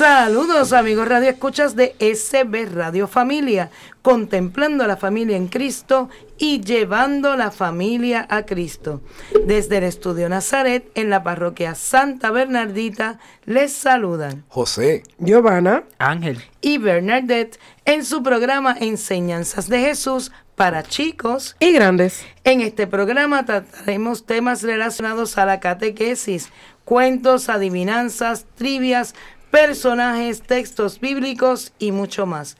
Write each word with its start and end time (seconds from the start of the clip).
Saludos 0.00 0.72
amigos 0.72 1.06
Radio 1.06 1.28
Escuchas 1.28 1.76
de 1.76 1.94
SB 2.00 2.72
Radio 2.72 3.06
Familia, 3.06 3.68
contemplando 4.00 4.82
a 4.82 4.86
la 4.86 4.96
familia 4.96 5.36
en 5.36 5.48
Cristo 5.48 6.08
y 6.38 6.62
llevando 6.62 7.36
la 7.36 7.50
familia 7.50 8.26
a 8.30 8.46
Cristo. 8.46 9.02
Desde 9.44 9.76
el 9.76 9.84
Estudio 9.84 10.30
Nazaret, 10.30 10.90
en 10.94 11.10
la 11.10 11.22
parroquia 11.22 11.74
Santa 11.74 12.30
Bernardita, 12.30 13.18
les 13.44 13.74
saludan 13.74 14.42
José, 14.48 15.02
Giovanna, 15.18 15.84
Ángel 15.98 16.40
y 16.62 16.78
Bernadette 16.78 17.60
en 17.84 18.02
su 18.02 18.22
programa 18.22 18.74
Enseñanzas 18.80 19.68
de 19.68 19.80
Jesús 19.80 20.32
para 20.54 20.82
chicos 20.82 21.56
y 21.60 21.72
grandes. 21.72 22.24
En 22.44 22.62
este 22.62 22.86
programa 22.86 23.44
trataremos 23.44 24.24
temas 24.24 24.62
relacionados 24.62 25.36
a 25.36 25.44
la 25.44 25.60
catequesis, 25.60 26.48
cuentos, 26.86 27.50
adivinanzas, 27.50 28.46
trivias, 28.56 29.14
personajes, 29.50 30.42
textos 30.42 31.00
bíblicos 31.00 31.72
y 31.78 31.92
mucho 31.92 32.26
más. 32.26 32.58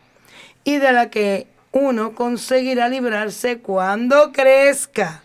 y 0.64 0.78
de 0.78 0.92
la 0.92 1.10
que 1.10 1.48
uno 1.72 2.16
conseguirá 2.16 2.90
librarse 2.90 3.60
cuando 3.60 4.32
crezca 4.32 5.22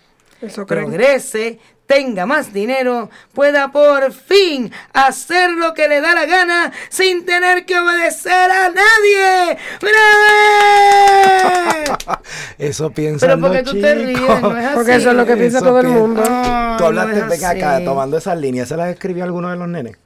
progrese, 0.66 1.58
tenga 1.86 2.26
más 2.26 2.52
dinero, 2.52 3.10
pueda 3.34 3.70
por 3.70 4.12
fin 4.12 4.72
hacer 4.92 5.50
lo 5.52 5.74
que 5.74 5.88
le 5.88 6.00
da 6.00 6.14
la 6.14 6.26
gana 6.26 6.72
sin 6.88 7.24
tener 7.26 7.66
que 7.66 7.78
obedecer 7.78 8.50
a 8.50 8.70
nadie. 8.70 9.58
eso 12.58 12.90
piensa 12.90 13.26
Pero 13.26 13.40
porque 13.40 13.62
tú 13.62 13.80
te 13.80 13.94
ríes, 13.94 14.20
no 14.20 14.56
es 14.56 14.64
así. 14.64 14.74
Porque 14.74 14.94
eso 14.94 15.10
es 15.10 15.16
lo 15.16 15.26
que 15.26 15.36
piensa 15.36 15.60
todo 15.60 15.80
el 15.80 15.88
mundo. 15.88 16.22
tú 16.78 16.84
hablaste, 16.84 17.22
venga 17.22 17.50
acá, 17.50 17.84
tomando 17.84 18.16
esas 18.16 18.38
líneas, 18.38 18.68
¿se 18.68 18.76
las 18.76 18.88
escribió 18.88 19.24
alguno 19.24 19.50
de 19.50 19.56
los 19.56 19.68
nenes? 19.68 19.96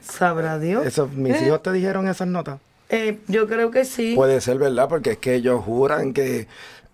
Sabrá 0.00 0.58
Dios. 0.58 0.86
Eso, 0.86 1.08
¿Mis 1.08 1.40
¿Eh? 1.40 1.46
hijos 1.46 1.62
te 1.62 1.72
dijeron 1.72 2.08
esas 2.08 2.28
notas? 2.28 2.58
Eh, 2.90 3.18
yo 3.28 3.46
creo 3.46 3.70
que 3.70 3.84
sí. 3.84 4.14
Puede 4.14 4.40
ser, 4.40 4.58
¿verdad? 4.58 4.88
Porque 4.88 5.12
es 5.12 5.18
que 5.18 5.34
ellos 5.34 5.62
juran 5.64 6.12
que 6.12 6.46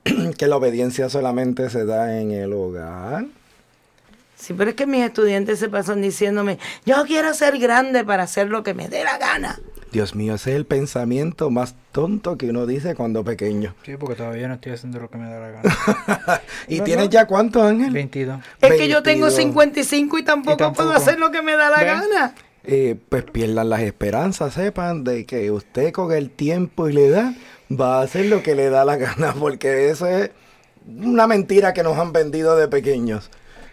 que 0.38 0.46
la 0.46 0.56
obediencia 0.56 1.08
solamente 1.08 1.70
se 1.70 1.84
da 1.84 2.20
en 2.20 2.30
el 2.30 2.52
hogar. 2.52 3.26
Sí, 4.36 4.54
pero 4.54 4.70
es 4.70 4.76
que 4.76 4.86
mis 4.86 5.02
estudiantes 5.02 5.58
se 5.58 5.68
pasan 5.68 6.00
diciéndome, 6.00 6.58
yo 6.86 7.04
quiero 7.06 7.34
ser 7.34 7.58
grande 7.58 8.04
para 8.04 8.22
hacer 8.22 8.48
lo 8.48 8.62
que 8.62 8.72
me 8.72 8.88
dé 8.88 9.04
la 9.04 9.18
gana. 9.18 9.60
Dios 9.92 10.14
mío, 10.14 10.36
ese 10.36 10.52
es 10.52 10.56
el 10.56 10.66
pensamiento 10.66 11.50
más 11.50 11.74
tonto 11.92 12.38
que 12.38 12.48
uno 12.48 12.64
dice 12.64 12.94
cuando 12.94 13.24
pequeño. 13.24 13.74
Sí, 13.84 13.96
porque 13.98 14.14
todavía 14.14 14.48
no 14.48 14.54
estoy 14.54 14.72
haciendo 14.72 15.00
lo 15.00 15.10
que 15.10 15.18
me 15.18 15.28
da 15.28 15.40
la 15.40 15.50
gana. 15.50 16.42
¿Y 16.68 16.80
tienes 16.80 17.10
ya 17.10 17.26
cuántos, 17.26 17.62
Ángel? 17.62 17.92
22. 17.92 18.40
Es 18.62 18.72
que 18.74 18.88
yo 18.88 19.02
tengo 19.02 19.30
55 19.30 20.18
y 20.18 20.22
tampoco, 20.22 20.72
puedo 20.72 20.92
hacer 20.92 21.18
lo 21.18 21.30
que 21.30 21.42
me 21.42 21.56
da 21.56 21.68
la 21.68 21.82
gana. 21.82 22.34
Eh, 22.64 22.96
pues 23.08 23.24
pierdan 23.24 23.68
las 23.68 23.80
esperanzas, 23.80 24.54
sepan 24.54 25.02
de 25.02 25.26
que 25.26 25.50
usted 25.50 25.92
con 25.92 26.12
el 26.12 26.30
tiempo 26.30 26.88
y 26.88 26.92
la 26.92 27.00
edad 27.00 27.32
va 27.70 27.98
a 27.98 28.02
hacer 28.02 28.26
lo 28.26 28.42
que 28.42 28.54
le 28.54 28.70
da 28.70 28.84
la 28.84 28.96
gana, 28.98 29.34
porque 29.38 29.90
eso 29.90 30.06
es 30.06 30.30
una 30.86 31.26
mentira 31.26 31.72
que 31.72 31.82
nos 31.82 31.98
han 31.98 32.12
vendido 32.12 32.56
de 32.56 32.68
pequeños. 32.68 33.30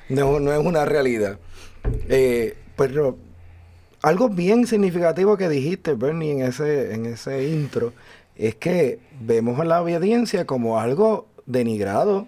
No, 0.10 0.40
no 0.40 0.54
es 0.54 0.60
una 0.60 0.86
realidad. 0.86 1.40
Eh, 2.10 2.56
pero 2.76 3.18
algo 4.02 4.30
bien 4.30 4.68
significativo 4.68 5.38
que 5.38 5.50
dijiste, 5.50 5.94
Bernie, 5.94 6.32
en 6.34 6.42
ese, 6.44 6.94
en 6.94 7.06
ese 7.06 7.48
intro, 7.48 7.94
es 8.36 8.56
que 8.56 9.00
vemos 9.20 9.60
a 9.60 9.66
la 9.66 9.82
obediencia 9.82 10.46
como 10.46 10.80
algo 10.80 11.28
denigrado 11.46 12.28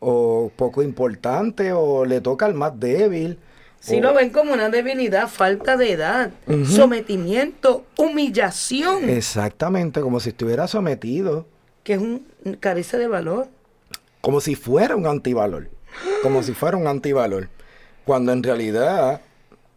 o 0.00 0.50
poco 0.56 0.82
importante 0.82 1.72
o 1.72 2.04
le 2.04 2.20
toca 2.20 2.46
al 2.46 2.54
más 2.54 2.78
débil 2.78 3.38
si 3.80 4.00
lo 4.00 4.12
ven 4.12 4.30
como 4.30 4.52
una 4.52 4.68
debilidad, 4.68 5.28
falta 5.28 5.76
de 5.76 5.92
edad, 5.92 6.30
sometimiento, 6.64 7.84
humillación. 7.96 9.08
Exactamente, 9.08 10.00
como 10.00 10.20
si 10.20 10.30
estuviera 10.30 10.66
sometido. 10.66 11.46
Que 11.84 11.94
es 11.94 12.00
un 12.00 12.26
carece 12.60 12.98
de 12.98 13.08
valor. 13.08 13.48
Como 14.20 14.40
si 14.40 14.56
fuera 14.56 14.96
un 14.96 15.06
antivalor. 15.06 15.70
Como 16.22 16.42
si 16.42 16.52
fuera 16.52 16.76
un 16.76 16.86
antivalor. 16.86 17.48
Cuando 18.04 18.32
en 18.32 18.42
realidad, 18.42 19.20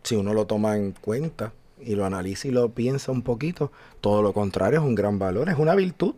si 0.04 0.16
uno 0.16 0.34
lo 0.34 0.46
toma 0.46 0.76
en 0.76 0.94
cuenta 0.94 1.54
y 1.80 1.96
lo 1.96 2.06
analiza 2.06 2.48
y 2.48 2.52
lo 2.52 2.70
piensa 2.70 3.12
un 3.12 3.22
poquito, 3.22 3.72
todo 4.02 4.22
lo 4.22 4.34
contrario 4.34 4.80
es 4.80 4.86
un 4.86 4.96
gran 4.96 5.20
valor, 5.20 5.50
es 5.50 5.58
una 5.58 5.76
virtud. 5.76 6.16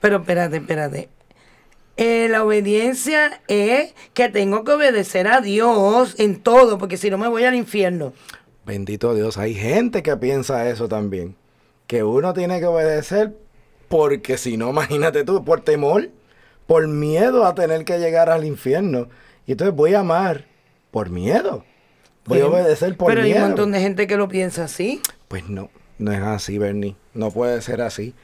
Pero 0.00 0.18
espérate, 0.18 0.56
espérate. 0.56 1.08
Eh, 2.00 2.28
la 2.30 2.42
obediencia 2.42 3.42
es 3.46 3.94
que 4.14 4.30
tengo 4.30 4.64
que 4.64 4.72
obedecer 4.72 5.28
a 5.28 5.42
Dios 5.42 6.14
en 6.18 6.40
todo, 6.40 6.78
porque 6.78 6.96
si 6.96 7.10
no 7.10 7.18
me 7.18 7.28
voy 7.28 7.44
al 7.44 7.54
infierno. 7.54 8.14
Bendito 8.64 9.14
Dios, 9.14 9.36
hay 9.36 9.52
gente 9.52 10.02
que 10.02 10.16
piensa 10.16 10.66
eso 10.70 10.88
también. 10.88 11.36
Que 11.86 12.02
uno 12.02 12.32
tiene 12.32 12.58
que 12.58 12.64
obedecer 12.64 13.36
porque 13.88 14.38
si 14.38 14.56
no, 14.56 14.70
imagínate 14.70 15.24
tú, 15.24 15.44
por 15.44 15.60
temor, 15.60 16.08
por 16.66 16.88
miedo 16.88 17.44
a 17.44 17.54
tener 17.54 17.84
que 17.84 17.98
llegar 17.98 18.30
al 18.30 18.46
infierno. 18.46 19.10
Y 19.46 19.52
entonces 19.52 19.76
voy 19.76 19.92
a 19.92 20.00
amar 20.00 20.46
por 20.90 21.10
miedo. 21.10 21.66
Voy 22.24 22.40
a 22.40 22.46
obedecer 22.46 22.96
por 22.96 23.08
miedo. 23.08 23.22
Pero 23.22 23.36
hay 23.36 23.42
un 23.42 23.48
montón 23.48 23.72
de 23.72 23.80
gente 23.80 24.06
que 24.06 24.16
lo 24.16 24.26
piensa 24.26 24.64
así. 24.64 25.02
Pues 25.28 25.50
no, 25.50 25.68
no 25.98 26.12
es 26.12 26.22
así, 26.22 26.56
Bernie. 26.56 26.96
no 27.12 27.30
puede 27.30 27.60
ser 27.60 27.82
así. 27.82 28.14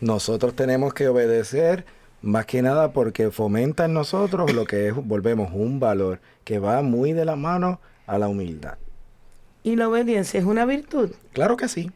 Nosotros 0.00 0.56
tenemos 0.56 0.94
que 0.94 1.08
obedecer 1.08 1.84
más 2.26 2.44
que 2.46 2.60
nada 2.60 2.92
porque 2.92 3.30
fomenta 3.30 3.84
en 3.84 3.94
nosotros 3.94 4.52
lo 4.52 4.64
que 4.64 4.88
es, 4.88 4.94
volvemos, 4.94 5.50
un 5.52 5.78
valor 5.80 6.20
que 6.44 6.58
va 6.58 6.82
muy 6.82 7.12
de 7.12 7.24
la 7.24 7.36
mano 7.36 7.80
a 8.06 8.18
la 8.18 8.28
humildad. 8.28 8.78
¿Y 9.62 9.76
la 9.76 9.88
obediencia 9.88 10.38
es 10.38 10.46
una 10.46 10.64
virtud? 10.64 11.10
Claro 11.32 11.56
que 11.56 11.68
sí, 11.68 11.90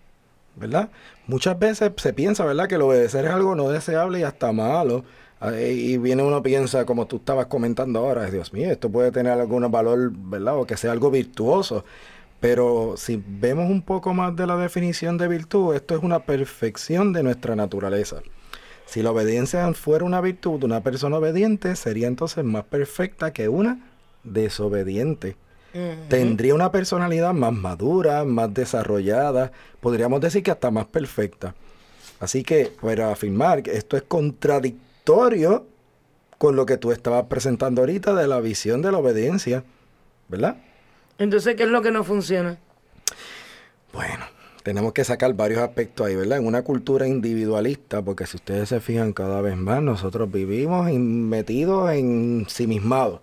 ¿verdad? 0.56 0.90
Muchas 1.26 1.58
veces 1.58 1.92
se 1.96 2.12
piensa, 2.12 2.44
¿verdad?, 2.44 2.68
que 2.68 2.76
el 2.76 2.82
obedecer 2.82 3.24
es 3.24 3.30
algo 3.30 3.54
no 3.54 3.68
deseable 3.68 4.20
y 4.20 4.22
hasta 4.22 4.52
malo. 4.52 5.04
Ah, 5.40 5.52
Y 5.58 5.98
viene 5.98 6.22
uno 6.22 6.42
piensa, 6.42 6.84
como 6.84 7.06
tú 7.06 7.16
estabas 7.16 7.46
comentando 7.46 8.00
ahora, 8.00 8.30
Dios 8.30 8.52
mío, 8.52 8.70
esto 8.70 8.90
puede 8.90 9.10
tener 9.12 9.32
algún 9.32 9.70
valor, 9.70 10.12
¿verdad? 10.12 10.58
O 10.58 10.66
que 10.66 10.76
sea 10.76 10.92
algo 10.92 11.10
virtuoso. 11.10 11.84
Pero 12.40 12.94
si 12.96 13.22
vemos 13.26 13.70
un 13.70 13.82
poco 13.82 14.14
más 14.14 14.34
de 14.36 14.46
la 14.46 14.56
definición 14.56 15.18
de 15.18 15.28
virtud, 15.28 15.74
esto 15.74 15.96
es 15.96 16.02
una 16.02 16.20
perfección 16.20 17.12
de 17.12 17.22
nuestra 17.22 17.56
naturaleza. 17.56 18.22
Si 18.90 19.04
la 19.04 19.12
obediencia 19.12 19.72
fuera 19.72 20.04
una 20.04 20.20
virtud, 20.20 20.64
una 20.64 20.80
persona 20.80 21.18
obediente 21.18 21.76
sería 21.76 22.08
entonces 22.08 22.42
más 22.42 22.64
perfecta 22.64 23.32
que 23.32 23.48
una 23.48 23.78
desobediente. 24.24 25.36
Tendría 26.08 26.56
una 26.56 26.72
personalidad 26.72 27.32
más 27.32 27.52
madura, 27.52 28.24
más 28.24 28.52
desarrollada, 28.52 29.52
podríamos 29.78 30.20
decir 30.20 30.42
que 30.42 30.50
hasta 30.50 30.72
más 30.72 30.86
perfecta. 30.86 31.54
Así 32.18 32.42
que 32.42 32.72
para 32.82 33.12
afirmar 33.12 33.62
que 33.62 33.76
esto 33.76 33.96
es 33.96 34.02
contradictorio 34.02 35.68
con 36.36 36.56
lo 36.56 36.66
que 36.66 36.76
tú 36.76 36.90
estabas 36.90 37.26
presentando 37.26 37.82
ahorita 37.82 38.12
de 38.14 38.26
la 38.26 38.40
visión 38.40 38.82
de 38.82 38.90
la 38.90 38.98
obediencia, 38.98 39.62
¿verdad? 40.26 40.56
Entonces, 41.16 41.54
¿qué 41.54 41.62
es 41.62 41.68
lo 41.68 41.80
que 41.80 41.92
no 41.92 42.02
funciona? 42.02 42.58
Bueno, 43.92 44.24
tenemos 44.62 44.92
que 44.92 45.04
sacar 45.04 45.32
varios 45.34 45.60
aspectos 45.60 46.06
ahí, 46.06 46.16
¿verdad? 46.16 46.38
En 46.38 46.46
una 46.46 46.62
cultura 46.62 47.06
individualista, 47.06 48.02
porque 48.02 48.26
si 48.26 48.36
ustedes 48.36 48.68
se 48.68 48.80
fijan 48.80 49.12
cada 49.12 49.40
vez 49.40 49.56
más, 49.56 49.82
nosotros 49.82 50.30
vivimos 50.30 50.90
metidos 50.92 51.90
en 51.92 52.40
ensimismados. 52.40 53.20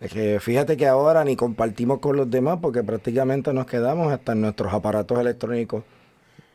Es 0.00 0.12
que 0.12 0.40
fíjate 0.40 0.76
que 0.76 0.86
ahora 0.86 1.24
ni 1.24 1.36
compartimos 1.36 1.98
con 2.00 2.16
los 2.16 2.30
demás 2.30 2.58
porque 2.62 2.82
prácticamente 2.82 3.52
nos 3.52 3.66
quedamos 3.66 4.12
hasta 4.12 4.32
en 4.32 4.40
nuestros 4.40 4.72
aparatos 4.72 5.18
electrónicos, 5.18 5.84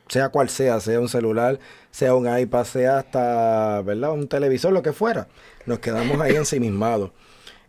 sea 0.07 0.29
cual 0.29 0.49
sea, 0.49 0.79
sea 0.79 0.99
un 0.99 1.09
celular, 1.09 1.59
sea 1.91 2.15
un 2.15 2.27
iPad, 2.39 2.63
sea 2.65 2.99
hasta, 2.99 3.81
¿verdad? 3.83 4.13
Un 4.13 4.27
televisor, 4.27 4.73
lo 4.73 4.81
que 4.81 4.93
fuera. 4.93 5.27
Nos 5.65 5.79
quedamos 5.79 6.19
ahí 6.21 6.35
ensimismados. 6.35 7.11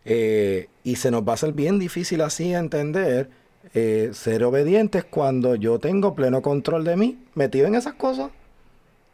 Eh, 0.05 0.69
y 0.83 0.95
se 0.95 1.11
nos 1.11 1.23
va 1.23 1.31
a 1.31 1.35
hacer 1.35 1.53
bien 1.53 1.79
difícil 1.79 2.21
así 2.21 2.53
entender 2.53 3.29
eh, 3.73 4.11
ser 4.13 4.43
obedientes 4.43 5.03
cuando 5.03 5.55
yo 5.55 5.79
tengo 5.79 6.15
pleno 6.15 6.41
control 6.41 6.83
de 6.83 6.95
mí, 6.95 7.19
metido 7.35 7.67
en 7.67 7.75
esas 7.75 7.93
cosas. 7.93 8.31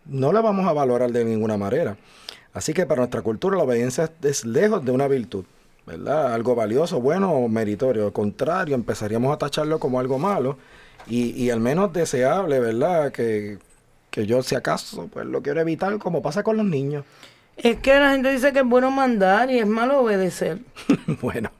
No 0.06 0.34
la 0.34 0.42
vamos 0.42 0.68
a 0.68 0.74
valorar 0.74 1.12
de 1.12 1.26
ninguna 1.26 1.58
manera. 1.58 1.98
Así 2.54 2.74
que 2.74 2.86
para 2.86 3.00
nuestra 3.00 3.22
cultura 3.22 3.58
la 3.58 3.64
obediencia 3.64 4.12
es, 4.22 4.46
lejos 4.46 4.86
de 4.86 4.92
una 4.92 5.08
virtud, 5.08 5.46
¿verdad? 5.88 6.34
Algo 6.34 6.56
valioso, 6.56 7.02
bueno 7.02 7.32
o 7.32 7.48
meritorio. 7.48 8.06
Al 8.06 8.14
contrario, 8.14 8.76
empezaríamos 8.76 9.34
a 9.34 9.38
tacharlo 9.38 9.80
como 9.80 10.00
algo 10.00 10.20
malo 10.20 10.58
y, 11.08 11.32
y 11.32 11.50
al 11.50 11.60
menos 11.60 11.92
deseable, 11.94 12.60
¿verdad? 12.60 13.12
Que, 13.12 13.58
que 14.12 14.28
yo, 14.28 14.44
si 14.44 14.54
acaso, 14.54 15.10
pues 15.12 15.26
lo 15.26 15.42
quiero 15.42 15.62
evitar, 15.62 15.98
como 15.98 16.22
pasa 16.22 16.44
con 16.44 16.58
los 16.58 16.66
niños. 16.68 17.04
Es 17.58 17.78
que 17.80 17.98
la 18.00 18.12
gente 18.12 18.32
dice 18.32 18.52
que 18.52 18.60
es 18.60 18.66
bueno 18.66 18.90
mandar 18.92 19.50
y 19.52 19.60
es 19.60 19.68
malo 19.68 20.00
obedecer. 20.02 20.58
bueno, 21.22 21.52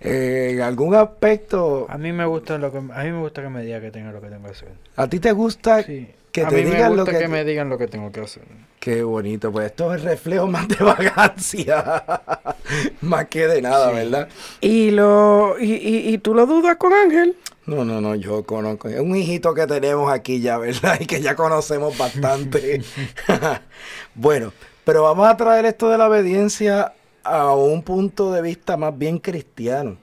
eh, 0.00 0.50
en 0.54 0.60
algún 0.62 0.94
aspecto, 0.94 1.86
A 1.88 1.98
mí 1.98 2.12
me 2.12 2.24
gusta 2.26 2.58
lo 2.58 2.70
que 2.70 2.78
a 2.78 2.80
mí 3.04 3.10
me 3.10 3.18
gusta 3.18 3.42
que 3.42 3.48
me 3.48 3.62
diga 3.64 3.80
que 3.80 3.90
tenga 3.90 4.12
lo 4.12 4.20
que 4.20 4.28
tengo 4.28 4.44
que 4.44 4.50
hacer. 4.52 4.68
¿a 4.96 5.06
ti 5.08 5.18
te 5.18 5.32
gusta 5.32 5.82
Sí. 5.82 6.08
que 6.30 6.42
a 6.44 6.48
te 6.48 6.56
mí 6.56 6.62
me 6.64 6.70
digan 6.76 6.96
lo 6.96 7.02
gusta 7.04 7.12
que... 7.18 7.24
que 7.24 7.28
me 7.28 7.44
digan 7.44 7.68
lo 7.68 7.76
que 7.76 7.88
tengo 7.88 8.12
que 8.12 8.20
hacer. 8.20 8.44
Qué 8.78 9.02
bonito, 9.02 9.50
pues 9.52 9.66
esto 9.66 9.92
es 9.94 10.00
el 10.02 10.08
reflejo 10.08 10.46
más 10.46 10.66
de 10.68 10.76
vagancia, 10.84 12.04
más 13.00 13.26
que 13.26 13.46
de 13.48 13.62
nada, 13.62 13.90
Sí. 13.90 13.94
¿verdad? 13.96 14.28
Y, 14.60 14.90
lo, 14.92 15.56
y, 15.60 15.72
y, 15.74 16.08
y 16.14 16.18
tú 16.18 16.34
lo 16.34 16.46
dudas 16.46 16.76
con 16.76 16.92
Ángel. 16.92 17.36
No, 17.66 17.84
no, 17.84 18.00
no, 18.00 18.14
yo 18.16 18.44
conozco, 18.44 18.88
es 18.88 18.98
un 18.98 19.14
hijito 19.14 19.54
que 19.54 19.66
tenemos 19.68 20.10
aquí 20.12 20.40
ya, 20.40 20.58
¿verdad? 20.58 20.96
Y 21.00 21.06
que 21.06 21.20
ya 21.20 21.34
conocemos 21.36 21.96
bastante. 21.98 22.82
bueno, 24.14 24.52
pero 24.84 25.02
vamos 25.02 25.28
a 25.28 25.36
traer 25.36 25.64
esto 25.66 25.88
de 25.90 25.98
la 25.98 26.08
obediencia 26.08 26.92
a 27.24 27.54
un 27.54 27.82
punto 27.82 28.32
de 28.32 28.42
vista 28.42 28.76
más 28.76 28.96
bien 28.98 29.18
cristiano, 29.18 29.96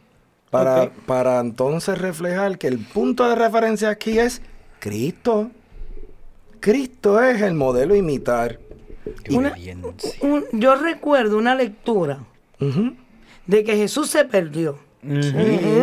para, 0.49 0.89
para 1.05 1.39
entonces 1.39 1.97
reflejar 1.97 2.57
que 2.57 2.67
el 2.67 2.79
punto 2.79 3.27
de 3.27 3.35
referencia 3.35 3.89
aquí 3.89 4.17
es 4.19 4.41
Cristo. 4.79 5.51
Cristo 6.59 7.21
es 7.21 7.41
el 7.41 7.53
modelo 7.53 7.93
a 7.93 7.97
imitar. 7.97 8.59
Una-. 9.29 9.55
Un- 10.21 10.45
yo 10.53 10.75
recuerdo 10.75 11.37
una 11.37 11.55
lectura 11.55 12.19
de 13.47 13.63
que 13.63 13.75
Jesús 13.77 14.09
se 14.09 14.25
perdió. 14.25 14.77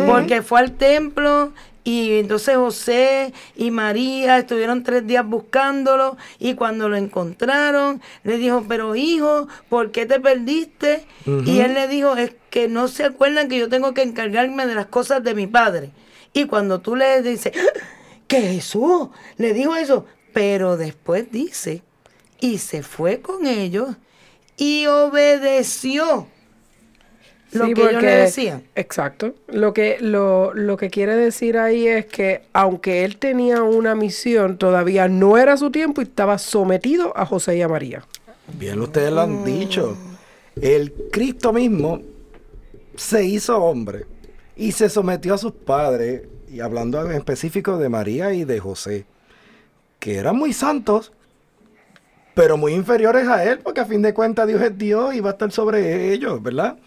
Porque 0.07 0.41
fue 0.43 0.59
al 0.59 0.73
templo 0.73 1.51
y 1.87 2.19
entonces 2.19 2.57
José 2.57 3.31
y 3.55 3.71
María 3.71 4.37
estuvieron 4.39 4.83
tres 4.83 5.07
días 5.07 5.25
buscándolo 5.25 6.17
y 6.37 6.55
cuando 6.55 6.89
lo 6.89 6.97
encontraron 6.97 8.01
le 8.25 8.37
dijo, 8.37 8.65
pero 8.67 8.93
hijo, 8.97 9.47
¿por 9.69 9.91
qué 9.91 10.05
te 10.05 10.19
perdiste? 10.19 11.05
Y 11.45 11.59
él 11.61 11.75
le 11.75 11.87
dijo, 11.87 12.17
es 12.17 12.35
que 12.49 12.67
no 12.67 12.89
se 12.89 13.05
acuerdan 13.05 13.47
que 13.47 13.57
yo 13.57 13.69
tengo 13.69 13.93
que 13.93 14.01
encargarme 14.01 14.67
de 14.67 14.75
las 14.75 14.87
cosas 14.87 15.23
de 15.23 15.33
mi 15.33 15.47
padre. 15.47 15.91
Y 16.33 16.43
cuando 16.43 16.81
tú 16.81 16.97
le 16.97 17.21
dices, 17.21 17.53
"¡Ah! 17.55 17.79
que 18.27 18.41
Jesús 18.41 19.07
le 19.37 19.53
dijo 19.53 19.73
eso, 19.77 20.05
pero 20.33 20.75
después 20.75 21.31
dice, 21.31 21.83
y 22.41 22.57
se 22.57 22.83
fue 22.83 23.21
con 23.21 23.47
ellos 23.47 23.95
y 24.57 24.87
obedeció 24.87 26.27
lo 27.53 27.65
Sí, 27.65 27.73
que 27.73 27.81
ellos 27.81 27.93
le 27.93 27.97
porque- 27.99 28.07
decían. 28.15 28.63
Exacto. 28.75 29.33
Lo 29.47 29.73
que, 29.73 29.97
lo, 30.01 30.53
lo 30.53 30.75
que 30.77 30.89
quiere 30.89 31.15
decir 31.15 31.57
ahí 31.57 31.87
es 31.87 32.05
que 32.05 32.41
aunque 32.53 33.05
él 33.05 33.17
tenía 33.17 33.63
una 33.63 33.95
misión, 33.95 34.57
todavía 34.57 35.07
no 35.07 35.37
era 35.37 35.55
su 35.57 35.71
tiempo 35.71 36.01
y 36.01 36.05
estaba 36.05 36.37
sometido 36.37 37.15
a 37.17 37.25
José 37.25 37.57
y 37.57 37.61
a 37.61 37.67
María. 37.67 38.03
Bien, 38.59 38.79
ustedes 38.81 39.11
lo 39.11 39.21
han 39.21 39.43
dicho. 39.45 39.97
El 40.59 40.91
Cristo 41.11 41.53
mismo 41.53 42.01
se 42.95 43.23
hizo 43.25 43.57
hombre 43.63 44.05
y 44.55 44.71
se 44.71 44.89
sometió 44.89 45.33
a 45.35 45.37
sus 45.37 45.51
padres, 45.51 46.23
y 46.49 46.61
hablando 46.61 47.05
en 47.05 47.11
específico 47.11 47.77
de 47.77 47.89
María 47.89 48.33
y 48.33 48.43
de 48.43 48.59
José, 48.59 49.05
que 49.99 50.15
eran 50.17 50.35
muy 50.35 50.51
santos, 50.53 51.11
pero 52.33 52.57
muy 52.57 52.73
inferiores 52.73 53.27
a 53.27 53.43
él, 53.43 53.59
porque 53.59 53.81
a 53.81 53.85
fin 53.85 54.01
de 54.01 54.13
cuentas 54.13 54.47
Dios 54.47 54.61
es 54.61 54.77
Dios 54.77 55.13
y 55.13 55.19
va 55.19 55.29
a 55.29 55.33
estar 55.33 55.51
sobre 55.51 56.11
ellos, 56.13 56.41
¿verdad? 56.41 56.77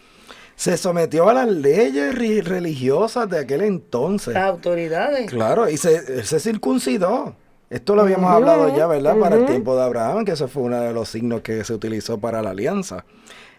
Se 0.55 0.77
sometió 0.77 1.27
a 1.29 1.33
las 1.33 1.47
leyes 1.47 2.13
religiosas 2.45 3.29
de 3.29 3.39
aquel 3.39 3.61
entonces. 3.61 4.33
Las 4.33 4.49
autoridades. 4.49 5.29
Claro, 5.29 5.69
y 5.69 5.77
se, 5.77 6.23
se 6.23 6.39
circuncidó. 6.39 7.35
Esto 7.71 7.95
lo 7.95 8.01
habíamos 8.01 8.29
hablado 8.29 8.75
ya, 8.75 8.85
¿verdad? 8.85 9.17
Para 9.17 9.37
el 9.37 9.45
tiempo 9.45 9.77
de 9.77 9.83
Abraham, 9.83 10.25
que 10.25 10.33
ese 10.33 10.47
fue 10.47 10.63
uno 10.63 10.79
de 10.81 10.93
los 10.93 11.07
signos 11.07 11.39
que 11.41 11.63
se 11.63 11.73
utilizó 11.73 12.19
para 12.19 12.41
la 12.41 12.49
alianza. 12.49 13.05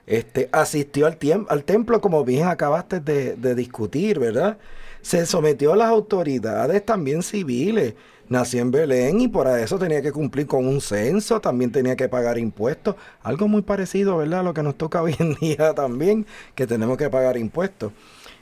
Este, 0.07 0.51
asistió 0.53 1.07
al, 1.07 1.17
al 1.49 1.65
templo, 1.65 2.01
como 2.03 2.23
bien 2.23 2.47
acabaste 2.47 3.01
de, 3.01 3.37
de 3.37 3.55
discutir, 3.55 4.19
¿verdad? 4.19 4.59
Se 5.01 5.25
sometió 5.25 5.73
a 5.73 5.77
las 5.77 5.89
autoridades 5.89 6.85
también 6.85 7.23
civiles. 7.23 7.95
Nació 8.33 8.63
en 8.63 8.71
Belén 8.71 9.21
y 9.21 9.29
por 9.29 9.47
eso 9.47 9.79
tenía 9.79 10.01
que 10.01 10.11
cumplir 10.11 10.47
con 10.47 10.67
un 10.67 10.81
censo, 10.81 11.39
también 11.43 11.71
tenía 11.71 11.97
que 11.97 12.09
pagar 12.09 12.39
impuestos. 12.39 12.97
Algo 13.23 13.47
muy 13.47 13.61
parecido, 13.61 14.17
¿verdad? 14.17 14.41
A 14.41 14.43
lo 14.43 14.55
que 14.55 14.63
nos 14.63 14.77
toca 14.77 15.03
hoy 15.07 15.15
en 15.19 15.35
día 15.35 15.75
también, 15.75 16.25
que 16.55 16.67
tenemos 16.67 16.97
que 16.97 17.11
pagar 17.11 17.37
impuestos. 17.37 17.93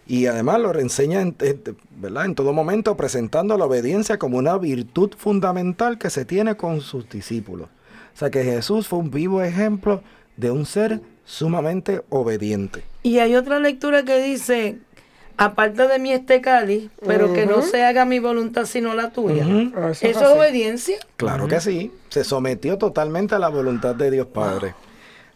Y 0.07 0.27
además 0.27 0.61
lo 0.61 0.73
enseña 0.79 1.21
en, 1.23 1.35
en- 1.41 1.77
¿verdad? 2.01 2.27
en 2.27 2.37
todo 2.37 2.53
momento 2.53 2.97
presentando 2.97 3.59
la 3.59 3.65
obediencia 3.65 4.17
como 4.17 4.39
una 4.39 4.57
virtud 4.59 5.11
fundamental 5.19 5.99
que 5.99 6.09
se 6.09 6.25
tiene 6.25 6.55
con 6.57 6.83
sus 6.83 7.09
discípulos. 7.09 7.67
O 8.15 8.17
sea 8.17 8.31
que 8.31 8.45
Jesús 8.45 8.87
fue 8.87 9.01
un 9.01 9.11
vivo 9.11 9.43
ejemplo 9.43 10.03
de 10.37 10.53
un 10.53 10.67
ser 10.67 11.01
sumamente 11.25 12.03
obediente. 12.11 12.85
Y 13.03 13.19
hay 13.19 13.35
otra 13.35 13.59
lectura 13.59 14.05
que 14.05 14.21
dice, 14.23 14.79
aparte 15.41 15.89
de 15.89 15.99
mí 15.99 16.13
este 16.13 16.43
cáliz, 16.43 16.91
pero 17.07 17.33
que 17.33 17.47
no 17.47 17.63
se 17.63 17.83
haga 17.83 18.05
mi 18.05 18.19
voluntad 18.19 18.67
sino 18.67 18.93
la 18.93 19.11
tuya. 19.11 19.47
Ah, 19.75 19.93
Eso 19.93 20.07
es 20.07 20.17
obediencia. 20.19 20.99
Claro 21.17 21.49
que 21.49 21.61
sí, 21.63 21.91
se 22.11 22.25
sometió 22.25 22.77
totalmente 22.77 23.35
a 23.35 23.39
la 23.39 23.49
voluntad 23.49 23.95
de 23.95 24.11
Dios 24.11 24.27
Padre. 24.27 24.75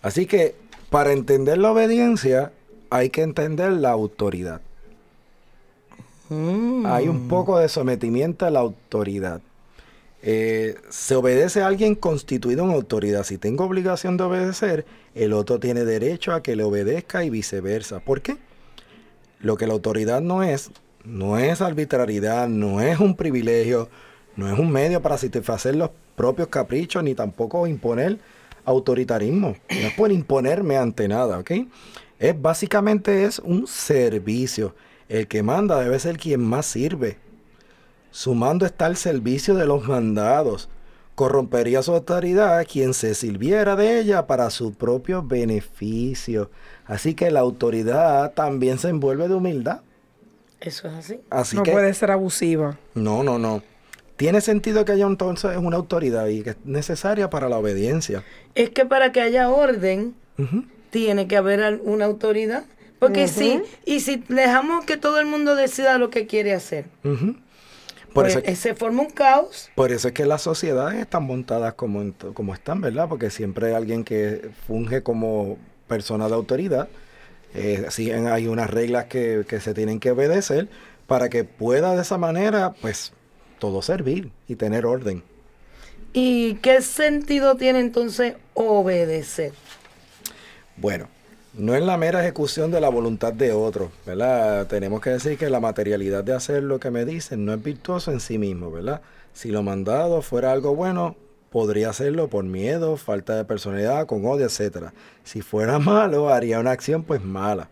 Así 0.03 0.27
que 0.27 0.57
para 0.91 1.13
entender 1.13 1.57
la 1.57 1.73
obediencia 1.73 2.53
hay 2.91 3.09
que 3.09 3.23
entender 3.23 3.73
la 3.73 3.93
autoridad. 3.93 4.61
Mm. 6.29 6.85
Hay 6.85 7.09
un 7.09 7.27
poco 7.27 7.59
de 7.59 7.71
sometimiento 7.71 8.45
a 8.45 8.51
la 8.51 8.61
autoridad. 8.61 9.41
Eh, 10.23 10.77
se 10.91 11.15
obedece 11.15 11.63
a 11.63 11.67
alguien 11.67 11.95
constituido 11.95 12.65
en 12.65 12.73
autoridad. 12.73 13.25
Si 13.25 13.39
tengo 13.39 13.65
obligación 13.65 14.19
de 14.19 14.25
obedecer, 14.25 14.85
el 15.15 15.33
otro 15.33 15.59
tiene 15.61 15.87
derecho 15.87 16.35
a 16.35 16.43
que 16.43 16.57
le 16.57 16.63
obedezca 16.63 17.25
y 17.25 17.31
viceversa. 17.31 18.01
¿Por 18.01 18.21
qué? 18.21 18.37
Lo 19.45 19.59
que 19.59 19.67
la 19.67 19.75
autoridad 19.75 20.23
no 20.23 20.43
es, 20.43 20.71
no 21.05 21.37
es 21.37 21.61
arbitrariedad, 21.61 22.49
no 22.49 22.81
es 22.81 22.99
un 22.99 23.15
privilegio, 23.15 23.91
No 24.37 24.51
es 24.51 24.59
un 24.59 24.71
medio 24.71 25.03
para 25.03 25.19
satisfacer 25.19 25.77
los 25.77 25.91
propios 26.17 26.49
caprichos 26.49 27.05
ni 27.05 27.15
tampoco 27.15 27.67
imponer 27.67 28.19
autoritarismo. 28.65 29.55
No 29.69 29.87
es 29.87 29.93
por 29.93 30.11
imponerme 30.11 30.79
ante 30.79 31.07
nada, 31.09 31.39
¿ok? 31.39 31.51
Es 32.19 32.41
básicamente 32.41 33.25
es 33.25 33.39
un 33.39 33.67
servicio. 33.67 34.75
El 35.11 35.29
que 35.29 35.43
manda 35.43 35.79
debe 35.79 35.99
ser 35.99 36.17
quien 36.17 36.41
más 36.41 36.65
sirve. 36.65 37.19
Su 38.11 38.35
mando 38.35 38.65
está 38.65 38.87
al 38.87 38.97
servicio 38.97 39.55
de 39.55 39.67
los 39.67 39.87
mandados. 39.87 40.71
Corrompería 41.15 41.83
su 41.83 41.93
autoridad 41.93 42.67
quien 42.67 42.95
se 42.95 43.15
sirviera 43.15 43.77
de 43.77 44.01
ella 44.01 44.27
para 44.27 44.49
su 44.49 44.73
propio 44.73 45.23
beneficio. 45.23 46.51
Así 46.87 47.15
que 47.15 47.31
la 47.31 47.41
autoridad 47.41 48.33
también 48.33 48.79
se 48.79 48.89
envuelve 48.89 49.29
de 49.29 49.35
humildad. 49.35 49.81
Eso 50.61 50.89
es 50.89 50.95
así. 50.95 51.21
Así 51.31 51.57
no 51.57 51.63
que 51.63 51.73
puede 51.73 51.93
ser 51.95 52.11
abusiva. 52.11 52.79
no, 52.95 53.23
no, 53.23 53.39
no. 53.39 53.63
Tiene 54.17 54.41
sentido 54.41 54.85
que 54.85 54.93
haya 54.93 55.07
entonces 55.07 55.57
una 55.57 55.77
autoridad 55.77 56.29
y 56.29 56.43
que 56.43 56.51
es 56.51 56.57
necesaria 56.65 57.31
para 57.31 57.49
la 57.49 57.59
obediencia. 57.59 58.23
Es 58.55 58.71
que 58.71 58.87
para 58.87 59.11
que 59.11 59.21
haya 59.21 59.51
orden, 59.51 60.15
tiene 60.91 61.27
que 61.27 61.37
haber 61.37 61.81
una 61.83 62.05
autoridad. 62.05 62.65
Porque 63.01 63.27
sí, 63.27 63.61
y 63.85 64.01
si 64.01 64.23
dejamos 64.29 64.85
que 64.85 64.97
todo 64.97 65.19
el 65.19 65.27
mundo 65.27 65.57
decida 65.57 65.99
lo 65.99 66.11
que 66.11 66.27
quiere 66.27 66.55
hacer. 66.55 66.87
Por, 67.03 68.27
pues 68.27 68.37
eso, 68.37 68.47
eh, 68.47 68.55
se 68.55 68.75
forma 68.75 69.03
un 69.03 69.11
caos. 69.11 69.69
por 69.75 69.91
eso 69.91 70.07
es 70.07 70.15
que 70.15 70.25
las 70.25 70.43
sociedades 70.43 71.01
están 71.01 71.25
montadas 71.25 71.75
como, 71.75 72.13
como 72.33 72.55
están, 72.55 72.81
¿verdad? 72.81 73.09
Porque 73.09 73.31
siempre 73.31 73.67
hay 73.67 73.75
alguien 73.75 74.05
que 74.05 74.51
funge 74.69 75.03
como 75.03 75.59
persona 75.95 76.27
de 76.27 76.35
autoridad. 76.35 76.89
Eh, 77.55 77.87
hay 78.29 78.49
unas 78.49 78.69
reglas 78.69 79.05
que, 79.05 79.45
que 79.49 79.61
se 79.61 79.75
tienen 79.75 80.01
que 80.01 80.11
obedecer 80.11 80.67
para 81.07 81.29
que 81.29 81.45
pueda 81.45 81.95
de 81.95 82.03
esa 82.03 82.19
manera, 82.19 82.75
pues, 82.81 83.13
todo 83.61 83.81
servir 83.81 84.33
y 84.49 84.57
tener 84.57 84.87
orden. 84.87 85.23
¿Y 86.13 86.55
qué 86.55 86.83
sentido 86.83 87.55
tiene 87.57 87.79
entonces 87.79 88.35
obedecer? 88.55 89.53
Bueno, 90.77 91.07
no 91.57 91.77
es 91.77 91.83
la 91.83 91.97
mera 91.97 92.21
ejecución 92.21 92.73
de 92.73 92.81
la 92.81 92.89
voluntad 92.89 93.33
de 93.33 93.53
otro, 93.53 93.93
¿verdad? 94.05 94.67
Tenemos 94.67 95.01
que 95.01 95.11
decir 95.11 95.39
que 95.39 95.49
la 95.49 95.61
materialidad 95.61 96.25
de 96.25 96.35
hacer 96.35 96.65
lo 96.65 96.81
que 96.81 96.91
me 96.91 97.05
dicen 97.05 97.45
no 97.45 97.53
es 97.53 97.63
virtuoso 97.63 98.11
en 98.11 98.19
sí 98.19 98.39
mismo, 98.39 98.73
¿verdad? 98.73 99.01
Si 99.33 99.51
lo 99.51 99.63
mandado 99.63 100.23
fuera 100.23 100.51
algo 100.51 100.75
bueno, 100.75 101.15
podría 101.55 101.91
hacerlo 101.91 102.29
por 102.29 102.43
miedo, 102.43 102.97
falta 102.97 103.37
de 103.37 103.45
personalidad, 103.45 104.07
con 104.07 104.27
odio, 104.27 104.47
etcétera. 104.47 104.93
Si 105.23 105.41
fuera 105.41 105.79
malo, 105.79 106.29
haría 106.29 106.59
una 106.59 106.73
acción 106.73 107.05
pues 107.05 107.23
mala. 107.23 107.71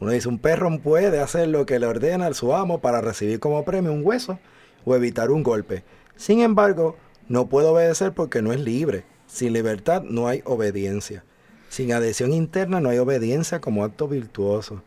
Uno 0.00 0.10
dice, 0.10 0.28
un 0.28 0.40
perro 0.40 0.68
puede 0.82 1.20
hacer 1.20 1.46
lo 1.46 1.64
que 1.64 1.78
le 1.78 1.86
ordena 1.86 2.26
a 2.26 2.34
su 2.34 2.52
amo 2.52 2.80
para 2.80 3.00
recibir 3.00 3.38
como 3.38 3.64
premio 3.64 3.92
un 3.92 4.04
hueso 4.04 4.40
o 4.84 4.96
evitar 4.96 5.30
un 5.30 5.44
golpe. 5.44 5.84
Sin 6.16 6.40
embargo, 6.40 6.96
no 7.28 7.48
puede 7.48 7.68
obedecer 7.68 8.14
porque 8.14 8.42
no 8.42 8.52
es 8.52 8.58
libre. 8.58 9.04
Sin 9.28 9.52
libertad 9.52 10.02
no 10.02 10.26
hay 10.26 10.42
obediencia. 10.44 11.22
Sin 11.68 11.92
adhesión 11.92 12.32
interna 12.32 12.80
no 12.80 12.88
hay 12.88 12.98
obediencia 12.98 13.60
como 13.60 13.84
acto 13.84 14.08
virtuoso. 14.08 14.82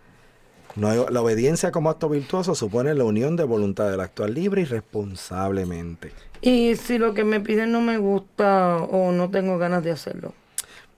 No 0.76 0.90
hay- 0.90 1.06
la 1.10 1.22
obediencia 1.22 1.72
como 1.72 1.90
acto 1.90 2.10
virtuoso 2.10 2.56
supone 2.56 2.94
la 2.96 3.04
unión 3.04 3.36
de 3.36 3.44
voluntad 3.44 3.90
del 3.92 4.00
actuar 4.00 4.30
libre 4.32 4.62
y 4.62 4.66
responsablemente. 4.66 6.12
Y 6.42 6.76
si 6.76 6.98
lo 6.98 7.14
que 7.14 7.24
me 7.24 7.40
piden 7.40 7.72
no 7.72 7.82
me 7.82 7.98
gusta 7.98 8.78
o 8.78 9.12
no 9.12 9.30
tengo 9.30 9.58
ganas 9.58 9.84
de 9.84 9.92
hacerlo. 9.92 10.34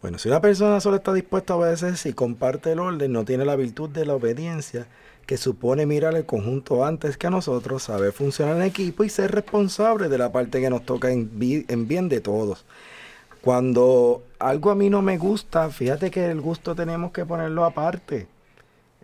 Bueno, 0.02 0.18
si 0.18 0.30
una 0.30 0.40
persona 0.42 0.80
solo 0.80 0.98
está 0.98 1.14
dispuesta 1.14 1.54
a 1.54 1.58
obedecer 1.58 1.98
si 1.98 2.14
comparte 2.14 2.72
el 2.72 2.80
orden, 2.80 3.12
no 3.12 3.26
tiene 3.26 3.44
la 3.46 3.56
virtud 3.56 3.90
de 3.90 4.06
la 4.06 4.14
obediencia, 4.16 4.88
que 5.26 5.38
supone 5.38 5.88
mirar 5.88 6.14
el 6.16 6.26
conjunto 6.26 6.86
antes 6.86 7.18
que 7.18 7.28
a 7.28 7.32
nosotros, 7.32 7.84
saber 7.84 8.12
funcionar 8.12 8.56
en 8.58 8.62
equipo 8.64 9.04
y 9.04 9.10
ser 9.10 9.32
responsable 9.32 10.08
de 10.08 10.18
la 10.20 10.32
parte 10.32 10.62
que 10.62 10.70
nos 10.70 10.86
toca 10.86 11.12
en, 11.12 11.32
en 11.68 11.88
bien 11.88 12.10
de 12.10 12.22
todos. 12.22 12.66
Cuando 13.42 14.24
algo 14.40 14.72
a 14.72 14.76
mí 14.76 14.90
no 14.90 15.02
me 15.02 15.18
gusta, 15.18 15.70
fíjate 15.70 16.12
que 16.12 16.26
el 16.30 16.42
gusto 16.42 16.76
tenemos 16.76 17.12
que 17.12 17.26
ponerlo 17.26 17.66
aparte. 17.66 18.28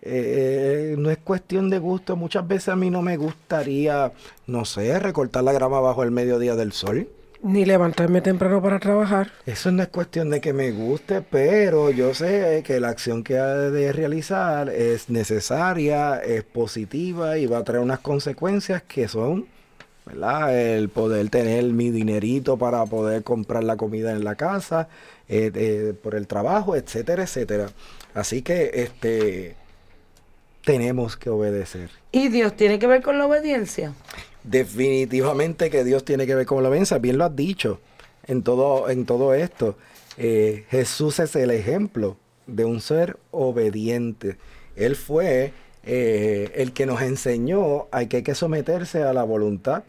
Eh, 0.01 0.96
no 0.98 1.12
es 1.12 1.17
cuestión 1.20 1.70
de 1.70 1.79
gusto. 1.79 2.15
Muchas 2.15 2.48
veces 2.48 2.70
a 2.70 2.75
mí 2.75 2.89
no 2.89 3.01
me 3.01 3.17
gustaría, 3.17 4.12
no 4.48 4.65
sé, 4.65 4.98
recortar 5.00 5.43
la 5.43 5.53
grama 5.53 5.79
bajo 5.79 6.03
el 6.03 6.12
mediodía 6.12 6.55
del 6.55 6.72
sol. 6.72 7.08
Ni 7.43 7.65
levantarme 7.65 8.22
temprano 8.22 8.62
para 8.62 8.79
trabajar. 8.79 9.31
Eso 9.48 9.72
no 9.72 9.81
es 9.81 9.89
cuestión 9.89 10.29
de 10.29 10.39
que 10.41 10.53
me 10.53 10.72
guste, 10.72 11.22
pero 11.22 11.89
yo 11.89 12.13
sé 12.13 12.62
que 12.63 12.79
la 12.79 12.89
acción 12.89 13.24
que 13.24 13.39
ha 13.39 13.48
de 13.48 13.91
realizar 13.91 14.70
es 14.70 15.10
necesaria, 15.10 16.17
es 16.17 16.43
positiva 16.43 17.39
y 17.39 17.48
va 17.48 17.60
a 17.60 17.63
traer 17.63 17.81
unas 17.81 18.00
consecuencias 18.00 18.84
que 18.84 19.08
son, 19.08 19.48
¿verdad? 20.05 20.55
El 20.55 20.89
poder 20.89 21.29
tener 21.29 21.63
mi 21.65 21.89
dinerito 21.89 22.58
para 22.58 22.86
poder 22.86 23.24
comprar 23.24 23.63
la 23.63 23.75
comida 23.75 24.12
en 24.12 24.24
la 24.24 24.36
casa, 24.36 24.88
eh, 25.27 25.51
eh, 25.55 25.93
por 26.00 26.13
el 26.13 26.27
trabajo, 26.27 26.75
etcétera, 26.75 27.24
etcétera. 27.24 27.70
Así 28.13 28.43
que 28.43 28.70
este 28.74 29.55
tenemos 30.63 31.18
que 31.18 31.30
obedecer. 31.30 31.89
¿Y 32.12 32.30
Dios 32.30 32.56
tiene 32.56 32.80
que 32.80 32.88
ver 32.88 33.01
con 33.01 33.18
la 33.18 33.25
obediencia? 33.27 33.94
Definitivamente 34.44 35.70
que 35.70 35.84
Dios 35.84 36.03
tiene 36.03 36.25
que 36.25 36.36
ver 36.36 36.46
con 36.46 36.63
la 36.63 36.70
obediencia, 36.70 36.98
bien 36.98 37.18
lo 37.18 37.25
has 37.25 37.36
dicho 37.36 37.80
en 38.27 38.44
todo, 38.44 38.89
en 38.89 39.06
todo 39.06 39.34
esto. 39.34 39.75
Eh, 40.18 40.65
Jesús 40.70 41.20
es 41.20 41.36
el 41.36 41.51
ejemplo 41.51 42.18
de 42.48 42.65
un 42.65 42.82
ser 42.82 43.18
obediente. 43.32 44.38
Él 44.75 44.96
fue 44.96 45.53
eh, 45.84 46.51
el 46.56 46.74
que 46.74 46.86
nos 46.86 47.01
enseñó 47.01 47.88
a 47.91 48.06
que 48.06 48.18
hay 48.18 48.24
que 48.24 48.36
someterse 48.36 49.03
a 49.03 49.13
la 49.13 49.24
voluntad 49.24 49.84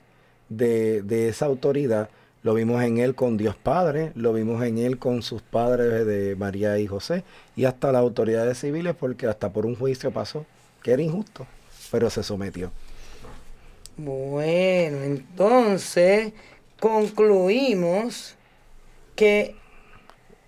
de, 0.49 1.03
de 1.03 1.29
esa 1.29 1.47
autoridad. 1.47 2.09
Lo 2.43 2.55
vimos 2.55 2.83
en 2.83 2.99
él 2.99 3.15
con 3.15 3.37
Dios 3.37 3.55
Padre, 3.55 4.13
lo 4.17 4.33
vimos 4.33 4.65
en 4.65 4.79
él 4.79 4.99
con 4.99 5.23
sus 5.23 5.43
padres 5.43 6.05
de 6.07 6.35
María 6.35 6.77
y 6.79 6.89
José, 6.89 7.23
y 7.55 7.67
hasta 7.67 7.93
las 7.93 8.01
autoridades 8.01 8.59
civiles, 8.59 8.97
porque 8.99 9.29
hasta 9.29 9.53
por 9.53 9.65
un 9.65 9.77
juicio 9.77 10.11
pasó, 10.11 10.45
que 10.83 10.93
era 10.93 11.03
injusto, 11.03 11.47
pero 11.91 12.11
se 12.11 12.23
sometió. 12.23 12.71
Bueno, 13.97 15.03
entonces 15.03 16.33
concluimos 16.81 18.35
que 19.15 19.55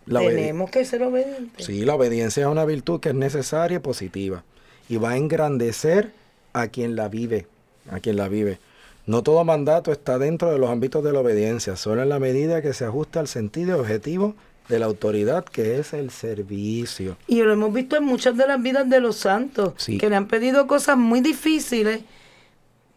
La 0.06 0.20
tenemos 0.20 0.70
que 0.70 0.84
ser 0.84 1.02
obedientes. 1.02 1.66
Sí, 1.66 1.84
la 1.84 1.94
obediencia 1.94 2.42
es 2.42 2.48
una 2.48 2.64
virtud 2.64 3.00
que 3.00 3.10
es 3.10 3.14
necesaria 3.14 3.76
y 3.76 3.80
positiva 3.80 4.44
y 4.88 4.96
va 4.96 5.10
a 5.10 5.16
engrandecer 5.16 6.12
a 6.52 6.68
quien 6.68 6.96
la 6.96 7.08
vive, 7.08 7.46
a 7.90 8.00
quien 8.00 8.16
la 8.16 8.28
vive. 8.28 8.58
No 9.06 9.22
todo 9.22 9.44
mandato 9.44 9.92
está 9.92 10.18
dentro 10.18 10.50
de 10.50 10.58
los 10.58 10.70
ámbitos 10.70 11.04
de 11.04 11.12
la 11.12 11.20
obediencia, 11.20 11.76
solo 11.76 12.02
en 12.02 12.08
la 12.08 12.18
medida 12.18 12.62
que 12.62 12.72
se 12.72 12.86
ajusta 12.86 13.20
al 13.20 13.28
sentido 13.28 13.76
y 13.76 13.80
objetivo 13.80 14.34
de 14.68 14.78
la 14.78 14.86
autoridad 14.86 15.44
que 15.44 15.78
es 15.78 15.92
el 15.92 16.10
servicio. 16.10 17.16
Y 17.26 17.42
lo 17.42 17.52
hemos 17.52 17.72
visto 17.72 17.96
en 17.96 18.04
muchas 18.04 18.36
de 18.36 18.46
las 18.46 18.62
vidas 18.62 18.88
de 18.88 19.00
los 19.00 19.16
santos, 19.16 19.74
Sí. 19.76 19.98
que 19.98 20.08
le 20.08 20.16
han 20.16 20.26
pedido 20.28 20.66
cosas 20.66 20.96
muy 20.96 21.20
difíciles, 21.20 22.00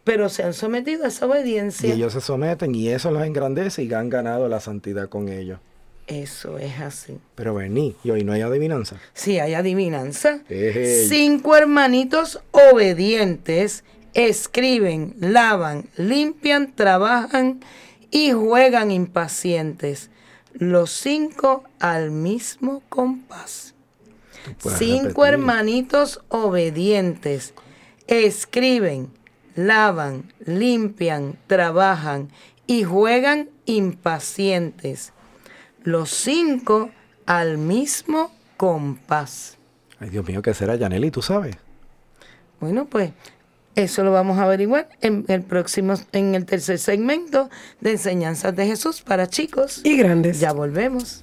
pero 0.04 0.28
se 0.30 0.42
han 0.42 0.54
sometido 0.54 1.04
a 1.04 1.08
esa 1.08 1.26
Y 1.26 1.28
obediencia. 1.28 1.92
ellos 1.92 2.12
se 2.14 2.20
someten 2.22 2.74
y 2.74 2.88
eso 2.88 3.10
los 3.10 3.22
engrandece 3.22 3.82
y 3.84 3.92
han 3.92 4.08
ganado 4.08 4.48
la 4.48 4.60
santidad 4.60 5.08
con 5.08 5.28
ellos. 5.28 5.58
Eso 6.06 6.56
es 6.56 6.80
así. 6.80 7.18
Pero 7.34 7.54
vení, 7.54 7.94
y 8.02 8.10
hoy 8.10 8.24
no 8.24 8.32
hay 8.32 8.40
adivinanza. 8.40 8.96
Si 9.12 9.38
hay 9.38 9.52
adivinanza, 9.52 10.40
Ey. 10.48 11.06
cinco 11.06 11.54
hermanitos 11.54 12.40
obedientes 12.50 13.84
escriben, 14.14 15.14
lavan, 15.20 15.90
limpian, 15.98 16.74
trabajan 16.74 17.60
y 18.10 18.32
juegan 18.32 18.90
impacientes. 18.90 20.08
Los 20.58 20.90
cinco 20.90 21.64
al 21.78 22.10
mismo 22.10 22.82
compás. 22.88 23.74
Cinco 24.58 25.24
repetir. 25.24 25.24
hermanitos 25.34 26.20
obedientes 26.28 27.54
escriben, 28.08 29.10
lavan, 29.54 30.32
limpian, 30.44 31.38
trabajan 31.46 32.30
y 32.66 32.82
juegan 32.84 33.50
impacientes. 33.66 35.12
Los 35.84 36.10
cinco 36.10 36.90
al 37.26 37.58
mismo 37.58 38.32
compás. 38.56 39.58
Ay, 40.00 40.10
Dios 40.10 40.26
mío, 40.26 40.42
¿qué 40.42 40.54
será, 40.54 40.76
Yaneli? 40.76 41.10
¿Tú 41.10 41.22
sabes? 41.22 41.56
Bueno, 42.60 42.86
pues 42.86 43.12
eso 43.78 44.02
lo 44.02 44.10
vamos 44.12 44.38
a 44.38 44.42
averiguar 44.42 44.88
en 45.00 45.24
el 45.28 45.42
próximo, 45.42 45.94
en 46.12 46.34
el 46.34 46.46
tercer 46.46 46.78
segmento 46.78 47.48
de 47.80 47.92
Enseñanzas 47.92 48.54
de 48.56 48.66
Jesús 48.66 49.02
para 49.02 49.28
chicos. 49.28 49.80
Y 49.84 49.96
grandes. 49.96 50.40
Ya 50.40 50.52
volvemos. 50.52 51.22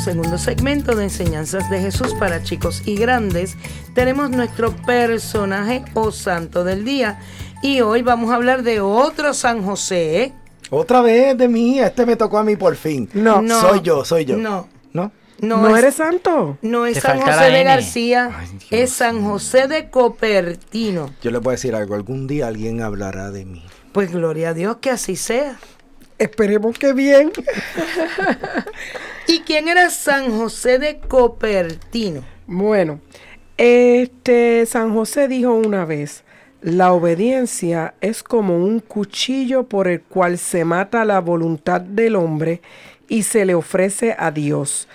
Segundo 0.00 0.38
segmento 0.38 0.96
de 0.96 1.04
enseñanzas 1.04 1.68
de 1.68 1.78
Jesús 1.78 2.14
para 2.14 2.42
chicos 2.42 2.82
y 2.86 2.96
grandes, 2.96 3.56
tenemos 3.94 4.30
nuestro 4.30 4.74
personaje 4.74 5.84
o 5.92 6.10
santo 6.10 6.64
del 6.64 6.84
día. 6.86 7.20
Y 7.62 7.82
hoy 7.82 8.00
vamos 8.00 8.30
a 8.30 8.36
hablar 8.36 8.62
de 8.62 8.80
otro 8.80 9.34
San 9.34 9.62
José. 9.62 10.32
Otra 10.70 11.02
vez 11.02 11.36
de 11.36 11.48
mí, 11.48 11.80
este 11.80 12.06
me 12.06 12.16
tocó 12.16 12.38
a 12.38 12.44
mí 12.44 12.56
por 12.56 12.76
fin. 12.76 13.10
No. 13.12 13.42
No. 13.42 13.60
Soy 13.60 13.82
yo, 13.82 14.04
soy 14.04 14.24
yo. 14.24 14.38
No. 14.38 14.68
¿No? 14.94 15.12
No, 15.40 15.58
¿No, 15.58 15.76
es, 15.76 15.82
eres 15.82 15.94
santo? 15.96 16.58
no 16.62 16.86
es 16.86 16.94
Te 16.94 17.00
San 17.02 17.20
José 17.20 17.50
de. 17.50 17.64
García, 17.64 18.30
Ay, 18.38 18.48
es 18.70 18.92
San 18.92 19.22
José 19.24 19.68
de 19.68 19.90
Copertino. 19.90 21.10
Yo 21.22 21.30
les 21.30 21.40
voy 21.40 21.52
a 21.52 21.56
decir 21.56 21.74
algo, 21.74 21.94
algún 21.94 22.26
día 22.26 22.46
alguien 22.46 22.82
hablará 22.82 23.30
de 23.30 23.44
mí. 23.44 23.64
Pues 23.92 24.12
gloria 24.12 24.50
a 24.50 24.54
Dios 24.54 24.78
que 24.80 24.90
así 24.90 25.16
sea. 25.16 25.58
Esperemos 26.18 26.78
que 26.78 26.92
bien. 26.92 27.32
¿Y 29.32 29.42
quién 29.42 29.68
era 29.68 29.90
San 29.90 30.36
José 30.36 30.80
de 30.80 30.98
Copertino? 30.98 32.24
Bueno, 32.48 32.98
este 33.56 34.66
San 34.66 34.92
José 34.92 35.28
dijo 35.28 35.54
una 35.54 35.84
vez, 35.84 36.24
la 36.62 36.92
obediencia 36.92 37.94
es 38.00 38.24
como 38.24 38.56
un 38.56 38.80
cuchillo 38.80 39.68
por 39.68 39.86
el 39.86 40.02
cual 40.02 40.36
se 40.36 40.64
mata 40.64 41.04
la 41.04 41.20
voluntad 41.20 41.80
del 41.80 42.16
hombre 42.16 42.60
y 43.08 43.22
se 43.22 43.44
le 43.44 43.54
ofrece 43.54 44.16
a 44.18 44.32
Dios. 44.32 44.88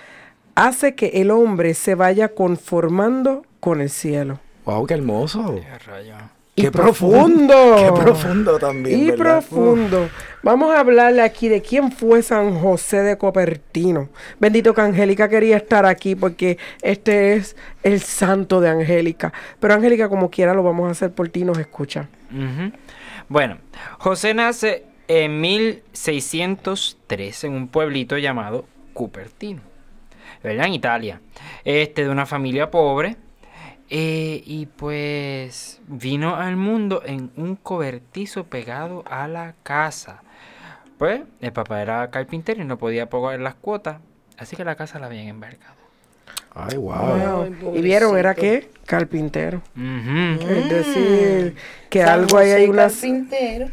Hace 0.54 0.94
que 0.94 1.12
el 1.14 1.30
hombre 1.30 1.72
se 1.72 1.94
vaya 1.94 2.28
conformando 2.28 3.46
con 3.58 3.80
el 3.80 3.88
cielo. 3.88 4.38
Wow, 4.66 4.86
qué 4.86 4.92
hermoso. 4.92 5.54
Qué 5.54 5.78
rayo. 5.78 6.14
Y 6.56 6.62
Qué 6.62 6.70
profundo. 6.70 7.54
Qué 7.78 8.02
profundo 8.02 8.58
también. 8.58 9.00
Y 9.00 9.10
¿verdad? 9.10 9.44
profundo. 9.44 10.10
Vamos 10.46 10.72
a 10.72 10.78
hablarle 10.78 11.22
aquí 11.22 11.48
de 11.48 11.60
quién 11.60 11.90
fue 11.90 12.22
San 12.22 12.60
José 12.60 13.02
de 13.02 13.18
Copertino. 13.18 14.08
Bendito 14.38 14.74
que 14.74 14.80
Angélica 14.80 15.28
quería 15.28 15.56
estar 15.56 15.84
aquí 15.84 16.14
porque 16.14 16.56
este 16.82 17.34
es 17.34 17.56
el 17.82 17.98
santo 17.98 18.60
de 18.60 18.68
Angélica. 18.68 19.32
Pero 19.58 19.74
Angélica, 19.74 20.08
como 20.08 20.30
quiera, 20.30 20.54
lo 20.54 20.62
vamos 20.62 20.86
a 20.86 20.92
hacer 20.92 21.10
por 21.10 21.28
ti, 21.30 21.42
nos 21.42 21.58
escucha. 21.58 22.08
Bueno, 23.28 23.58
José 23.98 24.34
nace 24.34 24.84
en 25.08 25.40
1603 25.40 27.42
en 27.42 27.52
un 27.52 27.66
pueblito 27.66 28.16
llamado 28.16 28.66
Cupertino, 28.92 29.62
¿verdad? 30.44 30.66
En 30.66 30.74
Italia. 30.74 31.20
Este, 31.64 32.04
de 32.04 32.10
una 32.10 32.24
familia 32.24 32.70
pobre. 32.70 33.16
eh, 33.90 34.44
y 34.46 34.66
pues 34.66 35.80
vino 35.88 36.36
al 36.36 36.56
mundo 36.56 37.02
en 37.04 37.32
un 37.36 37.56
cobertizo 37.56 38.44
pegado 38.44 39.02
a 39.10 39.26
la 39.26 39.56
casa. 39.64 40.22
Pues 40.98 41.22
el 41.40 41.52
papá 41.52 41.82
era 41.82 42.10
carpintero 42.10 42.62
y 42.62 42.64
no 42.64 42.78
podía 42.78 43.08
pagar 43.08 43.38
las 43.40 43.54
cuotas, 43.54 43.98
así 44.38 44.56
que 44.56 44.64
la 44.64 44.76
casa 44.76 44.98
la 44.98 45.06
habían 45.06 45.28
embarcado. 45.28 45.76
Ay, 46.54 46.78
wow. 46.78 47.46
Wow. 47.60 47.76
Y 47.76 47.82
vieron, 47.82 48.16
¿era 48.16 48.34
qué? 48.34 48.70
Carpintero. 48.86 49.60
Ujú. 49.76 50.50
Es 50.50 50.70
decir, 50.70 51.54
que 51.90 52.00
San 52.02 52.08
algo 52.08 52.38
ahí 52.38 52.50
hay 52.50 52.66
unas... 52.66 52.94
carpintero 52.94 53.68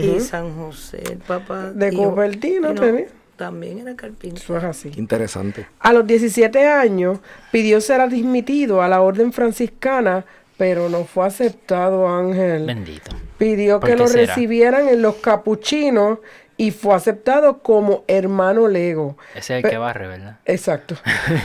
y 0.00 0.20
San 0.20 0.56
José, 0.56 1.02
el 1.12 1.18
papá. 1.18 1.70
De 1.70 1.92
Cupertino 1.92 2.72
y 2.72 2.74
no, 2.74 2.80
tenía. 2.80 3.06
También 3.36 3.78
era 3.78 3.94
carpintero. 3.94 4.42
Eso 4.42 4.56
es 4.56 4.64
así. 4.64 4.90
Qué 4.90 5.00
interesante. 5.00 5.66
A 5.78 5.92
los 5.92 6.06
17 6.06 6.66
años 6.66 7.20
pidió 7.52 7.80
ser 7.80 8.00
admitido 8.00 8.82
a 8.82 8.88
la 8.88 9.00
orden 9.00 9.32
franciscana, 9.32 10.24
pero 10.56 10.88
no 10.88 11.04
fue 11.04 11.26
aceptado, 11.26 12.08
Ángel. 12.08 12.66
Bendito. 12.66 13.10
Pidió 13.38 13.80
¿Por 13.80 13.90
que 13.90 13.96
lo 13.96 14.06
será? 14.08 14.26
recibieran 14.26 14.88
en 14.88 15.02
los 15.02 15.16
capuchinos 15.16 16.18
y 16.56 16.70
fue 16.70 16.94
aceptado 16.94 17.58
como 17.58 18.04
hermano 18.06 18.68
lego. 18.68 19.16
Ese 19.34 19.38
es 19.38 19.50
el 19.58 19.62
Pe- 19.62 19.70
que 19.70 19.78
barre, 19.78 20.06
¿verdad? 20.08 20.36
Exacto. 20.44 20.96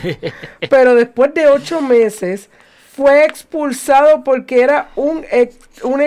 pero 0.70 0.96
después 0.96 1.34
de 1.34 1.48
ocho 1.48 1.82
meses 1.82 2.50
fue 2.96 3.26
expulsado 3.26 4.24
porque 4.24 4.62
era 4.62 4.90
un, 4.96 5.26
ex- 5.32 5.84
un 5.84 6.02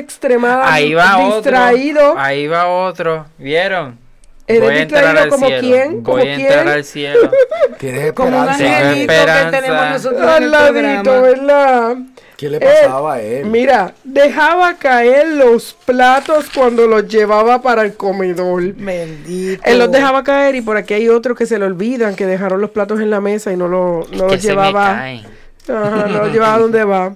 Ahí 0.64 0.94
va 0.94 1.16
distraído. 1.34 2.10
otro. 2.10 2.20
Ahí 2.20 2.46
va 2.46 2.68
otro. 2.68 3.26
¿Vieron? 3.38 3.98
¿Eres 4.46 4.62
Voy 4.62 4.74
distraído 4.74 5.28
como 5.30 5.46
quién? 5.46 5.92
Voy 5.92 6.02
¿Como 6.02 6.16
a 6.18 6.22
entrar 6.34 6.62
quién? 6.64 6.68
al 6.74 6.84
cielo. 6.84 7.30
Tienes 7.78 8.12
Como 8.12 8.38
un 8.40 8.48
esperanza. 8.48 8.78
Angelito 8.88 9.06
que 9.12 9.18
esperanza. 9.18 9.60
tenemos 9.60 9.90
nosotros 9.90 10.22
Al 10.22 10.36
en 10.38 10.42
el 10.44 10.50
ladito, 10.50 11.02
programa. 11.02 11.22
¿verdad? 11.22 11.96
¿Qué 12.36 12.48
le 12.48 12.56
Él, 12.56 12.62
pasaba 12.62 13.14
a 13.14 13.20
él? 13.20 13.46
Mira, 13.46 13.94
dejaba 14.04 14.74
caer 14.74 15.28
los 15.28 15.74
platos 15.74 16.46
cuando 16.54 16.86
los 16.86 17.06
llevaba 17.06 17.62
para 17.62 17.82
el 17.82 17.94
comedor. 17.94 18.72
Bendito. 18.74 19.62
Él 19.64 19.78
los 19.78 19.90
dejaba 19.90 20.24
caer 20.24 20.54
y 20.56 20.60
por 20.60 20.76
aquí 20.76 20.94
hay 20.94 21.08
otros 21.08 21.36
que 21.36 21.46
se 21.46 21.58
le 21.58 21.66
olvidan 21.66 22.16
que 22.16 22.26
dejaron 22.26 22.60
los 22.60 22.70
platos 22.70 23.00
en 23.00 23.10
la 23.10 23.20
mesa 23.20 23.52
y 23.52 23.56
no, 23.56 23.68
lo, 23.68 24.06
no 24.12 24.26
los 24.26 24.42
llevaba. 24.42 24.92
Ajá, 24.92 26.06
no 26.08 26.24
los 26.24 26.32
llevaba 26.32 26.58
donde 26.58 26.84
va. 26.84 27.14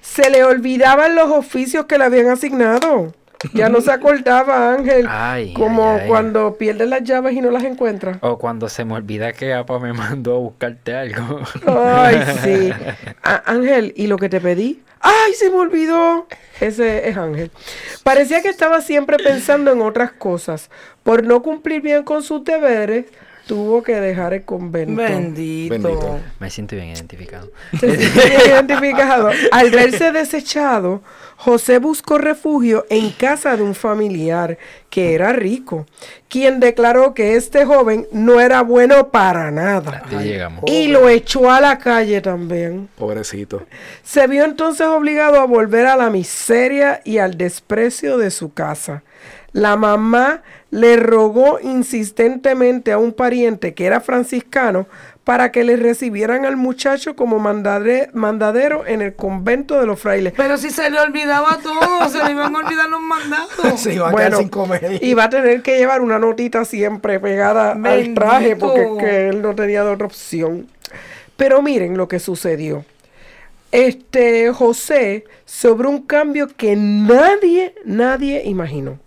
Se 0.00 0.30
le 0.30 0.44
olvidaban 0.44 1.14
los 1.14 1.30
oficios 1.30 1.86
que 1.86 1.98
le 1.98 2.04
habían 2.04 2.28
asignado. 2.28 3.12
Ya 3.54 3.68
no 3.68 3.80
se 3.80 3.90
acordaba, 3.90 4.74
Ángel. 4.74 5.06
Ay, 5.08 5.54
como 5.54 5.92
ay, 5.92 6.00
ay. 6.02 6.08
cuando 6.08 6.56
pierdes 6.56 6.88
las 6.88 7.02
llaves 7.02 7.34
y 7.34 7.40
no 7.40 7.50
las 7.50 7.64
encuentras. 7.64 8.18
O 8.20 8.38
cuando 8.38 8.68
se 8.68 8.84
me 8.84 8.94
olvida 8.94 9.32
que 9.32 9.54
Apa 9.54 9.78
me 9.78 9.92
mandó 9.92 10.36
a 10.36 10.38
buscarte 10.38 10.94
algo. 10.94 11.40
Ay, 11.66 12.22
sí. 12.42 12.72
Ángel, 13.22 13.92
¿y 13.96 14.06
lo 14.06 14.18
que 14.18 14.28
te 14.28 14.40
pedí? 14.40 14.82
¡Ay, 15.00 15.32
se 15.32 15.48
me 15.48 15.56
olvidó! 15.56 16.26
Ese 16.60 17.08
es 17.08 17.16
Ángel. 17.16 17.50
Parecía 18.02 18.42
que 18.42 18.48
estaba 18.48 18.82
siempre 18.82 19.16
pensando 19.16 19.72
en 19.72 19.80
otras 19.80 20.12
cosas. 20.12 20.70
Por 21.02 21.24
no 21.24 21.42
cumplir 21.42 21.80
bien 21.80 22.02
con 22.02 22.22
sus 22.22 22.44
deberes, 22.44 23.06
tuvo 23.50 23.82
que 23.82 24.00
dejar 24.00 24.32
el 24.32 24.44
convento. 24.44 25.02
Bendito. 25.02 25.72
Bendito. 25.72 26.20
Me 26.38 26.48
siento 26.50 26.76
bien 26.76 26.90
identificado. 26.90 27.50
Se 27.80 27.96
siente 27.96 28.28
bien 28.28 28.40
identificado. 28.46 29.30
Al 29.50 29.70
verse 29.72 30.12
desechado, 30.12 31.02
José 31.34 31.78
buscó 31.78 32.16
refugio 32.16 32.86
en 32.90 33.10
casa 33.10 33.56
de 33.56 33.64
un 33.64 33.74
familiar 33.74 34.56
que 34.88 35.14
era 35.14 35.32
rico, 35.32 35.86
quien 36.28 36.60
declaró 36.60 37.12
que 37.12 37.34
este 37.34 37.64
joven 37.64 38.06
no 38.12 38.40
era 38.40 38.62
bueno 38.62 39.08
para 39.08 39.50
nada. 39.50 40.04
Llegamos. 40.08 40.62
Y 40.68 40.86
lo 40.86 41.08
echó 41.08 41.50
a 41.50 41.60
la 41.60 41.78
calle 41.78 42.20
también. 42.20 42.88
Pobrecito. 42.96 43.66
Se 44.04 44.28
vio 44.28 44.44
entonces 44.44 44.86
obligado 44.86 45.40
a 45.40 45.44
volver 45.44 45.86
a 45.86 45.96
la 45.96 46.08
miseria 46.08 47.00
y 47.04 47.18
al 47.18 47.36
desprecio 47.36 48.16
de 48.16 48.30
su 48.30 48.52
casa. 48.54 49.02
La 49.52 49.76
mamá 49.76 50.42
le 50.70 50.96
rogó 50.96 51.58
insistentemente 51.60 52.92
a 52.92 52.98
un 52.98 53.12
pariente 53.12 53.74
que 53.74 53.84
era 53.86 54.00
franciscano 54.00 54.86
para 55.24 55.52
que 55.52 55.64
le 55.64 55.76
recibieran 55.76 56.44
al 56.46 56.56
muchacho 56.56 57.14
como 57.16 57.38
mandade- 57.40 58.10
mandadero 58.12 58.86
en 58.86 59.02
el 59.02 59.14
convento 59.14 59.78
de 59.80 59.86
los 59.86 60.00
frailes. 60.00 60.32
Pero 60.36 60.56
si 60.56 60.70
se 60.70 60.88
le 60.90 60.98
olvidaba 61.00 61.58
todo, 61.62 62.08
se 62.08 62.22
le 62.24 62.30
iban 62.30 62.54
a 62.54 62.58
olvidar 62.58 62.88
los 62.88 63.00
mandatos. 63.00 63.80
Se 63.80 63.94
iba 63.94 64.08
a 64.10 64.14
quedar 64.14 64.36
sin 64.36 64.48
comer. 64.48 64.98
y 65.02 65.14
va 65.14 65.24
a 65.24 65.30
tener 65.30 65.62
que 65.62 65.76
llevar 65.78 66.00
una 66.00 66.18
notita 66.18 66.64
siempre 66.64 67.18
pegada 67.20 67.72
al 67.72 68.14
traje 68.14 68.56
porque 68.56 68.80
es 68.82 68.86
Bendito. 68.86 69.04
que 69.04 69.28
él 69.28 69.42
no 69.42 69.54
tenía 69.54 69.84
de 69.84 69.90
otra 69.90 70.06
opción. 70.06 70.68
Pero 71.36 71.60
miren 71.62 71.96
lo 71.96 72.06
que 72.08 72.18
sucedió. 72.18 72.84
Este 73.72 74.52
José 74.52 75.24
sobre 75.44 75.88
un 75.88 76.02
cambio 76.02 76.48
que 76.56 76.74
nadie, 76.76 77.74
nadie 77.84 78.42
imaginó. 78.44 78.98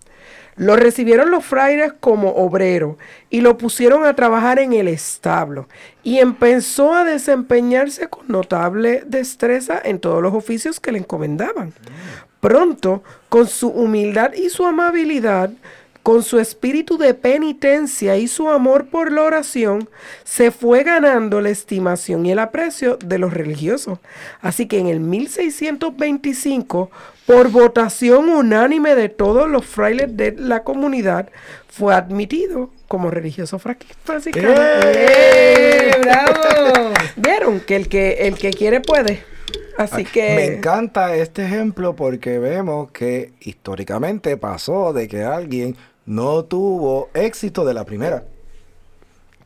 Lo 0.55 0.75
recibieron 0.75 1.31
los 1.31 1.45
frailes 1.45 1.93
como 1.99 2.29
obrero 2.29 2.97
y 3.29 3.41
lo 3.41 3.57
pusieron 3.57 4.05
a 4.05 4.15
trabajar 4.15 4.59
en 4.59 4.73
el 4.73 4.87
establo 4.87 5.67
y 6.03 6.19
empezó 6.19 6.93
a 6.93 7.03
desempeñarse 7.03 8.07
con 8.07 8.27
notable 8.27 9.03
destreza 9.05 9.81
en 9.83 9.99
todos 9.99 10.21
los 10.21 10.33
oficios 10.33 10.79
que 10.79 10.91
le 10.91 10.99
encomendaban. 10.99 11.73
Pronto, 12.39 13.03
con 13.29 13.47
su 13.47 13.69
humildad 13.69 14.33
y 14.33 14.49
su 14.49 14.65
amabilidad, 14.65 15.49
con 16.03 16.21
su 16.21 16.37
espíritu 16.39 16.97
de 16.97 17.13
penitencia 17.13 18.17
y 18.17 18.27
su 18.27 18.49
amor 18.49 18.87
por 18.87 19.11
la 19.11 19.23
oración, 19.23 19.89
se 20.25 20.51
fue 20.51 20.83
ganando 20.83 21.39
la 21.39 21.49
estimación 21.49 22.25
y 22.25 22.31
el 22.33 22.39
aprecio 22.39 22.97
de 22.97 23.17
los 23.19 23.33
religiosos. 23.33 23.99
Así 24.41 24.65
que 24.67 24.79
en 24.79 24.87
el 24.87 24.99
1625, 24.99 26.91
por 27.25 27.49
votación 27.49 28.29
unánime 28.29 28.95
de 28.95 29.09
todos 29.09 29.49
los 29.49 29.65
frailes 29.65 30.15
de 30.17 30.33
la 30.37 30.63
comunidad, 30.63 31.29
fue 31.69 31.93
admitido 31.95 32.69
como 32.87 33.09
religioso 33.09 33.57
fra- 33.57 33.77
franciscano. 34.03 34.49
¡Eh, 34.57 35.91
bravo! 36.01 36.93
Vieron 37.15 37.59
que 37.61 37.75
el 37.77 37.87
que 37.87 38.27
el 38.27 38.35
que 38.37 38.51
quiere 38.51 38.81
puede. 38.81 39.23
Así 39.77 40.03
que 40.05 40.35
Me 40.35 40.45
encanta 40.57 41.15
este 41.15 41.45
ejemplo 41.45 41.95
porque 41.95 42.37
vemos 42.37 42.91
que 42.91 43.31
históricamente 43.39 44.37
pasó 44.37 44.93
de 44.93 45.07
que 45.07 45.23
alguien 45.23 45.75
no 46.05 46.43
tuvo 46.45 47.09
éxito 47.13 47.63
de 47.65 47.73
la 47.73 47.85
primera. 47.85 48.23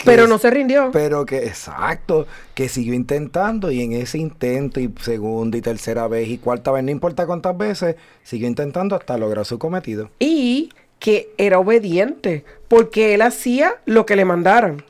Pero 0.06 0.24
es- 0.24 0.30
no 0.30 0.38
se 0.38 0.50
rindió. 0.52 0.92
Pero 0.94 1.26
que, 1.26 1.46
exacto, 1.46 2.28
que 2.54 2.70
siguió 2.70 2.94
intentando 2.94 3.72
y 3.72 3.82
en 3.82 3.94
ese 3.94 4.20
intento 4.20 4.80
y 4.80 4.94
segunda 5.02 5.58
y 5.58 5.62
tercera 5.62 6.08
vez 6.08 6.28
y 6.30 6.38
cuarta 6.38 6.72
vez, 6.72 6.84
no 6.84 6.92
importa 6.92 7.26
cuántas 7.26 7.58
veces, 7.58 7.96
siguió 8.24 8.48
intentando 8.48 8.96
hasta 8.96 9.18
lograr 9.18 9.46
su 9.46 9.58
cometido. 9.60 10.10
y 10.20 10.70
que 11.00 11.30
era 11.38 11.60
obediente, 11.60 12.44
porque 12.68 13.14
él 13.14 13.22
hacía 13.22 13.76
lo 13.86 14.08
que 14.08 14.16
le 14.16 14.26
mandaran. 14.26 14.84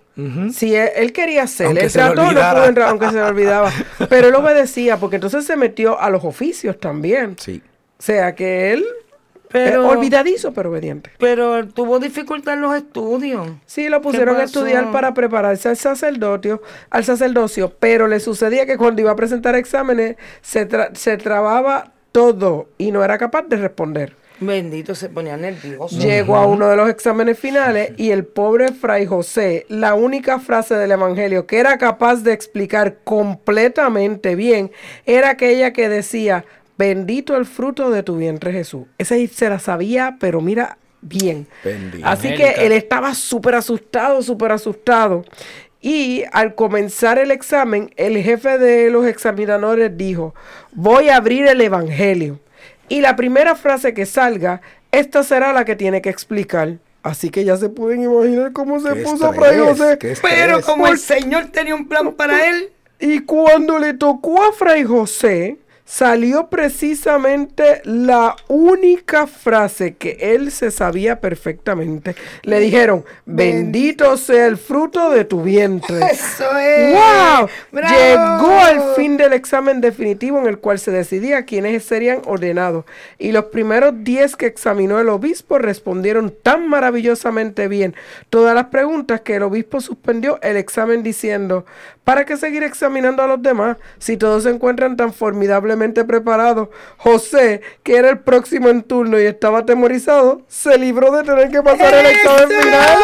Si 0.54 0.74
él, 0.74 0.90
él 0.96 1.12
quería 1.14 1.44
hacer, 1.44 1.68
Aunque 1.68 1.84
él 1.86 1.92
trató, 1.92 2.24
no 2.24 2.30
pudo 2.32 2.66
entrar, 2.66 2.90
aunque 2.90 3.08
se 3.10 3.16
le 3.16 3.22
olvidaba. 3.24 3.72
Pero 4.10 4.30
él 4.30 4.36
obedecía, 4.36 4.98
porque 4.98 5.18
entonces 5.18 5.46
se 5.46 5.56
metió 5.58 6.00
a 6.00 6.10
los 6.10 6.24
oficios 6.24 6.80
también. 6.80 7.36
Sí. 7.38 7.62
O 8.00 8.02
sea 8.02 8.34
que 8.36 8.72
él, 8.72 8.86
Pero, 9.50 9.84
eh, 9.84 9.88
olvidadizo, 9.88 10.54
pero 10.54 10.70
obediente. 10.70 11.10
pero 11.18 11.58
él 11.58 11.74
tuvo 11.74 12.00
dificultad 12.00 12.56
en 12.56 12.62
los 12.62 12.76
estudios. 12.76 13.48
Sí, 13.66 13.90
lo 13.90 14.02
pusieron 14.02 14.36
a 14.38 14.44
estudiar 14.44 14.92
para 14.92 15.14
prepararse 15.14 15.70
al 15.70 15.78
sacerdocio, 15.78 16.62
al 16.90 17.04
sacerdocio, 17.06 17.74
pero 17.80 18.08
le 18.08 18.20
sucedía 18.20 18.66
que 18.66 18.78
cuando 18.78 19.02
iba 19.02 19.12
a 19.12 19.16
presentar 19.16 19.56
exámenes 19.56 20.18
se, 20.42 20.68
tra- 20.68 20.94
se 20.96 21.18
trababa 21.18 21.94
todo 22.12 22.70
y 22.78 22.92
no 22.92 23.04
era 23.04 23.18
capaz 23.18 23.44
de 23.44 23.58
responder. 23.58 24.16
Bendito, 24.40 24.94
se 24.94 25.10
ponía 25.10 25.36
nervioso. 25.36 25.98
Llegó 25.98 26.36
a 26.36 26.46
uno 26.46 26.68
de 26.70 26.76
los 26.76 26.88
exámenes 26.92 27.40
finales 27.40 27.94
y 27.98 28.12
el 28.12 28.24
pobre 28.24 28.72
Fray 28.72 29.08
José, 29.08 29.66
la 29.68 29.96
única 29.96 30.38
frase 30.40 30.76
del 30.76 30.92
Evangelio 30.92 31.48
que 31.48 31.58
era 31.58 31.80
capaz 31.80 32.18
de 32.18 32.34
explicar 32.34 32.98
completamente 33.04 34.36
bien 34.36 34.72
era 35.08 35.32
aquella 35.32 35.74
que 35.74 35.90
decía, 35.90 36.46
bendito 36.78 37.36
el 37.36 37.46
fruto 37.46 37.90
de 37.90 38.04
tu 38.04 38.18
vientre 38.18 38.52
Jesús. 38.52 38.86
Esa 38.98 39.16
sí 39.16 39.28
se 39.28 39.50
la 39.50 39.60
sabía, 39.60 40.18
pero 40.20 40.42
mira 40.42 40.78
bien. 41.02 41.48
Bendito. 41.64 42.08
Así 42.08 42.34
que 42.36 42.50
él 42.66 42.72
estaba 42.72 43.14
súper 43.14 43.56
asustado, 43.56 44.22
súper 44.22 44.52
asustado. 44.52 45.26
Y 45.82 46.24
al 46.32 46.56
comenzar 46.56 47.20
el 47.20 47.32
examen, 47.32 47.92
el 47.98 48.18
jefe 48.18 48.58
de 48.58 48.90
los 48.90 49.06
examinadores 49.06 49.96
dijo, 49.96 50.34
voy 50.74 51.10
a 51.10 51.18
abrir 51.18 51.48
el 51.48 51.62
Evangelio. 51.62 52.40
Y 52.90 53.02
la 53.02 53.16
primera 53.16 53.56
frase 53.56 53.94
que 53.94 54.06
salga, 54.06 54.62
esta 54.92 55.24
será 55.24 55.54
la 55.54 55.66
que 55.66 55.76
tiene 55.76 56.02
que 56.02 56.10
explicar. 56.10 56.78
Así 57.04 57.30
que 57.30 57.46
ya 57.46 57.56
se 57.58 57.70
pueden 57.70 58.04
imaginar 58.04 58.52
cómo 58.54 58.80
se 58.80 58.94
Qué 58.94 59.02
puso 59.02 59.32
Fray 59.32 59.60
José. 59.60 59.98
Pero 60.22 60.62
como 60.62 60.88
el 60.88 60.98
Señor 60.98 61.48
tenía 61.52 61.76
un 61.76 61.88
plan 61.88 62.14
para 62.14 62.50
él, 62.50 62.72
Y 63.00 63.20
cuando 63.20 63.78
le 63.78 63.94
tocó 63.94 64.44
a 64.44 64.52
Fray 64.52 64.84
José, 64.84 65.58
salió 65.88 66.48
precisamente 66.48 67.82
la 67.86 68.36
única 68.50 69.26
frase 69.26 69.96
que 69.96 70.18
él 70.20 70.52
se 70.52 70.70
sabía 70.70 71.22
perfectamente. 71.22 72.14
Le 72.44 72.60
dijeron, 72.60 73.06
bendito 73.26 74.18
sea 74.18 74.48
el 74.48 74.58
fruto 74.58 75.10
de 75.10 75.24
tu 75.24 75.44
vientre. 75.44 76.00
eso 76.12 76.58
es. 76.58 76.94
¡Wow! 76.94 77.48
¡Bravo! 77.72 77.96
Llegó 77.96 78.60
al 78.60 78.96
fin 78.98 79.16
del 79.16 79.32
examen 79.32 79.80
definitivo 79.80 80.40
en 80.40 80.48
el 80.48 80.60
cual 80.60 80.78
se 80.78 80.92
decidía 80.92 81.46
quiénes 81.46 81.86
serían 81.86 82.22
ordenados. 82.26 82.84
Y 83.18 83.32
los 83.32 83.46
primeros 83.46 83.94
10 84.04 84.36
que 84.36 84.46
examinó 84.46 85.00
el 85.00 85.08
obispo 85.08 85.58
respondieron 85.58 86.34
tan 86.44 86.68
maravillosamente 86.68 87.70
bien 87.70 87.96
todas 88.30 88.54
las 88.54 88.66
preguntas 88.66 89.22
que 89.22 89.38
el 89.38 89.44
obispo 89.44 89.80
suspendió 89.80 90.38
el 90.42 90.58
examen 90.58 91.02
diciendo, 91.02 91.66
¿para 92.04 92.26
qué 92.26 92.36
seguir 92.36 92.64
examinando 92.64 93.24
a 93.24 93.28
los 93.28 93.42
demás 93.42 93.78
si 94.00 94.18
todos 94.18 94.44
se 94.44 94.50
encuentran 94.50 94.98
tan 94.98 95.14
formidablemente 95.14 95.77
preparados? 96.08 96.70
José, 96.98 97.62
que 97.84 97.98
era 97.98 98.10
el 98.10 98.20
próximo 98.20 98.70
en 98.70 98.84
turno 98.84 99.20
y 99.20 99.26
estaba 99.26 99.60
atemorizado, 99.60 100.42
se 100.48 100.78
libró 100.78 101.12
de 101.12 101.24
tener 101.24 101.50
que 101.50 101.62
pasar 101.62 101.94
el 101.94 102.06
examen 102.08 102.50
final. 102.50 102.98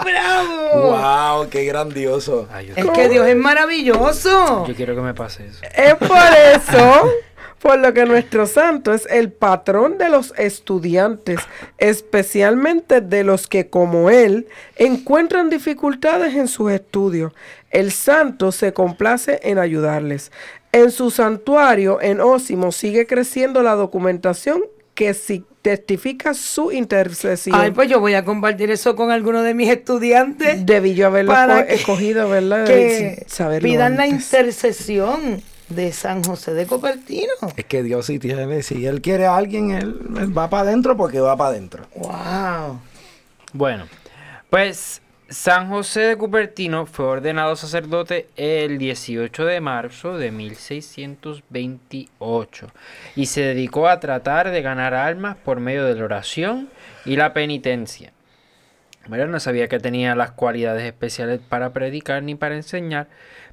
¡Bravo! 0.04 0.90
¡Wow! 1.40 1.48
¡Qué 1.50 1.64
grandioso! 1.64 2.48
Ay, 2.52 2.72
Es 2.74 2.86
que 2.90 3.08
Dios 3.08 3.26
es 3.26 3.36
maravilloso. 3.36 4.66
yo 4.66 4.74
quiero 4.74 4.94
que 4.94 5.00
me 5.02 5.14
pase 5.14 5.46
eso. 5.46 5.60
Es 5.74 5.94
por 5.94 6.08
eso, 6.54 7.10
por 7.60 7.78
lo 7.78 7.92
que 7.92 8.06
nuestro 8.06 8.46
santo 8.46 8.92
es 8.94 9.06
el 9.10 9.30
patrón 9.32 9.98
de 9.98 10.08
los 10.08 10.32
estudiantes, 10.38 11.40
especialmente 11.78 13.00
de 13.02 13.24
los 13.24 13.46
que, 13.46 13.68
como 13.68 14.08
él, 14.10 14.48
encuentran 14.76 15.50
dificultades 15.50 16.34
en 16.34 16.48
sus 16.48 16.72
estudios. 16.72 17.32
El 17.70 17.92
santo 17.92 18.50
se 18.52 18.72
complace 18.72 19.40
en 19.42 19.58
ayudarles. 19.58 20.32
En 20.72 20.90
su 20.90 21.10
santuario, 21.10 22.00
en 22.00 22.20
Ósimo, 22.20 22.70
sigue 22.72 23.06
creciendo 23.06 23.62
la 23.62 23.74
documentación 23.74 24.62
que 24.94 25.14
si- 25.14 25.44
testifica 25.62 26.32
su 26.32 26.72
intercesión. 26.72 27.54
Ay, 27.60 27.70
pues 27.72 27.88
yo 27.90 28.00
voy 28.00 28.14
a 28.14 28.24
compartir 28.24 28.70
eso 28.70 28.96
con 28.96 29.10
algunos 29.10 29.44
de 29.44 29.52
mis 29.52 29.68
estudiantes. 29.68 30.64
Debí 30.64 30.94
yo 30.94 31.08
haberlo 31.08 31.32
para 31.32 31.60
esco- 31.62 31.66
que- 31.66 31.74
escogido, 31.74 32.28
¿verdad? 32.30 32.64
Que 32.66 33.26
pidan 33.60 33.96
la 33.96 34.06
intercesión 34.06 35.42
de 35.68 35.92
San 35.92 36.24
José 36.24 36.54
de 36.54 36.66
Copertino. 36.66 37.32
Es 37.56 37.64
que 37.66 37.82
Dios 37.82 38.06
sí 38.06 38.18
tiene, 38.18 38.62
si 38.62 38.86
Él 38.86 39.00
quiere 39.02 39.26
a 39.26 39.36
alguien, 39.36 39.70
Él, 39.70 40.00
él 40.18 40.36
va 40.36 40.48
para 40.48 40.62
adentro 40.68 40.96
porque 40.96 41.20
va 41.20 41.36
para 41.36 41.50
adentro. 41.50 41.84
Wow. 41.96 42.80
Bueno, 43.52 43.86
pues 44.48 45.02
San 45.30 45.68
José 45.68 46.00
de 46.00 46.16
Cupertino 46.16 46.86
fue 46.86 47.04
ordenado 47.04 47.54
sacerdote 47.54 48.26
el 48.34 48.78
18 48.78 49.44
de 49.44 49.60
marzo 49.60 50.18
de 50.18 50.32
1628 50.32 52.66
y 53.14 53.26
se 53.26 53.42
dedicó 53.42 53.86
a 53.86 54.00
tratar 54.00 54.50
de 54.50 54.60
ganar 54.60 54.92
almas 54.92 55.36
por 55.36 55.60
medio 55.60 55.84
de 55.84 55.94
la 55.94 56.04
oración 56.04 56.68
y 57.04 57.14
la 57.14 57.32
penitencia. 57.32 58.12
Bueno, 59.06 59.28
no 59.28 59.38
sabía 59.38 59.68
que 59.68 59.78
tenía 59.78 60.16
las 60.16 60.32
cualidades 60.32 60.82
especiales 60.82 61.38
para 61.48 61.72
predicar 61.72 62.24
ni 62.24 62.34
para 62.34 62.56
enseñar, 62.56 63.06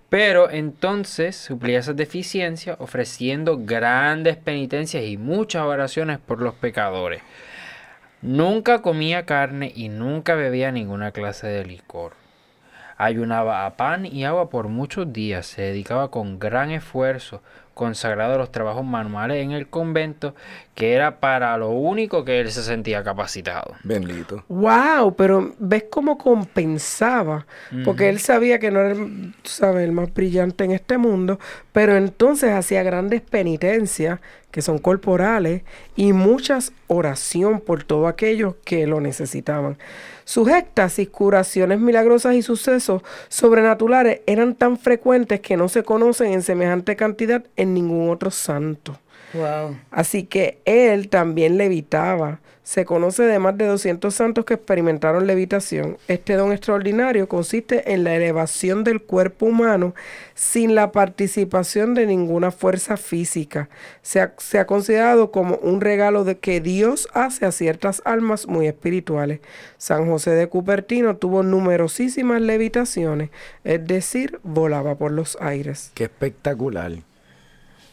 pero 0.09 0.49
entonces 0.49 1.35
suplía 1.35 1.77
esas 1.77 1.95
deficiencias 1.95 2.77
ofreciendo 2.79 3.55
grandes 3.55 4.35
penitencias 4.35 5.03
y 5.03 5.17
muchas 5.17 5.61
oraciones 5.61 6.17
por 6.17 6.41
los 6.41 6.55
pecadores. 6.55 7.21
Nunca 8.23 8.81
comía 8.81 9.27
carne 9.27 9.71
y 9.75 9.89
nunca 9.89 10.33
bebía 10.33 10.71
ninguna 10.71 11.11
clase 11.11 11.45
de 11.45 11.63
licor. 11.63 12.13
Ayunaba 12.97 13.67
a 13.67 13.77
pan 13.77 14.07
y 14.07 14.25
agua 14.25 14.49
por 14.49 14.69
muchos 14.69 15.13
días, 15.13 15.45
se 15.45 15.61
dedicaba 15.61 16.09
con 16.09 16.39
gran 16.39 16.71
esfuerzo, 16.71 17.43
consagrado 17.75 18.33
a 18.33 18.37
los 18.39 18.51
trabajos 18.51 18.83
manuales 18.83 19.43
en 19.43 19.51
el 19.51 19.69
convento, 19.69 20.33
que 20.77 20.93
era 20.93 21.19
para 21.19 21.57
lo 21.57 21.71
único 21.71 22.23
que 22.23 22.39
él 22.39 22.51
se 22.51 22.61
sentía 22.61 23.03
capacitado. 23.03 23.73
Bendito. 23.83 24.43
Wow, 24.47 25.15
pero 25.15 25.55
ves 25.57 25.85
cómo 25.89 26.19
compensaba, 26.19 27.47
porque 27.83 28.09
él 28.09 28.19
sabía 28.19 28.59
que 28.59 28.69
no 28.69 28.81
era, 28.81 28.91
el, 28.91 29.33
sabes, 29.41 29.83
el 29.83 29.91
más 29.91 30.13
brillante 30.13 30.65
en 30.65 30.73
este 30.73 30.99
mundo, 30.99 31.39
pero 31.71 31.97
entonces 31.97 32.51
hacía 32.51 32.83
grandes 32.83 33.21
penitencias 33.21 34.19
que 34.51 34.61
son 34.61 34.77
corporales 34.77 35.63
y 35.95 36.13
muchas 36.13 36.71
oración 36.85 37.59
por 37.59 37.83
todos 37.83 38.07
aquellos 38.07 38.53
que 38.63 38.85
lo 38.85 39.01
necesitaban. 39.01 39.79
Sus 40.25 40.47
éxtasis, 40.47 41.09
curaciones 41.09 41.79
milagrosas 41.79 42.35
y 42.35 42.43
sucesos 42.43 43.01
sobrenaturales 43.29 44.21
eran 44.27 44.53
tan 44.53 44.77
frecuentes 44.77 45.39
que 45.39 45.57
no 45.57 45.69
se 45.69 45.81
conocen 45.81 46.33
en 46.33 46.43
semejante 46.43 46.95
cantidad 46.95 47.43
en 47.55 47.73
ningún 47.73 48.11
otro 48.11 48.29
santo. 48.29 48.99
Wow. 49.33 49.77
Así 49.91 50.23
que 50.23 50.59
él 50.65 51.09
también 51.09 51.57
levitaba. 51.57 52.39
Se 52.63 52.83
conoce 52.83 53.23
de 53.23 53.39
más 53.39 53.57
de 53.57 53.65
200 53.65 54.13
santos 54.13 54.43
que 54.43 54.55
experimentaron 54.55 55.25
levitación. 55.25 55.97
Este 56.09 56.33
don 56.33 56.51
extraordinario 56.51 57.29
consiste 57.29 57.93
en 57.93 58.03
la 58.03 58.13
elevación 58.13 58.83
del 58.83 59.01
cuerpo 59.01 59.45
humano 59.45 59.95
sin 60.33 60.75
la 60.75 60.91
participación 60.91 61.93
de 61.93 62.05
ninguna 62.05 62.51
fuerza 62.51 62.97
física. 62.97 63.69
Se 64.01 64.19
ha, 64.19 64.33
se 64.37 64.59
ha 64.59 64.67
considerado 64.67 65.31
como 65.31 65.55
un 65.55 65.79
regalo 65.79 66.25
de 66.25 66.39
que 66.39 66.59
Dios 66.59 67.07
hace 67.13 67.45
a 67.45 67.53
ciertas 67.53 68.01
almas 68.03 68.47
muy 68.47 68.67
espirituales. 68.67 69.39
San 69.77 70.05
José 70.05 70.31
de 70.31 70.47
Cupertino 70.47 71.15
tuvo 71.15 71.43
numerosísimas 71.43 72.41
levitaciones, 72.41 73.29
es 73.63 73.87
decir, 73.87 74.41
volaba 74.43 74.95
por 74.95 75.13
los 75.13 75.37
aires 75.39 75.91
Qué 75.93 76.03
espectacular. 76.03 76.91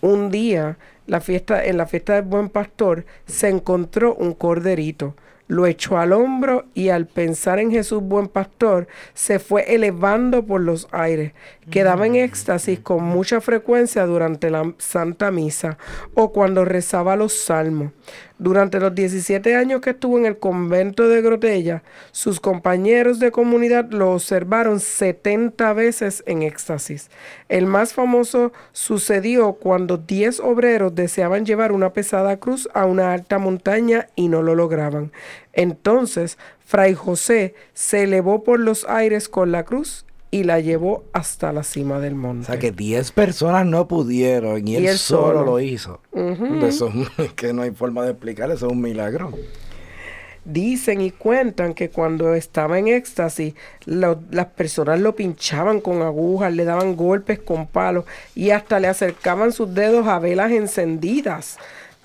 un 0.01 0.31
día 0.33 0.79
la 1.07 1.21
fiesta, 1.21 1.64
en 1.64 1.77
la 1.77 1.87
fiesta 1.87 2.14
del 2.14 2.25
buen 2.25 2.49
pastor 2.49 3.05
se 3.27 3.49
encontró 3.49 4.14
un 4.14 4.33
corderito. 4.35 5.14
lo 5.47 5.67
echó 5.67 5.99
al 5.99 6.12
hombro 6.12 6.64
y 6.73 6.88
al 6.88 7.07
pensar 7.07 7.59
en 7.59 7.71
Jesús 7.71 8.03
buen 8.03 8.29
pastor, 8.29 8.88
se 9.12 9.38
fue 9.38 9.75
elevando 9.75 10.47
por 10.47 10.62
los 10.62 10.88
aires. 10.90 11.33
Quedaba 11.71 12.07
en 12.07 12.17
éxtasis 12.17 12.81
con 12.81 13.05
mucha 13.05 13.43
frecuencia 13.43 14.07
durante 14.07 14.51
la 14.51 14.73
Santa 14.79 15.31
Misa 15.31 15.77
o 16.14 16.33
cuando 16.33 16.64
rezaba 16.64 17.14
los 17.17 17.35
salmos. 17.35 17.93
Durante 18.38 18.81
los 18.81 18.92
17 18.92 19.55
años 19.55 19.81
que 19.81 19.90
estuvo 19.90 20.18
en 20.18 20.27
el 20.27 20.38
convento 20.38 21.09
de 21.09 21.23
Grotella, 21.23 21.85
sus 22.11 22.40
compañeros 22.40 23.20
de 23.20 23.31
comunidad 23.31 23.90
lo 23.90 24.11
observaron 24.11 24.81
70 24.81 25.73
veces 25.73 26.25
en 26.27 26.42
éxtasis. 26.42 27.11
El 27.49 27.66
más 27.66 27.94
famoso 27.94 28.53
sucedió 28.73 29.53
cuando 29.53 29.99
10 29.99 30.40
obreros 30.40 30.97
deseaban 30.97 31.47
llevar 31.47 31.70
una 31.70 31.92
pesada 31.92 32.37
cruz 32.38 32.68
a 32.75 32.87
una 32.87 33.12
alta 33.12 33.38
montaña 33.38 34.09
y 34.16 34.27
no 34.27 34.42
lo 34.42 34.57
lograban. 34.57 35.12
Entonces, 35.53 36.37
Fray 36.59 36.94
José 36.94 37.55
se 37.73 38.03
elevó 38.03 38.42
por 38.42 38.59
los 38.59 38.85
aires 38.88 39.29
con 39.29 39.53
la 39.53 39.64
cruz 39.64 40.05
y 40.35 40.42
la 40.42 40.59
llevó 40.59 41.05
hasta 41.12 41.53
la 41.53 41.62
cima 41.62 42.01
del 42.01 42.16
monte. 42.16 42.42
O 42.42 42.47
sea 42.47 42.59
que 42.59 42.73
10 42.73 43.12
personas 43.12 43.64
no 43.66 43.87
pudieron 43.87 44.66
y, 44.66 44.75
él, 44.75 44.87
él 44.87 44.99
solo, 44.99 45.27
solo. 45.38 45.44
lo 45.44 45.61
hizo. 45.61 46.01
Eso 46.62 46.92
es 47.18 47.33
que 47.35 47.53
no 47.53 47.62
hay 47.62 47.70
forma 47.70 48.03
de 48.05 48.11
explicar, 48.11 48.51
eso 48.51 48.66
es 48.66 48.73
un 48.73 48.81
milagro. 48.81 49.31
Dicen 50.44 51.01
y 51.01 51.11
cuentan 51.12 51.73
que 51.73 51.88
cuando 51.88 52.35
estaba 52.35 52.79
en 52.81 52.88
éxtasis, 52.88 53.55
lo- 53.87 54.20
las 54.31 54.47
personas 54.47 54.99
lo 55.01 55.14
pinchaban 55.14 55.81
con 55.81 56.03
agujas, 56.03 56.53
le 56.53 56.64
daban 56.64 56.97
golpes 56.97 57.38
con 57.38 57.66
palos 57.66 58.05
y 58.35 58.51
hasta 58.51 58.81
le 58.81 58.88
acercaban 58.88 59.53
sus 59.53 59.73
dedos 59.73 60.07
a 60.09 60.18
velas 60.18 60.51
encendidas 60.51 61.59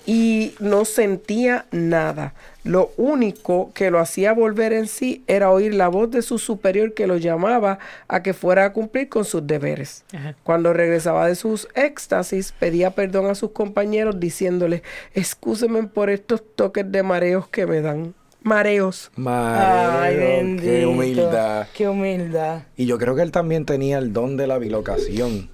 y 0.06 0.54
no 0.60 0.84
sentía 0.84 1.66
nada. 1.70 2.34
Lo 2.64 2.90
único 2.96 3.70
que 3.74 3.90
lo 3.90 3.98
hacía 4.00 4.32
volver 4.32 4.72
en 4.72 4.86
sí 4.86 5.22
era 5.26 5.50
oír 5.50 5.74
la 5.74 5.88
voz 5.88 6.10
de 6.10 6.22
su 6.22 6.38
superior 6.38 6.92
que 6.94 7.06
lo 7.06 7.16
llamaba 7.16 7.78
a 8.06 8.22
que 8.22 8.34
fuera 8.34 8.66
a 8.66 8.72
cumplir 8.72 9.08
con 9.08 9.24
sus 9.24 9.46
deberes. 9.46 10.04
Cuando 10.42 10.72
regresaba 10.72 11.26
de 11.26 11.34
sus 11.36 11.68
éxtasis, 11.74 12.52
pedía 12.52 12.90
perdón 12.90 13.26
a 13.26 13.34
sus 13.34 13.52
compañeros 13.52 14.20
diciéndoles, 14.20 14.82
excúsenme 15.14 15.84
por 15.84 16.10
estos 16.10 16.42
toques 16.54 16.90
de 16.90 17.02
mareos 17.02 17.48
que 17.48 17.66
me 17.66 17.80
dan. 17.80 18.14
Mareos. 18.42 19.10
Ay, 19.16 19.22
Madre, 19.22 20.16
bendito. 20.36 20.62
qué 20.70 20.86
humildad. 20.86 21.66
Qué 21.74 21.88
humildad. 21.88 22.62
Y 22.76 22.86
yo 22.86 22.98
creo 22.98 23.14
que 23.14 23.22
él 23.22 23.32
también 23.32 23.66
tenía 23.66 23.98
el 23.98 24.12
don 24.12 24.36
de 24.36 24.46
la 24.46 24.58
bilocación. 24.58 25.50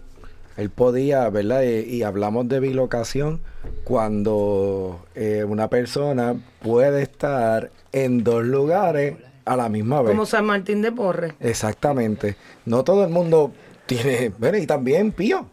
Él 0.57 0.71
podía, 0.71 1.29
¿verdad? 1.31 1.63
Y, 1.63 1.97
y 1.97 2.03
hablamos 2.03 2.49
de 2.49 2.61
bilocación 2.61 3.41
cuando 3.85 5.05
eh, 5.15 5.45
una 5.45 5.69
persona 5.69 6.35
puede 6.61 7.03
estar 7.03 7.71
en 7.93 8.25
dos 8.25 8.45
lugares 8.45 9.17
a 9.45 9.57
la 9.57 9.69
misma 9.69 10.03
vez. 10.03 10.11
Como 10.11 10.27
San 10.27 10.45
Martín 10.47 10.83
de 10.83 10.93
Porres. 10.93 11.35
Exactamente. 11.41 12.37
No 12.65 12.85
todo 12.85 13.05
el 13.05 13.11
mundo 13.11 13.53
tiene, 13.87 14.33
bueno, 14.39 14.59
y 14.59 14.67
también 14.67 15.13
Pío. 15.13 15.47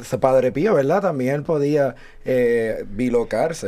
Ese 0.00 0.18
padre 0.18 0.50
Pío, 0.50 0.74
¿verdad? 0.74 1.00
También 1.00 1.36
él 1.36 1.42
podía 1.44 1.94
eh. 2.26 2.84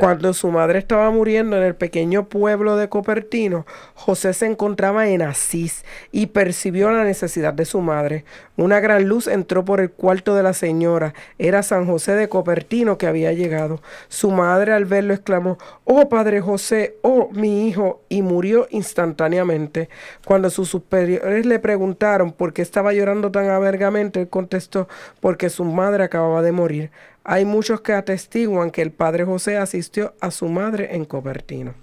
Cuando 0.01 0.33
su 0.35 0.51
madre 0.51 0.79
estaba 0.79 1.11
muriendo 1.11 1.57
en 1.57 1.63
el 1.63 1.75
pequeño 1.75 2.29
pueblo 2.29 2.77
de 2.77 2.89
Copertino, 2.89 3.67
José 3.95 4.33
se 4.33 4.47
encontraba 4.47 5.09
en 5.09 5.23
Asís 5.23 5.85
y 6.13 6.27
percibió 6.27 6.91
la 6.91 7.05
necesidad 7.05 7.55
de 7.55 7.65
su 7.65 7.81
madre. 7.81 8.25
Una 8.57 8.81
gran 8.81 9.09
luz 9.09 9.29
entró 9.29 9.65
por 9.65 9.81
el 9.81 9.91
cuarto 9.91 10.35
de 10.35 10.43
la 10.43 10.53
señora. 10.53 11.15
Era 11.39 11.63
San 11.63 11.87
José 11.87 12.13
de 12.13 12.29
Copertino 12.29 12.99
que 12.99 13.07
había 13.07 13.33
llegado. 13.33 13.81
Su 14.09 14.31
madre 14.31 14.73
al 14.73 14.85
verlo 14.85 15.15
exclamó, 15.15 15.59
Oh 15.85 16.09
Padre 16.09 16.41
José, 16.41 16.97
oh 17.03 17.29
mi 17.33 17.69
hijo, 17.69 18.03
y 18.09 18.23
murió 18.23 18.67
instantáneamente. 18.71 19.89
Cuando 20.25 20.51
sus 20.51 20.69
superiores 20.69 21.47
le 21.47 21.59
preguntaron 21.59 22.33
por 22.33 22.53
qué 22.53 22.63
estaba 22.63 22.93
llorando 22.93 23.31
tan 23.31 23.49
amargamente, 23.49 24.23
él 24.23 24.29
contestó, 24.29 24.89
porque 25.21 25.51
su 25.51 25.65
madre 25.65 26.05
acababa 26.05 26.43
de 26.43 26.53
morir. 26.53 26.91
Hay 27.31 27.45
muchos 27.45 27.83
que 27.83 27.93
atestiguan 27.93 28.71
que 28.71 28.81
el 28.81 28.91
padre 28.91 29.23
José 29.27 29.59
asistió 29.59 30.15
a 30.19 30.31
su 30.31 30.49
madre 30.49 30.97
en 30.97 31.05
Copertino. 31.05 31.75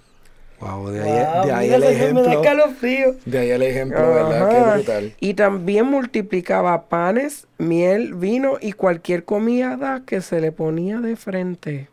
Wow, 0.58 0.88
de 0.88 1.02
ahí, 1.02 1.08
Wow, 1.08 1.46
de 1.46 1.52
ahí 1.52 1.70
el 1.70 1.82
señor, 1.84 2.14
Me 2.14 2.22
da 2.22 2.32
ejemplo. 2.32 3.16
De 3.26 3.38
ahí 3.38 3.50
el 3.50 3.62
ejemplo, 3.62 4.12
¿verdad? 4.12 4.50
Qué 4.50 4.74
brutal. 4.74 5.14
Y 5.20 5.34
también 5.34 5.86
multiplicaba 5.86 6.88
panes, 6.88 7.46
miel, 7.58 8.14
vino 8.14 8.58
y 8.60 8.72
cualquier 8.72 9.24
comida 9.24 10.02
que 10.04 10.20
se 10.20 10.40
le 10.40 10.50
ponía 10.50 10.98
de 10.98 11.14
frente. 11.14 11.90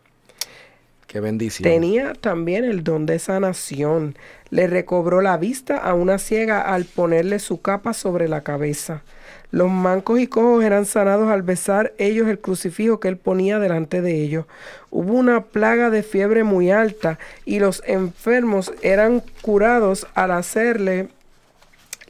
Qué 1.06 1.20
bendición. 1.20 1.70
Tenía 1.70 2.14
también 2.14 2.66
el 2.66 2.84
don 2.84 3.06
de 3.06 3.20
sanación. 3.20 4.18
Le 4.50 4.66
recobró 4.66 5.22
la 5.22 5.38
vista 5.38 5.78
a 5.78 5.94
una 5.94 6.18
ciega 6.18 6.60
al 6.60 6.86
ponerle 6.86 7.38
su 7.38 7.62
capa 7.62 7.94
sobre 7.94 8.28
la 8.28 8.42
cabeza. 8.42 9.04
Los 9.54 9.70
mancos 9.70 10.20
y 10.20 10.26
cojos 10.26 10.64
eran 10.64 10.88
sanados 10.88 11.30
al 11.30 11.44
besar 11.44 11.94
ellos 12.00 12.28
el 12.28 12.40
crucifijo 12.40 13.00
que 13.00 13.08
él 13.08 13.18
ponía 13.18 13.60
delante 13.60 14.02
de 14.02 14.20
ellos. 14.20 14.48
Hubo 14.90 15.14
una 15.14 15.44
plaga 15.44 15.92
de 15.92 16.02
fiebre 16.02 16.44
muy 16.44 16.72
alta 16.72 17.20
y 17.46 17.60
los 17.60 17.84
enfermos 17.86 18.74
eran 18.82 19.22
curados 19.44 20.08
al 20.16 20.32
hacerle 20.32 21.10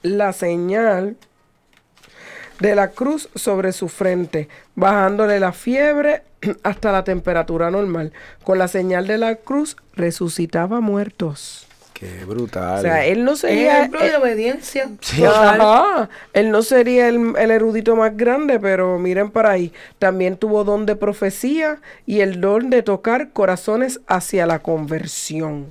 la 0.04 0.32
señal 0.32 1.18
de 2.62 2.76
la 2.76 2.92
cruz 2.92 3.28
sobre 3.36 3.74
su 3.74 3.90
frente, 3.90 4.48
bajándole 4.76 5.38
la 5.42 5.52
fiebre 5.52 6.22
hasta 6.64 6.94
la 6.94 7.04
temperatura 7.04 7.70
normal. 7.70 8.14
Con 8.46 8.58
la 8.58 8.70
señal 8.70 9.06
de 9.06 9.18
la 9.18 9.36
cruz 9.36 9.76
resucitaba 9.96 10.80
muertos. 10.80 11.68
Qué 12.04 12.26
brutal. 12.26 12.80
O 12.80 12.82
sea, 12.82 13.06
él 13.06 13.24
no 13.24 13.36
sería... 13.36 13.80
Ejemplo 13.80 14.04
de 14.04 14.16
obediencia. 14.16 14.90
Sí. 15.00 15.24
Ajá. 15.24 16.10
Él 16.34 16.52
no 16.52 16.62
sería 16.62 17.08
el, 17.08 17.34
el 17.38 17.52
erudito 17.52 17.96
más 17.96 18.16
grande, 18.18 18.60
pero 18.60 19.00
miren 19.00 19.32
para 19.32 19.52
ahí. 19.52 19.72
También 20.00 20.36
tuvo 20.36 20.64
don 20.64 20.86
de 20.86 20.96
profecía 20.96 21.80
y 22.06 22.20
el 22.20 22.42
don 22.42 22.70
de 22.70 22.84
tocar 22.84 23.30
corazones 23.32 24.02
hacia 24.08 24.46
la 24.46 24.60
conversión. 24.60 25.68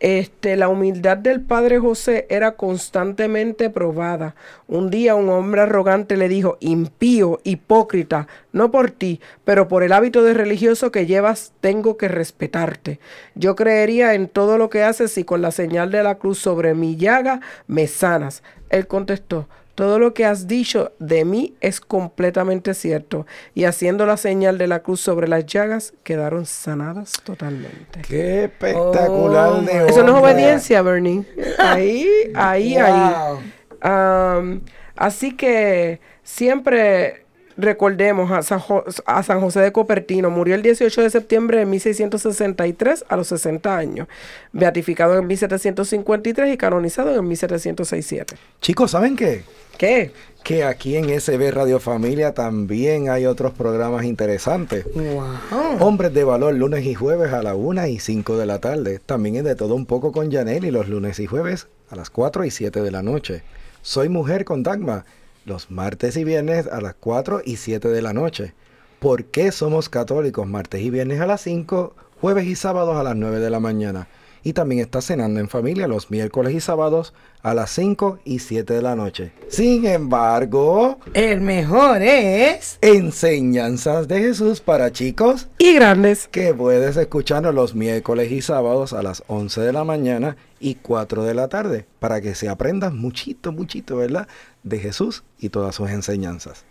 Este, 0.00 0.56
la 0.56 0.68
humildad 0.68 1.16
del 1.16 1.40
padre 1.40 1.78
José 1.78 2.26
era 2.30 2.52
constantemente 2.52 3.70
probada. 3.70 4.34
Un 4.68 4.90
día 4.90 5.14
un 5.14 5.28
hombre 5.28 5.62
arrogante 5.62 6.16
le 6.16 6.28
dijo, 6.28 6.56
impío, 6.60 7.40
hipócrita, 7.44 8.28
no 8.52 8.70
por 8.70 8.90
ti, 8.90 9.20
pero 9.44 9.68
por 9.68 9.82
el 9.82 9.92
hábito 9.92 10.22
de 10.22 10.34
religioso 10.34 10.90
que 10.90 11.06
llevas, 11.06 11.52
tengo 11.60 11.96
que 11.96 12.08
respetarte. 12.08 13.00
Yo 13.34 13.56
creería 13.56 14.14
en 14.14 14.28
todo 14.28 14.58
lo 14.58 14.70
que 14.70 14.82
haces 14.82 15.16
y 15.18 15.24
con 15.24 15.42
la 15.42 15.50
señal 15.50 15.90
de 15.90 16.02
la 16.02 16.16
cruz 16.16 16.38
sobre 16.38 16.74
mi 16.74 16.96
llaga 16.96 17.40
me 17.66 17.86
sanas. 17.86 18.42
Él 18.70 18.86
contestó, 18.86 19.48
todo 19.76 19.98
lo 19.98 20.14
que 20.14 20.24
has 20.24 20.48
dicho 20.48 20.92
de 20.98 21.24
mí 21.24 21.54
es 21.60 21.80
completamente 21.80 22.72
cierto. 22.74 23.26
Y 23.54 23.64
haciendo 23.64 24.06
la 24.06 24.16
señal 24.16 24.56
de 24.56 24.66
la 24.66 24.80
cruz 24.80 25.00
sobre 25.00 25.28
las 25.28 25.44
llagas, 25.46 25.92
quedaron 26.02 26.46
sanadas 26.46 27.12
totalmente. 27.22 28.00
Qué 28.08 28.44
espectacular 28.44 29.50
Oh, 29.50 29.60
de 29.60 29.86
Eso 29.86 30.02
no 30.02 30.16
es 30.16 30.22
obediencia, 30.22 30.80
Bernie. 30.80 31.24
Ahí, 31.58 32.08
ahí, 32.34 32.76
ahí. 32.78 34.60
Así 34.96 35.36
que 35.36 36.00
siempre 36.22 37.25
recordemos 37.56 38.30
a 38.30 38.42
San, 38.42 38.58
Jo- 38.60 38.84
a 39.06 39.22
San 39.22 39.40
José 39.40 39.60
de 39.60 39.72
Copertino. 39.72 40.30
Murió 40.30 40.54
el 40.54 40.62
18 40.62 41.02
de 41.02 41.10
septiembre 41.10 41.58
de 41.58 41.66
1663 41.66 43.04
a 43.08 43.16
los 43.16 43.28
60 43.28 43.76
años. 43.76 44.08
Beatificado 44.52 45.16
en 45.18 45.26
1753 45.26 46.54
y 46.54 46.56
canonizado 46.56 47.14
en 47.14 47.26
1767. 47.28 48.36
Chicos, 48.60 48.90
¿saben 48.90 49.16
qué? 49.16 49.44
¿Qué? 49.78 50.12
Que 50.42 50.64
aquí 50.64 50.96
en 50.96 51.08
SB 51.20 51.50
Radio 51.50 51.80
Familia 51.80 52.32
también 52.32 53.10
hay 53.10 53.26
otros 53.26 53.52
programas 53.52 54.04
interesantes. 54.04 54.86
Wow. 54.94 55.78
Hombres 55.80 56.14
de 56.14 56.24
Valor, 56.24 56.54
lunes 56.54 56.84
y 56.86 56.94
jueves 56.94 57.32
a 57.32 57.42
la 57.42 57.54
1 57.54 57.86
y 57.88 57.98
5 57.98 58.38
de 58.38 58.46
la 58.46 58.60
tarde. 58.60 59.00
También 59.04 59.36
es 59.36 59.44
de 59.44 59.54
todo 59.56 59.74
un 59.74 59.86
poco 59.86 60.12
con 60.12 60.30
Janelle 60.30 60.70
los 60.70 60.88
lunes 60.88 61.18
y 61.18 61.26
jueves 61.26 61.66
a 61.90 61.96
las 61.96 62.10
4 62.10 62.44
y 62.44 62.50
7 62.50 62.80
de 62.80 62.90
la 62.90 63.02
noche. 63.02 63.42
Soy 63.82 64.08
Mujer 64.08 64.44
con 64.44 64.62
Dagma, 64.62 65.04
los 65.46 65.70
martes 65.70 66.16
y 66.16 66.24
viernes 66.24 66.66
a 66.66 66.80
las 66.80 66.94
4 67.00 67.40
y 67.44 67.56
7 67.56 67.88
de 67.88 68.02
la 68.02 68.12
noche. 68.12 68.52
¿Por 68.98 69.24
qué 69.26 69.52
somos 69.52 69.88
católicos? 69.88 70.46
Martes 70.46 70.82
y 70.82 70.90
viernes 70.90 71.20
a 71.20 71.26
las 71.26 71.40
5, 71.42 71.94
jueves 72.20 72.46
y 72.46 72.56
sábados 72.56 72.96
a 72.96 73.02
las 73.02 73.16
9 73.16 73.38
de 73.38 73.50
la 73.50 73.60
mañana. 73.60 74.08
Y 74.42 74.52
también 74.52 74.80
está 74.80 75.00
cenando 75.02 75.40
en 75.40 75.48
familia 75.48 75.88
los 75.88 76.10
miércoles 76.10 76.54
y 76.54 76.60
sábados 76.60 77.14
a 77.42 77.52
las 77.52 77.70
5 77.70 78.20
y 78.24 78.38
7 78.38 78.74
de 78.74 78.82
la 78.82 78.94
noche. 78.94 79.32
Sin 79.48 79.84
embargo, 79.86 80.98
El 81.14 81.40
mejor 81.40 82.00
es. 82.02 82.78
enseñanzas 82.80 84.06
de 84.08 84.20
Jesús 84.20 84.60
para 84.60 84.92
chicos 84.92 85.48
Y 85.58 85.74
grandes. 85.74 86.28
que 86.28 86.54
puedes 86.54 86.96
escucharnos 86.96 87.54
los 87.54 87.74
miércoles 87.74 88.30
y 88.30 88.40
sábados 88.40 88.92
a 88.92 89.02
las 89.02 89.22
11 89.26 89.60
de 89.62 89.72
la 89.72 89.84
mañana 89.84 90.36
y 90.60 90.76
4 90.76 91.24
de 91.24 91.34
la 91.34 91.48
tarde 91.48 91.86
para 91.98 92.20
que 92.20 92.34
se 92.34 92.48
aprendan 92.48 92.98
muchito, 92.98 93.52
muchito, 93.52 93.96
¿verdad? 93.96 94.28
De 94.62 94.78
Jesús 94.78 95.24
y 95.38 95.48
todas 95.48 95.74
sus 95.74 95.90
enseñanzas. 95.90 96.64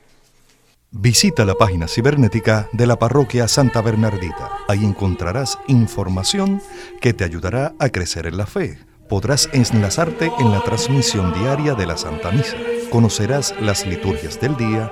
Visita 0.91 1.43
la 1.43 1.55
página 1.55 1.89
cibernética 1.89 2.69
de 2.71 2.87
la 2.87 2.97
parroquia 2.97 3.49
Santa 3.49 3.81
Bernardita. 3.81 4.49
Ahí 4.69 4.85
encontrarás 4.85 5.59
información 5.67 6.61
que 7.01 7.13
te 7.13 7.25
ayudará 7.25 7.73
a 7.79 7.89
crecer 7.89 8.27
en 8.27 8.37
la 8.37 8.45
fe. 8.45 8.79
Podrás 9.09 9.49
enlazarte 9.51 10.31
en 10.39 10.51
la 10.51 10.63
transmisión 10.63 11.33
diaria 11.33 11.75
de 11.75 11.85
la 11.85 11.97
Santa 11.97 12.31
Misa. 12.31 12.55
Conocerás 12.89 13.53
las 13.59 13.85
liturgias 13.85 14.39
del 14.39 14.55
día, 14.55 14.91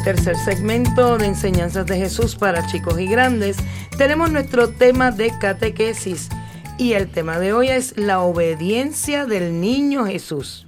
el 0.00 0.04
tercer 0.16 0.36
segmento 0.36 1.18
de 1.18 1.26
enseñanzas 1.26 1.84
de 1.84 1.98
Jesús 1.98 2.34
para 2.34 2.66
chicos 2.66 2.98
y 2.98 3.06
grandes, 3.06 3.58
tenemos 3.98 4.32
nuestro 4.32 4.70
tema 4.70 5.10
de 5.10 5.30
catequesis. 5.38 6.30
Y 6.78 6.94
el 6.94 7.10
tema 7.10 7.38
de 7.38 7.52
hoy 7.52 7.68
es 7.68 7.98
la 7.98 8.20
obediencia 8.20 9.26
del 9.26 9.60
niño 9.60 10.06
Jesús. 10.06 10.66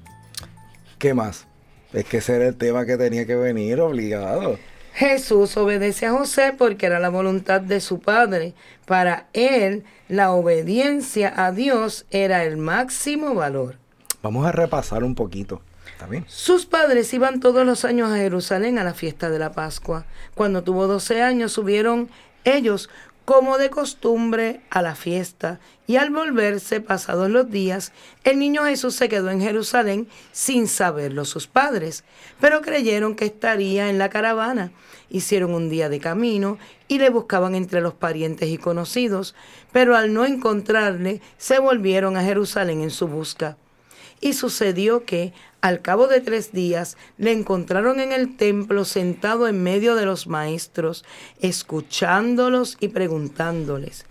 ¿Qué 0.98 1.14
más? 1.14 1.46
Es 1.94 2.04
que 2.04 2.18
ese 2.18 2.36
era 2.36 2.48
el 2.48 2.56
tema 2.56 2.84
que 2.84 2.98
tenía 2.98 3.26
que 3.26 3.34
venir 3.34 3.80
obligado. 3.80 4.58
Jesús 4.92 5.56
obedece 5.56 6.04
a 6.04 6.12
José 6.12 6.52
porque 6.56 6.84
era 6.84 7.00
la 7.00 7.08
voluntad 7.08 7.62
de 7.62 7.80
su 7.80 8.00
padre. 8.00 8.52
Para 8.84 9.28
él, 9.32 9.84
la 10.08 10.32
obediencia 10.32 11.32
a 11.34 11.52
Dios 11.52 12.04
era 12.10 12.44
el 12.44 12.58
máximo 12.58 13.34
valor. 13.34 13.78
Vamos 14.22 14.46
a 14.46 14.52
repasar 14.52 15.02
un 15.02 15.14
poquito. 15.14 15.62
Sus 16.26 16.66
padres 16.66 17.12
iban 17.14 17.40
todos 17.40 17.66
los 17.66 17.84
años 17.84 18.10
a 18.10 18.16
Jerusalén 18.16 18.78
a 18.78 18.84
la 18.84 18.94
fiesta 18.94 19.30
de 19.30 19.38
la 19.38 19.52
Pascua. 19.52 20.06
Cuando 20.34 20.62
tuvo 20.62 20.86
12 20.86 21.22
años 21.22 21.52
subieron 21.52 22.08
ellos 22.44 22.88
como 23.24 23.56
de 23.56 23.70
costumbre 23.70 24.60
a 24.70 24.82
la 24.82 24.96
fiesta 24.96 25.60
y 25.86 25.96
al 25.96 26.10
volverse 26.10 26.80
pasados 26.80 27.30
los 27.30 27.50
días, 27.50 27.92
el 28.24 28.38
niño 28.38 28.64
Jesús 28.64 28.96
se 28.96 29.08
quedó 29.08 29.30
en 29.30 29.40
Jerusalén 29.40 30.08
sin 30.32 30.66
saberlo 30.66 31.24
sus 31.24 31.46
padres, 31.46 32.04
pero 32.40 32.62
creyeron 32.62 33.14
que 33.14 33.26
estaría 33.26 33.90
en 33.90 33.98
la 33.98 34.10
caravana. 34.10 34.72
Hicieron 35.08 35.54
un 35.54 35.68
día 35.68 35.88
de 35.88 36.00
camino 36.00 36.58
y 36.88 36.98
le 36.98 37.10
buscaban 37.10 37.54
entre 37.54 37.80
los 37.80 37.94
parientes 37.94 38.48
y 38.48 38.58
conocidos, 38.58 39.34
pero 39.70 39.96
al 39.96 40.12
no 40.12 40.24
encontrarle, 40.24 41.20
se 41.36 41.58
volvieron 41.58 42.16
a 42.16 42.24
Jerusalén 42.24 42.80
en 42.80 42.90
su 42.90 43.06
busca. 43.06 43.56
Y 44.20 44.32
sucedió 44.32 45.04
que, 45.04 45.32
al 45.62 45.80
cabo 45.80 46.08
de 46.08 46.20
tres 46.20 46.52
días, 46.52 46.96
le 47.18 47.30
encontraron 47.30 48.00
en 48.00 48.12
el 48.12 48.36
templo 48.36 48.84
sentado 48.84 49.46
en 49.46 49.62
medio 49.62 49.94
de 49.94 50.04
los 50.04 50.26
maestros, 50.26 51.04
escuchándolos 51.40 52.76
y 52.80 52.88
preguntándoles. 52.88 54.04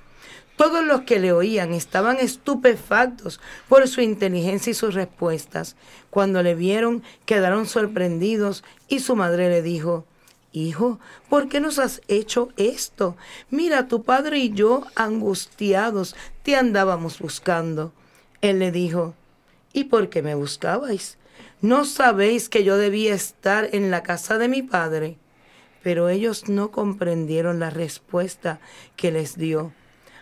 Todos 0.56 0.86
los 0.86 1.02
que 1.02 1.20
le 1.20 1.34
oían 1.34 1.74
estaban 1.74 2.20
estupefactos 2.20 3.42
por 3.68 3.88
su 3.90 4.00
inteligencia 4.00 4.72
y 4.72 4.74
sus 4.74 4.94
respuestas. 4.94 5.76
Cuando 6.10 6.42
le 6.42 6.56
vieron, 6.56 7.04
quedaron 7.26 7.66
sorprendidos 7.66 8.64
y 8.88 9.00
su 9.00 9.16
madre 9.16 9.50
le 9.50 9.62
dijo, 9.62 10.06
Hijo, 10.54 11.00
¿por 11.30 11.50
qué 11.50 11.60
nos 11.60 11.80
has 11.80 12.02
hecho 12.08 12.50
esto? 12.58 13.18
Mira, 13.50 13.88
tu 13.88 14.04
padre 14.04 14.40
y 14.40 14.52
yo, 14.52 14.86
angustiados, 14.96 16.16
te 16.44 16.56
andábamos 16.56 17.20
buscando. 17.20 17.92
Él 18.42 18.60
le 18.60 18.72
dijo, 18.72 19.16
¿Y 19.74 19.86
por 19.86 20.10
qué 20.10 20.22
me 20.22 20.36
buscabais? 20.36 21.18
¿No 21.62 21.86
sabéis 21.86 22.50
que 22.50 22.63
yo 22.63 22.76
debía 22.76 23.13
estar 23.13 23.69
en 23.71 23.91
la 23.91 24.02
casa 24.02 24.39
de 24.39 24.47
mi 24.47 24.63
padre? 24.63 25.19
Pero 25.84 26.10
ellos 26.10 26.50
no 26.50 26.71
comprendieron 26.71 27.60
la 27.60 27.69
respuesta 27.69 28.60
que 28.95 29.12
les 29.12 29.38
dio. 29.38 29.71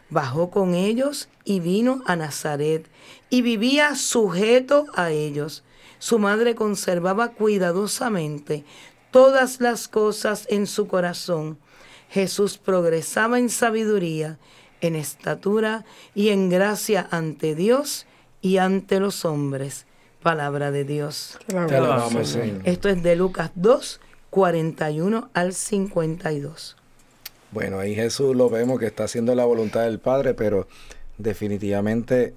Bajó 0.09 0.51
con 0.51 0.75
ellos 0.75 1.29
y 1.45 1.61
vino 1.61 2.03
a 2.05 2.17
Nazaret 2.17 2.89
y 3.29 3.41
vivía 3.41 3.95
sujeto 3.95 4.87
a 4.95 5.11
ellos. 5.11 5.63
Su 5.97 6.19
madre 6.19 6.55
conservaba 6.55 7.29
cuidadosamente 7.29 8.65
todas 9.09 9.61
las 9.61 9.87
cosas 9.87 10.45
en 10.49 10.67
su 10.67 10.89
corazón. 10.89 11.57
Jesús 12.09 12.57
progresaba 12.57 13.39
en 13.39 13.49
sabiduría, 13.49 14.39
en 14.81 14.97
estatura 14.97 15.85
y 16.13 16.29
en 16.29 16.49
gracia 16.49 17.07
ante 17.11 17.55
Dios 17.55 18.07
y 18.41 18.57
ante 18.57 18.99
los 18.99 19.23
hombres. 19.23 19.85
Palabra 20.21 20.71
de 20.71 20.83
Dios. 20.83 21.39
Te 21.47 21.57
alabamos, 21.57 22.29
Señor. 22.29 22.61
Esto 22.65 22.89
es 22.89 23.01
de 23.01 23.15
Lucas 23.15 23.51
2, 23.55 24.01
41 24.29 25.29
al 25.33 25.53
52. 25.53 26.75
Bueno, 27.51 27.79
ahí 27.79 27.95
Jesús 27.95 28.35
lo 28.35 28.49
vemos 28.49 28.79
que 28.79 28.85
está 28.85 29.05
haciendo 29.05 29.33
la 29.33 29.45
voluntad 29.45 29.83
del 29.83 29.99
Padre, 29.99 30.33
pero 30.33 30.67
definitivamente 31.17 32.33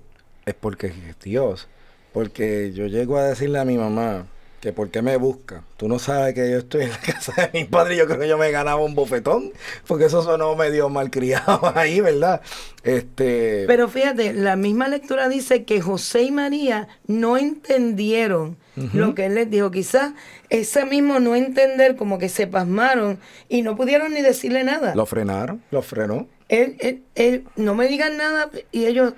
es 0.47 0.55
porque 0.55 0.87
es 0.87 1.19
Dios. 1.21 1.69
Porque 2.13 2.73
yo 2.73 2.87
llego 2.87 3.19
a 3.19 3.25
decirle 3.25 3.59
a 3.59 3.65
mi 3.65 3.77
mamá 3.77 4.27
que 4.63 4.73
por 4.73 4.91
qué 4.91 5.03
me 5.03 5.17
busca. 5.17 5.65
Tú 5.77 5.89
no 5.89 5.99
sabes 5.99 6.35
que 6.35 6.49
yo 6.49 6.59
estoy 6.59 6.85
en 6.85 6.91
la 6.91 6.99
casa 7.01 7.33
de 7.35 7.51
mi 7.53 7.65
padre 7.65 7.97
y 7.97 7.99
yo 7.99 8.07
creo 8.07 8.21
que 8.21 8.29
yo 8.29 8.39
me 8.39 8.49
ganaba 8.53 8.81
un 8.81 8.95
bofetón, 8.95 9.53
porque 9.89 10.05
eso 10.05 10.23
sonó 10.23 10.55
medio 10.55 10.89
malcriado 10.89 11.73
ahí, 11.75 12.01
¿verdad? 12.01 12.41
Este, 12.85 13.65
Pero 13.67 13.89
fíjate, 13.89 14.33
la 14.33 14.55
misma 14.55 14.87
lectura 14.87 15.29
dice 15.29 15.65
que 15.65 15.81
José 15.81 16.23
y 16.23 16.31
María 16.31 16.87
no 17.09 17.37
entendieron 17.37 18.57
lo 18.95 19.15
que 19.15 19.27
él 19.27 19.35
les 19.35 19.51
dijo. 19.51 19.73
Quizás 19.73 20.13
ese 20.49 20.87
mismo 20.87 21.19
no 21.19 21.35
entender, 21.35 21.97
como 21.97 22.19
que 22.19 22.29
se 22.29 22.47
pasmaron 22.47 23.19
y 23.49 23.63
no 23.63 23.77
pudieron 23.77 24.15
ni 24.15 24.23
decirle 24.23 24.63
nada. 24.63 24.95
lo 24.95 25.07
frenaron, 25.07 25.61
lo 25.73 25.83
frenó. 25.83 26.29
Él, 26.49 26.77
él, 26.79 27.03
él, 27.17 27.45
no 27.57 27.75
me 27.75 27.89
digan 27.89 28.17
nada 28.17 28.49
y 28.71 28.87
ellos, 28.87 29.15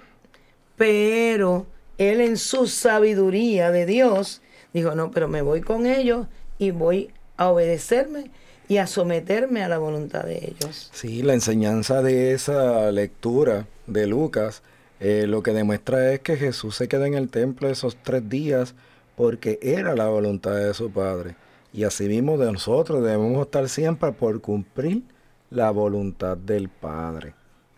pero 0.76 1.66
él 1.98 2.22
en 2.22 2.38
su 2.38 2.66
sabiduría 2.66 3.70
de 3.70 3.84
Dios 3.84 4.40
dijo, 4.74 4.94
no, 4.94 5.10
pero 5.10 5.28
me 5.28 5.40
voy 5.40 5.62
con 5.62 5.86
ellos 5.86 6.26
y 6.58 6.70
voy 6.70 7.10
a 7.38 7.48
obedecerme 7.48 8.30
y 8.68 8.76
a 8.76 8.86
someterme 8.86 9.62
a 9.62 9.68
la 9.68 9.78
voluntad 9.78 10.24
de 10.24 10.36
ellos. 10.36 10.90
Sí, 10.92 11.22
la 11.22 11.34
enseñanza 11.34 12.02
de 12.02 12.32
esa 12.32 12.90
lectura 12.92 13.66
de 13.86 14.06
Lucas 14.06 14.62
eh, 15.00 15.26
lo 15.26 15.42
que 15.42 15.52
demuestra 15.52 16.12
es 16.12 16.20
que 16.20 16.36
Jesús 16.36 16.76
se 16.76 16.88
quedó 16.88 17.04
en 17.04 17.14
el 17.14 17.28
templo 17.28 17.68
esos 17.68 17.96
tres 17.96 18.28
días 18.28 18.74
porque 19.16 19.58
era 19.62 19.94
la 19.94 20.08
voluntad 20.08 20.56
de 20.56 20.72
su 20.74 20.90
Padre. 20.90 21.36
Y 21.72 21.84
asimismo 21.84 22.38
de 22.38 22.52
nosotros 22.52 23.02
debemos 23.04 23.44
estar 23.44 23.68
siempre 23.68 24.12
por 24.12 24.40
cumplir 24.40 25.02
la 25.50 25.70
voluntad 25.70 26.36
del 26.36 26.68
Padre. 26.68 27.34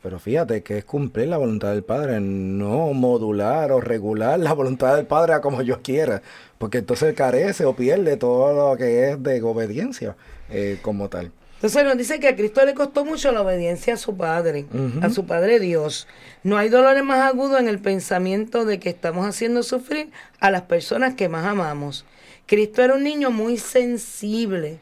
Pero 0.06 0.20
fíjate 0.20 0.62
que 0.62 0.78
es 0.78 0.84
cumplir 0.84 1.26
la 1.26 1.36
voluntad 1.36 1.72
del 1.72 1.82
Padre, 1.82 2.20
no 2.20 2.92
modular 2.92 3.72
o 3.72 3.80
regular 3.80 4.38
la 4.38 4.52
voluntad 4.52 4.94
del 4.94 5.04
Padre 5.04 5.32
a 5.32 5.40
como 5.40 5.62
yo 5.62 5.82
quiera, 5.82 6.22
porque 6.58 6.78
entonces 6.78 7.12
carece 7.14 7.64
o 7.64 7.74
pierde 7.74 8.16
todo 8.16 8.70
lo 8.70 8.76
que 8.76 9.10
es 9.10 9.20
de 9.20 9.42
obediencia 9.42 10.14
eh, 10.48 10.78
como 10.80 11.08
tal. 11.08 11.32
Entonces 11.56 11.82
nos 11.82 11.98
dice 11.98 12.20
que 12.20 12.28
a 12.28 12.36
Cristo 12.36 12.64
le 12.64 12.74
costó 12.74 13.04
mucho 13.04 13.32
la 13.32 13.42
obediencia 13.42 13.94
a 13.94 13.96
su 13.96 14.16
Padre, 14.16 14.66
a 15.02 15.10
su 15.10 15.26
Padre 15.26 15.58
Dios. 15.58 16.06
No 16.44 16.56
hay 16.56 16.68
dolores 16.68 17.02
más 17.02 17.28
agudos 17.28 17.58
en 17.58 17.66
el 17.66 17.80
pensamiento 17.80 18.64
de 18.64 18.78
que 18.78 18.90
estamos 18.90 19.26
haciendo 19.26 19.64
sufrir 19.64 20.12
a 20.38 20.52
las 20.52 20.62
personas 20.62 21.16
que 21.16 21.28
más 21.28 21.44
amamos. 21.44 22.04
Cristo 22.46 22.80
era 22.80 22.94
un 22.94 23.02
niño 23.02 23.32
muy 23.32 23.58
sensible 23.58 24.78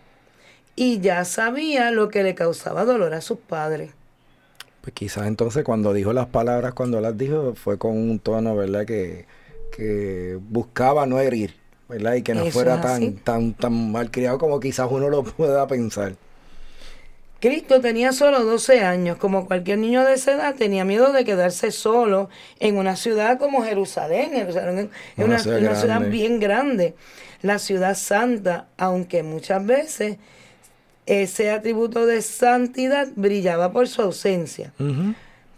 y 0.76 1.00
ya 1.00 1.24
sabía 1.24 1.90
lo 1.92 2.10
que 2.10 2.22
le 2.22 2.34
causaba 2.34 2.84
dolor 2.84 3.14
a 3.14 3.22
sus 3.22 3.38
padres. 3.38 3.92
Pues 4.84 4.92
quizás 4.94 5.26
entonces 5.26 5.64
cuando 5.64 5.94
dijo 5.94 6.12
las 6.12 6.26
palabras, 6.26 6.74
cuando 6.74 7.00
las 7.00 7.16
dijo, 7.16 7.54
fue 7.54 7.78
con 7.78 7.92
un 7.92 8.18
tono, 8.20 8.54
¿verdad? 8.54 8.84
Que, 8.84 9.26
que 9.70 10.38
buscaba 10.42 11.06
no 11.06 11.20
herir, 11.20 11.62
¿verdad? 11.88 12.16
Y 12.16 12.22
que 12.22 12.34
no 12.34 12.44
fuera 12.46 12.80
tan, 12.80 13.16
tan, 13.16 13.54
tan 13.54 13.92
malcriado 13.92 14.36
como 14.38 14.60
quizás 14.60 14.88
uno 14.90 15.08
lo 15.08 15.24
pueda 15.24 15.66
pensar. 15.66 16.18
Cristo 17.40 17.80
tenía 17.80 18.12
solo 18.12 18.42
12 18.44 18.80
años, 18.84 19.18
como 19.18 19.46
cualquier 19.46 19.78
niño 19.78 20.02
de 20.04 20.14
esa 20.14 20.32
edad, 20.32 20.54
tenía 20.56 20.84
miedo 20.86 21.12
de 21.12 21.24
quedarse 21.26 21.70
solo 21.72 22.30
en 22.58 22.78
una 22.78 22.96
ciudad 22.96 23.38
como 23.38 23.62
Jerusalén. 23.64 24.32
Jerusalén 24.32 24.90
es 25.16 25.24
Una 25.24 25.26
una, 25.26 25.38
ciudad 25.38 25.60
una 25.60 25.74
ciudad 25.74 26.00
grande. 26.00 26.08
bien 26.08 26.40
grande, 26.40 26.94
la 27.42 27.58
ciudad 27.58 27.96
santa, 27.96 28.68
aunque 28.78 29.22
muchas 29.22 29.64
veces 29.66 30.16
ese 31.06 31.50
atributo 31.50 32.06
de 32.06 32.22
santidad 32.22 33.08
brillaba 33.16 33.72
por 33.72 33.88
su 33.88 34.02
ausencia. 34.02 34.72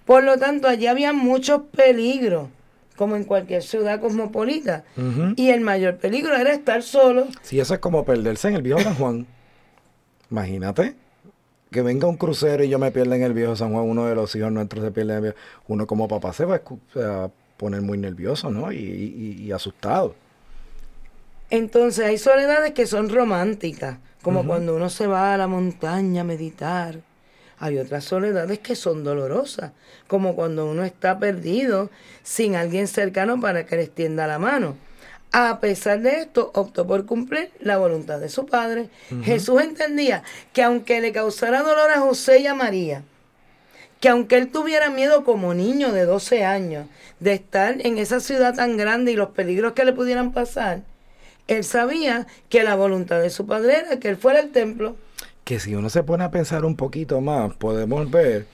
Por 0.04 0.22
lo 0.24 0.38
tanto, 0.38 0.68
allí 0.68 0.86
había 0.86 1.12
muchos 1.12 1.62
peligros 1.76 2.48
como 2.96 3.14
en 3.16 3.24
cualquier 3.24 3.62
ciudad 3.62 4.00
cosmopolita. 4.00 4.84
Y 5.36 5.50
el 5.50 5.60
mayor 5.60 5.96
peligro 5.98 6.34
era 6.36 6.52
estar 6.52 6.82
solo. 6.82 7.26
Si 7.42 7.60
eso 7.60 7.74
es 7.74 7.80
como 7.80 8.04
perderse 8.04 8.48
en 8.48 8.54
el 8.54 8.62
viejo 8.62 8.80
San 8.80 8.94
Juan. 8.94 9.26
Imagínate. 10.30 10.94
Que 11.70 11.82
venga 11.82 12.06
un 12.06 12.16
crucero 12.16 12.62
y 12.64 12.68
yo 12.68 12.78
me 12.78 12.90
pierda 12.92 13.16
en 13.16 13.22
el 13.22 13.34
viejo 13.34 13.56
San 13.56 13.72
Juan, 13.72 13.84
uno 13.84 14.06
de 14.06 14.14
los 14.14 14.34
hijos 14.36 14.52
nuestros 14.52 14.84
se 14.84 14.90
pierde 14.92 15.10
en 15.12 15.16
el 15.16 15.22
viejo. 15.22 15.36
Uno 15.68 15.86
como 15.86 16.06
papá 16.08 16.32
se 16.32 16.44
va 16.44 16.56
a 16.56 17.28
poner 17.56 17.82
muy 17.82 17.98
nervioso, 17.98 18.50
¿no? 18.50 18.70
Y, 18.72 18.76
y- 18.78 19.42
y 19.44 19.52
asustado. 19.52 20.14
Entonces 21.50 22.04
hay 22.04 22.18
soledades 22.18 22.72
que 22.72 22.86
son 22.86 23.08
románticas, 23.08 23.98
como 24.26 24.44
cuando 24.44 24.74
uno 24.74 24.90
se 24.90 25.06
va 25.06 25.32
a 25.32 25.36
la 25.36 25.46
montaña 25.46 26.22
a 26.22 26.24
meditar. 26.24 26.98
Hay 27.60 27.78
otras 27.78 28.02
soledades 28.02 28.58
que 28.58 28.74
son 28.74 29.04
dolorosas, 29.04 29.70
como 30.08 30.34
cuando 30.34 30.68
uno 30.68 30.82
está 30.82 31.20
perdido 31.20 31.90
sin 32.24 32.56
alguien 32.56 32.88
cercano 32.88 33.40
para 33.40 33.66
que 33.66 33.76
le 33.76 33.84
extienda 33.84 34.26
la 34.26 34.40
mano. 34.40 34.76
A 35.30 35.60
pesar 35.60 36.00
de 36.00 36.22
esto, 36.22 36.50
optó 36.54 36.88
por 36.88 37.06
cumplir 37.06 37.52
la 37.60 37.76
voluntad 37.76 38.18
de 38.18 38.28
su 38.28 38.46
padre. 38.46 38.90
Jesús 39.22 39.62
entendía 39.62 40.24
que 40.52 40.64
aunque 40.64 41.00
le 41.00 41.12
causara 41.12 41.62
dolor 41.62 41.92
a 41.92 42.00
José 42.00 42.40
y 42.40 42.48
a 42.48 42.54
María, 42.56 43.04
que 44.00 44.08
aunque 44.08 44.38
él 44.38 44.48
tuviera 44.50 44.90
miedo 44.90 45.22
como 45.22 45.54
niño 45.54 45.92
de 45.92 46.04
12 46.04 46.44
años 46.44 46.88
de 47.20 47.34
estar 47.34 47.76
en 47.78 47.96
esa 47.96 48.18
ciudad 48.18 48.56
tan 48.56 48.76
grande 48.76 49.12
y 49.12 49.16
los 49.16 49.30
peligros 49.30 49.74
que 49.74 49.84
le 49.84 49.92
pudieran 49.92 50.32
pasar, 50.32 50.82
él 51.48 51.64
sabía 51.64 52.26
que 52.48 52.62
la 52.62 52.74
voluntad 52.74 53.20
de 53.20 53.30
su 53.30 53.46
padre 53.46 53.78
era 53.78 53.98
que 53.98 54.08
él 54.08 54.16
fuera 54.16 54.40
al 54.40 54.50
templo. 54.50 54.96
Que 55.44 55.60
si 55.60 55.74
uno 55.74 55.90
se 55.90 56.02
pone 56.02 56.24
a 56.24 56.30
pensar 56.30 56.64
un 56.64 56.76
poquito 56.76 57.20
más, 57.20 57.54
podemos 57.54 58.10
ver 58.10 58.46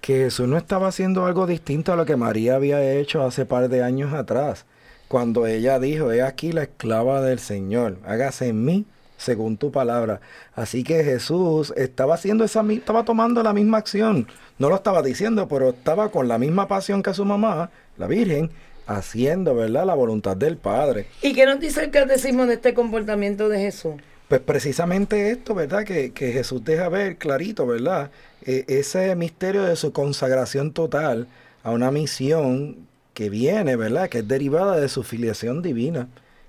que 0.00 0.24
Jesús 0.24 0.48
no 0.48 0.56
estaba 0.56 0.88
haciendo 0.88 1.26
algo 1.26 1.46
distinto 1.46 1.92
a 1.92 1.96
lo 1.96 2.06
que 2.06 2.16
María 2.16 2.56
había 2.56 2.82
hecho 2.92 3.22
hace 3.22 3.46
par 3.46 3.68
de 3.68 3.82
años 3.82 4.12
atrás. 4.12 4.64
Cuando 5.08 5.46
ella 5.46 5.78
dijo, 5.78 6.12
he 6.12 6.22
aquí 6.22 6.52
la 6.52 6.62
esclava 6.62 7.20
del 7.20 7.38
Señor, 7.38 7.98
hágase 8.04 8.48
en 8.48 8.64
mí 8.64 8.86
según 9.16 9.58
tu 9.58 9.70
palabra. 9.70 10.20
Así 10.54 10.82
que 10.82 11.04
Jesús 11.04 11.74
estaba 11.76 12.14
haciendo 12.14 12.44
esa 12.44 12.64
estaba 12.70 13.04
tomando 13.04 13.42
la 13.42 13.52
misma 13.52 13.78
acción. 13.78 14.26
No 14.58 14.70
lo 14.70 14.76
estaba 14.76 15.02
diciendo, 15.02 15.46
pero 15.46 15.70
estaba 15.70 16.10
con 16.10 16.26
la 16.26 16.38
misma 16.38 16.68
pasión 16.68 17.02
que 17.02 17.14
su 17.14 17.24
mamá, 17.24 17.70
la 17.98 18.06
Virgen, 18.06 18.50
haciendo, 18.98 19.54
¿verdad? 19.54 19.86
La 19.86 19.94
voluntad 19.94 20.36
del 20.36 20.56
Padre. 20.56 21.06
¿Y 21.22 21.32
qué 21.32 21.46
nos 21.46 21.60
dice 21.60 21.84
el 21.84 21.90
catecismo 21.90 22.46
de 22.46 22.54
este 22.54 22.74
comportamiento 22.74 23.48
de 23.48 23.60
Jesús? 23.60 23.94
Pues 24.28 24.40
precisamente 24.40 25.30
esto, 25.30 25.54
¿verdad? 25.54 25.84
Que, 25.84 26.12
que 26.12 26.32
Jesús 26.32 26.64
deja 26.64 26.88
ver 26.88 27.16
clarito, 27.16 27.66
¿verdad? 27.66 28.10
E- 28.44 28.64
ese 28.68 29.14
misterio 29.16 29.62
de 29.62 29.76
su 29.76 29.92
consagración 29.92 30.72
total 30.72 31.28
a 31.62 31.70
una 31.70 31.90
misión 31.90 32.88
que 33.14 33.30
viene, 33.30 33.76
¿verdad? 33.76 34.08
Que 34.08 34.18
es 34.18 34.28
derivada 34.28 34.76
de 34.80 34.88
su 34.88 35.02
filiación 35.02 35.62
divina. 35.62 36.08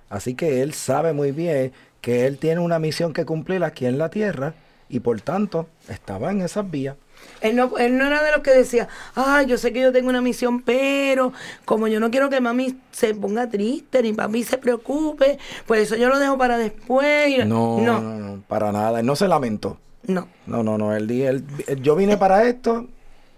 Así 0.09 0.35
que 0.35 0.61
él 0.61 0.73
sabe 0.73 1.13
muy 1.13 1.31
bien 1.31 1.71
que 2.01 2.25
él 2.25 2.37
tiene 2.37 2.61
una 2.61 2.79
misión 2.79 3.13
que 3.13 3.25
cumplir 3.25 3.63
aquí 3.63 3.85
en 3.85 3.97
la 3.97 4.09
tierra 4.09 4.55
y 4.89 4.99
por 4.99 5.21
tanto 5.21 5.67
estaba 5.89 6.31
en 6.31 6.41
esas 6.41 6.69
vías. 6.69 6.95
Él 7.41 7.55
no, 7.55 7.75
él 7.79 7.97
no 7.97 8.05
era 8.05 8.21
de 8.23 8.31
los 8.31 8.41
que 8.41 8.51
decía, 8.51 8.87
ah, 9.15 9.41
yo 9.43 9.57
sé 9.57 9.73
que 9.73 9.81
yo 9.81 9.91
tengo 9.91 10.09
una 10.09 10.21
misión, 10.21 10.61
pero 10.61 11.33
como 11.65 11.87
yo 11.87 11.99
no 11.99 12.11
quiero 12.11 12.29
que 12.29 12.39
mami 12.39 12.77
se 12.91 13.15
ponga 13.15 13.49
triste 13.49 14.03
ni 14.03 14.13
papi 14.13 14.43
se 14.43 14.59
preocupe, 14.59 15.39
pues 15.65 15.81
eso 15.81 15.95
yo 15.95 16.07
lo 16.09 16.19
dejo 16.19 16.37
para 16.37 16.57
después. 16.59 17.45
No, 17.47 17.79
no, 17.81 17.99
no, 17.99 18.15
no, 18.35 18.41
para 18.47 18.71
nada. 18.71 18.99
Él 18.99 19.05
no 19.07 19.15
se 19.15 19.27
lamentó. 19.27 19.79
no. 20.07 20.27
No, 20.45 20.61
no, 20.63 20.77
no. 20.77 20.95
Él, 20.95 21.09
él- 21.09 21.43
él- 21.67 21.81
yo 21.81 21.95
vine 21.95 22.15
para 22.17 22.43
esto 22.47 22.87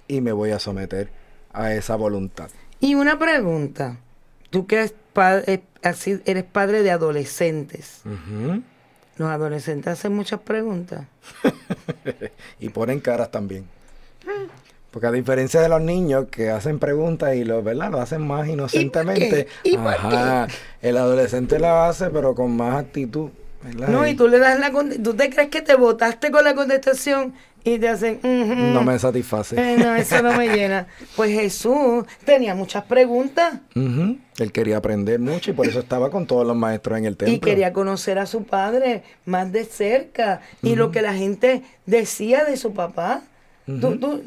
y 0.08 0.20
me 0.20 0.32
voy 0.34 0.52
a 0.52 0.60
someter 0.60 1.10
a 1.54 1.74
esa 1.74 1.96
voluntad. 1.96 2.50
Y 2.82 2.96
una 2.96 3.18
pregunta, 3.18 4.00
tú 4.50 4.68
que 4.68 4.76
eres, 4.76 4.94
pa- 5.14 5.42
así 5.82 6.20
eres 6.26 6.44
padre 6.44 6.84
de 6.84 6.92
adolescentes, 6.92 8.02
Ujú. 8.06 8.62
los 9.18 9.30
adolescentes 9.30 9.94
hacen 9.94 10.14
muchas 10.14 10.42
preguntas. 10.42 11.06
y 12.60 12.70
ponen 12.70 13.00
caras 13.00 13.32
también. 13.32 13.66
Porque 14.92 15.08
a 15.08 15.12
diferencia 15.12 15.60
de 15.60 15.70
los 15.70 15.82
niños 15.82 16.28
que 16.30 16.52
hacen 16.52 16.78
preguntas 16.78 17.36
y 17.36 17.44
lo, 17.44 17.64
¿verdad? 17.64 17.90
lo 17.92 18.00
hacen 18.00 18.26
más 18.26 18.48
inocentemente, 18.48 19.48
¿Y 19.64 19.76
por 19.76 19.92
qué? 19.96 19.98
ajá, 19.98 20.48
el 20.82 20.98
adolescente 20.98 21.58
lo 21.58 21.68
hace 21.82 22.10
pero 22.12 22.36
con 22.36 22.56
más 22.56 22.76
actitud. 22.80 23.30
¿Verdad? 23.64 23.88
No, 23.90 24.08
y 24.08 24.14
tú 24.16 24.28
le 24.28 24.40
das 24.40 24.60
la 24.60 24.72
tú 24.72 25.14
te 25.14 25.30
crees 25.30 25.50
que 25.50 25.62
te 25.62 25.76
votaste 25.76 26.32
con 26.32 26.44
la 26.44 26.54
contestación 26.56 27.34
y 27.64 27.80
te 27.80 27.88
hacen. 27.90 28.20
No 28.74 28.84
me 28.84 28.98
satisface. 29.00 29.56
Eh, 29.58 29.78
no, 29.78 29.96
eso 29.96 30.22
no 30.22 30.34
me 30.34 30.50
llena. 30.50 30.88
Pues 31.16 31.32
Jesús 31.32 32.06
tenía 32.26 32.56
muchas 32.56 32.84
preguntas. 32.84 33.60
Él 33.76 34.52
quería 34.52 34.78
aprender 34.78 35.20
mucho 35.20 35.52
y 35.52 35.54
por 35.54 35.68
eso 35.68 35.80
estaba 35.80 36.10
con 36.10 36.26
todos 36.28 36.46
los 36.46 36.56
maestros 36.56 36.98
en 36.98 37.06
el 37.06 37.16
templo. 37.16 37.36
y 37.36 37.40
quería 37.40 37.72
conocer 37.72 38.18
a 38.20 38.26
su 38.26 38.44
padre 38.44 39.04
más 39.26 39.52
de 39.52 39.64
cerca 39.64 40.42
y 40.62 40.76
lo 40.76 40.92
que 40.92 41.02
la 41.02 41.14
gente 41.14 41.62
decía 41.86 42.44
de 42.44 42.58
su 42.58 42.74
papá. 42.74 43.22
Tú- 43.66 43.98
tú- 43.98 44.24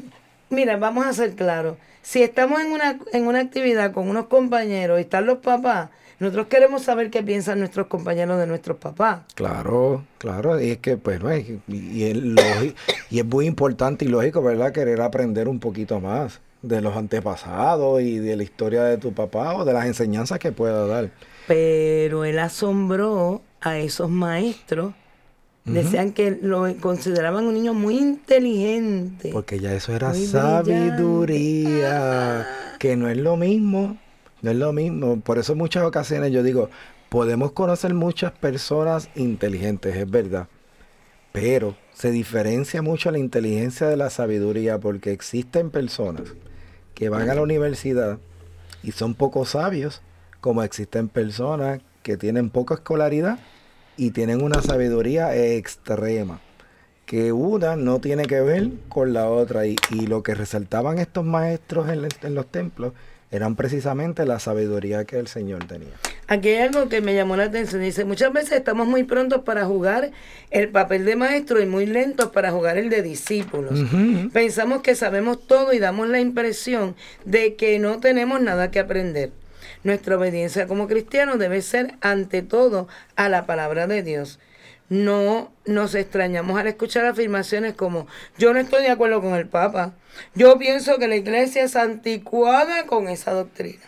mira, 0.49 0.77
vamos 0.77 1.05
a 1.05 1.13
ser 1.13 1.35
claros. 1.35 1.77
Si 2.01 2.23
estamos 2.23 2.61
en 2.61 2.71
una, 2.71 2.97
en 3.11 3.27
una 3.27 3.39
actividad 3.41 3.91
con 3.91 4.07
unos 4.09 4.27
compañeros 4.27 4.97
y 4.97 5.01
están 5.01 5.25
los 5.25 5.39
papás, 5.39 5.89
nosotros 6.19 6.47
queremos 6.47 6.81
saber 6.81 7.09
qué 7.09 7.21
piensan 7.21 7.59
nuestros 7.59 7.87
compañeros 7.87 8.39
de 8.39 8.47
nuestros 8.47 8.77
papás. 8.77 9.21
Claro, 9.35 10.03
claro, 10.17 10.59
y 10.59 10.71
es 10.71 10.77
que, 10.79 10.97
pues, 10.97 11.21
no, 11.21 11.35
y, 11.35 11.61
y 11.67 12.03
es 12.03 12.17
y 13.09 13.19
es 13.19 13.25
muy 13.25 13.45
importante 13.45 14.05
y 14.05 14.07
lógico, 14.07 14.41
¿verdad? 14.41 14.71
Querer 14.71 15.01
aprender 15.01 15.47
un 15.47 15.59
poquito 15.59 15.99
más 15.99 16.41
de 16.61 16.81
los 16.81 16.97
antepasados 16.97 18.01
y 18.01 18.17
de 18.19 18.35
la 18.35 18.43
historia 18.43 18.83
de 18.83 18.97
tu 18.97 19.13
papá 19.13 19.53
o 19.55 19.65
de 19.65 19.73
las 19.73 19.85
enseñanzas 19.85 20.39
que 20.39 20.51
pueda 20.51 20.87
dar. 20.87 21.11
Pero 21.47 22.25
él 22.25 22.39
asombró 22.39 23.43
a 23.61 23.77
esos 23.77 24.09
maestros. 24.09 24.93
Decían 25.65 26.13
que 26.13 26.37
lo 26.41 26.65
consideraban 26.79 27.45
un 27.45 27.53
niño 27.53 27.73
muy 27.73 27.97
inteligente. 27.97 29.31
Porque 29.33 29.59
ya 29.59 29.73
eso 29.73 29.93
era 29.93 30.13
sabiduría, 30.13 31.67
que 32.79 32.95
no 32.95 33.09
es 33.09 33.17
lo 33.17 33.35
mismo, 33.35 33.97
es 34.49 34.57
lo 34.57 34.73
mismo. 34.73 35.19
Por 35.21 35.37
eso 35.37 35.53
en 35.53 35.59
muchas 35.59 35.83
ocasiones 35.83 36.31
yo 36.31 36.43
digo, 36.43 36.69
podemos 37.09 37.51
conocer 37.51 37.93
muchas 37.93 38.31
personas 38.31 39.09
inteligentes, 39.15 39.95
es 39.95 40.09
verdad, 40.09 40.47
pero 41.31 41.75
se 41.93 42.11
diferencia 42.11 42.81
mucho 42.81 43.11
la 43.11 43.19
inteligencia 43.19 43.87
de 43.87 43.97
la 43.97 44.09
sabiduría 44.09 44.79
porque 44.79 45.11
existen 45.11 45.69
personas 45.69 46.23
que 46.93 47.09
van 47.09 47.29
a 47.29 47.35
la 47.35 47.41
universidad 47.41 48.19
y 48.83 48.91
son 48.91 49.13
poco 49.15 49.45
sabios, 49.45 50.01
como 50.41 50.63
existen 50.63 51.09
personas 51.09 51.81
que 52.03 52.17
tienen 52.17 52.49
poca 52.49 52.75
escolaridad 52.75 53.39
y 53.97 54.11
tienen 54.11 54.43
una 54.43 54.61
sabiduría 54.61 55.35
extrema 55.35 56.41
que 57.05 57.31
una 57.31 57.77
no 57.77 57.99
tiene 57.99 58.25
que 58.25 58.41
ver 58.41 58.69
con 58.89 59.13
la 59.13 59.29
otra 59.29 59.65
y, 59.65 59.77
lo 60.07 60.23
que 60.23 60.35
resaltaban 60.35 60.99
estos 60.99 61.23
maestros 61.23 61.87
en 61.89 62.35
los 62.35 62.47
templos 62.47 62.93
eran 63.31 63.55
precisamente 63.55 64.25
la 64.25 64.39
sabiduría 64.39 65.05
que 65.05 65.19
el 65.19 65.27
Señor 65.27 65.65
tenía. 65.65 65.93
Aquí 66.27 66.49
hay 66.49 66.67
algo 66.67 66.89
que 66.89 67.01
me 67.01 67.13
llamó 67.13 67.35
la 67.35 67.45
atención. 67.45 67.81
Dice, 67.81 68.05
muchas 68.05 68.31
veces 68.31 68.53
estamos 68.53 68.87
muy 68.87 69.03
prontos 69.03 69.43
para 69.43 69.65
jugar 69.65 70.11
el 70.49 70.69
papel 70.69 71.05
de 71.05 71.15
maestro 71.15 71.61
y 71.61 71.65
muy 71.65 71.85
lentos 71.85 72.27
para 72.27 72.51
jugar 72.51 72.77
el 72.77 72.89
de 72.89 73.01
discípulos. 73.01 73.79
Pensamos 74.33 74.81
que 74.81 74.95
sabemos 74.95 75.45
todo 75.45 75.73
y 75.73 75.79
damos 75.79 76.07
la 76.07 76.19
impresión 76.19 76.95
de 77.25 77.55
que 77.55 77.79
no 77.79 77.99
tenemos 77.99 78.41
nada 78.41 78.71
que 78.71 78.79
aprender. 78.79 79.31
Nuestra 79.83 80.17
obediencia 80.17 80.67
como 80.67 80.87
cristianos 80.87 81.39
debe 81.39 81.61
ser 81.61 81.95
ante 82.01 82.41
todo 82.41 82.87
a 83.15 83.29
la 83.29 83.45
palabra 83.45 83.87
de 83.87 84.03
Dios. 84.03 84.39
No 84.89 85.51
nos 85.65 85.95
extrañamos 85.95 86.57
al 86.59 86.67
escuchar 86.67 87.05
afirmaciones 87.05 87.73
como 87.73 88.07
yo 88.37 88.53
no 88.53 88.59
estoy 88.59 88.83
de 88.83 88.89
acuerdo 88.89 89.21
con 89.21 89.35
el 89.35 89.47
Papa. 89.47 89.93
Yo 90.33 90.57
pienso 90.57 90.97
que 90.97 91.07
la 91.07 91.15
iglesia 91.17 91.63
es 91.63 91.75
anticuada 91.75 92.85
con 92.85 93.09
esa 93.09 93.31
doctrina. 93.31 93.83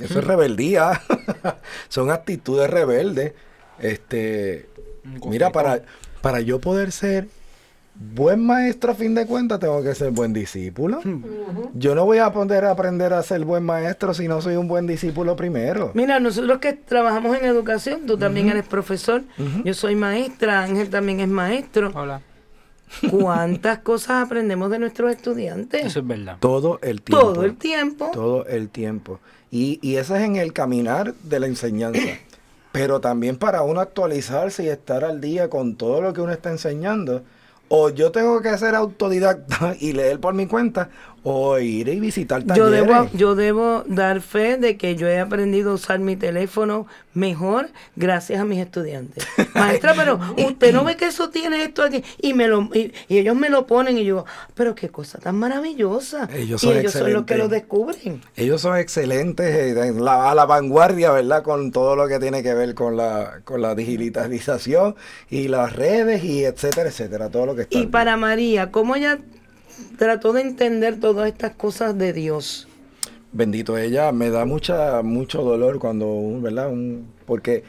Eso 0.00 0.18
es 0.18 0.24
rebeldía. 0.24 1.02
Son 1.88 2.10
actitudes 2.10 2.70
rebeldes. 2.70 3.32
Este, 3.78 4.68
mira, 5.24 5.52
para, 5.52 5.82
para 6.22 6.40
yo 6.40 6.60
poder 6.60 6.90
ser 6.92 7.28
buen 7.94 8.44
maestro 8.44 8.92
a 8.92 8.94
fin 8.94 9.14
de 9.14 9.26
cuentas, 9.26 9.60
tengo 9.60 9.82
que 9.82 9.94
ser 9.94 10.10
buen 10.10 10.32
discípulo. 10.32 11.00
Yo 11.74 11.94
no 11.94 12.04
voy 12.04 12.18
a 12.18 12.32
poder 12.32 12.64
aprender 12.64 13.12
a 13.12 13.22
ser 13.22 13.44
buen 13.44 13.64
maestro 13.64 14.14
si 14.14 14.28
no 14.28 14.40
soy 14.40 14.56
un 14.56 14.68
buen 14.68 14.86
discípulo 14.86 15.36
primero. 15.36 15.92
Mira, 15.94 16.20
nosotros 16.20 16.58
que 16.58 16.72
trabajamos 16.72 17.36
en 17.38 17.44
educación, 17.44 18.06
tú 18.06 18.16
también 18.16 18.48
eres 18.48 18.66
profesor, 18.66 19.22
yo 19.64 19.74
soy 19.74 19.94
maestra, 19.94 20.62
Ángel 20.62 20.90
también 20.90 21.20
es 21.20 21.28
maestro. 21.28 21.92
Hola. 21.94 22.20
¿Cuántas 23.10 23.78
cosas 23.82 24.24
aprendemos 24.24 24.70
de 24.70 24.78
nuestros 24.78 25.10
estudiantes? 25.10 25.84
Eso 25.84 26.00
es 26.00 26.06
verdad. 26.06 26.36
Todo 26.40 26.78
el 26.82 27.02
tiempo. 27.02 27.32
Todo 27.32 27.44
el 27.44 27.56
tiempo. 27.56 28.10
Todo 28.12 28.46
el 28.46 28.68
tiempo. 28.68 29.20
Y, 29.50 29.78
y 29.82 29.96
eso 29.96 30.14
es 30.16 30.22
en 30.22 30.36
el 30.36 30.52
caminar 30.52 31.14
de 31.22 31.40
la 31.40 31.46
enseñanza. 31.46 32.00
Pero 32.72 33.00
también 33.00 33.36
para 33.36 33.62
uno 33.62 33.80
actualizarse 33.80 34.64
y 34.64 34.68
estar 34.68 35.04
al 35.04 35.20
día 35.20 35.48
con 35.48 35.76
todo 35.76 36.00
lo 36.00 36.12
que 36.12 36.20
uno 36.20 36.32
está 36.32 36.50
enseñando. 36.50 37.22
O 37.76 37.88
yo 37.88 38.12
tengo 38.12 38.40
que 38.40 38.56
ser 38.56 38.76
autodidacta 38.76 39.74
y 39.80 39.94
leer 39.94 40.20
por 40.20 40.32
mi 40.32 40.46
cuenta, 40.46 40.90
o 41.24 41.58
ir 41.58 41.88
y 41.88 41.98
visitar 42.00 42.42
Yo 42.42 42.70
talleres. 42.70 42.86
debo, 42.86 43.08
yo 43.14 43.34
debo 43.34 43.82
dar 43.86 44.20
fe 44.20 44.58
de 44.58 44.76
que 44.76 44.94
yo 44.94 45.08
he 45.08 45.18
aprendido 45.18 45.72
a 45.72 45.74
usar 45.74 45.98
mi 45.98 46.16
teléfono 46.16 46.86
mejor 47.14 47.70
gracias 47.96 48.40
a 48.40 48.44
mis 48.44 48.58
estudiantes. 48.60 49.26
Maestra, 49.54 49.94
pero 49.96 50.20
usted 50.36 50.72
no 50.72 50.84
ve 50.84 50.96
que 50.96 51.06
eso 51.06 51.30
tiene 51.30 51.62
esto 51.64 51.82
aquí. 51.82 52.04
Y 52.20 52.34
me 52.34 52.46
lo 52.46 52.68
y, 52.74 52.92
y 53.08 53.18
ellos 53.18 53.34
me 53.36 53.48
lo 53.48 53.66
ponen 53.66 53.96
y 53.96 54.04
yo, 54.04 54.26
pero 54.54 54.74
qué 54.74 54.90
cosa 54.90 55.18
tan 55.18 55.36
maravillosa. 55.36 56.28
Ellos 56.34 56.62
y 56.62 56.66
son 56.66 56.76
ellos 56.76 56.92
son 56.92 57.12
los 57.12 57.24
que 57.24 57.36
lo 57.36 57.48
descubren. 57.48 58.20
Ellos 58.36 58.60
son 58.60 58.76
excelentes, 58.76 59.46
eh, 59.46 59.70
en 59.88 60.04
la, 60.04 60.30
a 60.30 60.34
la 60.34 60.44
vanguardia, 60.44 61.10
¿verdad? 61.10 61.42
Con 61.42 61.72
todo 61.72 61.96
lo 61.96 62.06
que 62.06 62.18
tiene 62.18 62.42
que 62.42 62.52
ver 62.52 62.74
con 62.74 62.96
la, 62.98 63.40
con 63.44 63.62
la 63.62 63.74
digitalización 63.74 64.94
y 65.30 65.48
las 65.48 65.72
redes 65.72 66.22
y 66.22 66.44
etcétera, 66.44 66.90
etcétera, 66.90 67.30
todo 67.30 67.46
lo 67.46 67.54
que 67.56 67.62
está. 67.62 67.78
Y 67.78 67.86
para 67.86 68.16
María, 68.18 68.70
¿cómo 68.70 68.96
ella 68.96 69.18
trató 69.98 70.32
de 70.32 70.42
entender 70.42 71.00
todas 71.00 71.28
estas 71.28 71.52
cosas 71.54 71.96
de 71.98 72.12
Dios? 72.12 72.68
Bendito 73.32 73.76
ella, 73.76 74.12
me 74.12 74.30
da 74.30 74.44
mucha, 74.44 75.02
mucho 75.02 75.42
dolor 75.42 75.78
cuando, 75.78 76.40
¿verdad? 76.40 76.70
Un- 76.70 77.06
porque 77.26 77.64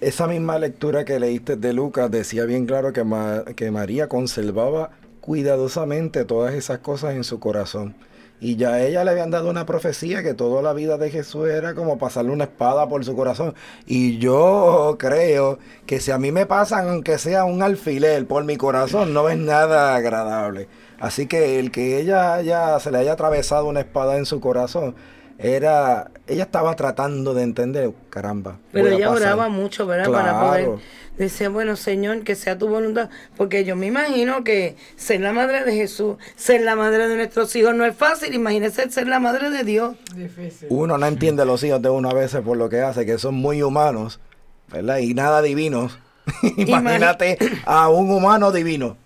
esa 0.00 0.26
misma 0.28 0.58
lectura 0.58 1.04
que 1.04 1.18
leíste 1.18 1.56
de 1.56 1.72
Lucas 1.72 2.10
decía 2.10 2.44
bien 2.44 2.66
claro 2.66 2.92
que, 2.92 3.02
Ma- 3.04 3.44
que 3.56 3.70
María 3.70 4.08
conservaba 4.08 4.90
cuidadosamente 5.20 6.24
todas 6.24 6.54
esas 6.54 6.78
cosas 6.78 7.14
en 7.14 7.24
su 7.24 7.40
corazón. 7.40 7.94
Y 8.44 8.56
ya 8.56 8.70
a 8.70 8.82
ella 8.82 9.04
le 9.04 9.12
habían 9.12 9.30
dado 9.30 9.48
una 9.48 9.66
profecía 9.66 10.24
que 10.24 10.34
toda 10.34 10.62
la 10.62 10.72
vida 10.72 10.98
de 10.98 11.10
Jesús 11.10 11.48
era 11.48 11.74
como 11.74 11.96
pasarle 11.96 12.32
una 12.32 12.42
espada 12.42 12.88
por 12.88 13.04
su 13.04 13.14
corazón. 13.14 13.54
Y 13.86 14.18
yo 14.18 14.96
creo 14.98 15.60
que 15.86 16.00
si 16.00 16.10
a 16.10 16.18
mí 16.18 16.32
me 16.32 16.44
pasan, 16.44 16.88
aunque 16.88 17.18
sea 17.18 17.44
un 17.44 17.62
alfiler 17.62 18.26
por 18.26 18.42
mi 18.42 18.56
corazón, 18.56 19.14
no 19.14 19.28
es 19.28 19.38
nada 19.38 19.94
agradable. 19.94 20.66
Así 20.98 21.28
que 21.28 21.60
el 21.60 21.70
que 21.70 22.00
ella 22.00 22.34
haya, 22.34 22.80
se 22.80 22.90
le 22.90 22.98
haya 22.98 23.12
atravesado 23.12 23.66
una 23.66 23.78
espada 23.78 24.16
en 24.16 24.26
su 24.26 24.40
corazón, 24.40 24.96
era, 25.38 26.10
ella 26.26 26.42
estaba 26.42 26.74
tratando 26.74 27.34
de 27.34 27.44
entender, 27.44 27.92
caramba. 28.10 28.58
Pero 28.72 28.88
ella 28.88 29.06
pasar. 29.06 29.22
oraba 29.22 29.48
mucho, 29.50 29.86
¿verdad? 29.86 30.10
Para 30.10 30.40
poder 30.40 30.68
Decir, 31.18 31.50
bueno, 31.50 31.76
Señor, 31.76 32.24
que 32.24 32.34
sea 32.34 32.56
tu 32.56 32.68
voluntad. 32.68 33.10
Porque 33.36 33.64
yo 33.64 33.76
me 33.76 33.86
imagino 33.86 34.44
que 34.44 34.76
ser 34.96 35.20
la 35.20 35.32
madre 35.32 35.64
de 35.64 35.74
Jesús, 35.74 36.16
ser 36.36 36.62
la 36.62 36.74
madre 36.74 37.06
de 37.06 37.16
nuestros 37.16 37.54
hijos 37.54 37.74
no 37.74 37.84
es 37.84 37.94
fácil. 37.94 38.34
Imagínese 38.34 38.90
ser 38.90 39.06
la 39.08 39.20
madre 39.20 39.50
de 39.50 39.62
Dios. 39.62 39.96
Uno 40.68 40.96
no 40.96 41.06
entiende 41.06 41.44
los 41.44 41.62
hijos 41.64 41.82
de 41.82 41.90
uno 41.90 42.08
a 42.08 42.14
veces 42.14 42.40
por 42.40 42.56
lo 42.56 42.68
que 42.68 42.80
hace, 42.80 43.04
que 43.04 43.18
son 43.18 43.34
muy 43.34 43.62
humanos, 43.62 44.20
¿verdad? 44.72 44.98
Y 44.98 45.12
nada 45.12 45.42
divinos. 45.42 45.98
Imagínate 46.56 47.38
a 47.66 47.88
un 47.90 48.10
humano 48.10 48.50
divino. 48.50 48.96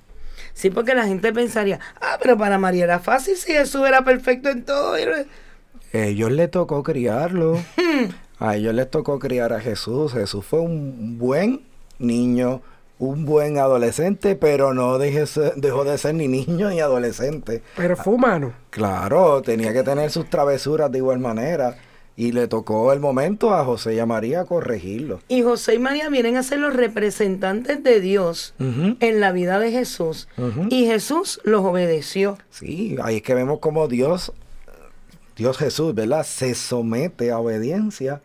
Sí, 0.54 0.70
porque 0.70 0.94
la 0.94 1.06
gente 1.06 1.32
pensaría, 1.32 1.80
ah, 2.00 2.18
pero 2.22 2.38
para 2.38 2.56
María 2.56 2.84
era 2.84 2.98
fácil 2.98 3.36
si 3.36 3.52
Jesús 3.52 3.86
era 3.86 4.04
perfecto 4.04 4.48
en 4.48 4.64
todo. 4.64 4.96
Ellos 5.92 6.30
le 6.32 6.48
tocó 6.48 6.82
criarlo. 6.82 7.58
A 8.38 8.56
ellos 8.56 8.74
les 8.74 8.90
tocó 8.90 9.18
criar 9.18 9.54
a 9.54 9.60
Jesús. 9.60 10.12
Jesús 10.12 10.44
fue 10.44 10.60
un 10.60 11.16
buen 11.18 11.62
niño, 11.98 12.62
un 12.98 13.24
buen 13.26 13.58
adolescente, 13.58 14.36
pero 14.36 14.72
no 14.72 14.98
deje 14.98 15.26
ser- 15.26 15.54
dejó 15.56 15.84
de 15.84 15.98
ser 15.98 16.14
ni 16.14 16.28
niño 16.28 16.70
ni 16.70 16.80
adolescente. 16.80 17.62
Pero 17.76 17.96
fue 17.96 18.14
humano. 18.14 18.52
Claro, 18.70 19.42
tenía 19.42 19.72
que 19.72 19.82
tener 19.82 20.10
sus 20.10 20.28
travesuras 20.30 20.90
de 20.90 20.98
igual 20.98 21.18
manera. 21.18 21.76
Y 22.18 22.32
le 22.32 22.48
tocó 22.48 22.94
el 22.94 23.00
momento 23.00 23.52
a 23.52 23.62
José 23.62 23.94
y 23.94 23.98
a 23.98 24.06
María 24.06 24.46
corregirlo. 24.46 25.20
Y 25.28 25.42
José 25.42 25.74
y 25.74 25.78
María 25.78 26.08
vienen 26.08 26.38
a 26.38 26.42
ser 26.42 26.60
los 26.60 26.74
representantes 26.74 27.82
de 27.84 28.00
Dios 28.00 28.54
en 28.58 29.20
la 29.20 29.32
vida 29.32 29.58
de 29.58 29.70
Jesús. 29.70 30.26
Y 30.70 30.86
Jesús 30.86 31.40
los 31.44 31.62
obedeció. 31.62 32.38
Sí, 32.48 32.96
ahí 33.02 33.16
es 33.16 33.22
que 33.22 33.34
vemos 33.34 33.58
como 33.58 33.86
Dios, 33.86 34.32
Dios 35.36 35.58
Jesús, 35.58 35.94
¿verdad? 35.94 36.24
Se 36.24 36.54
somete 36.54 37.30
a 37.30 37.38
obediencia 37.38 38.22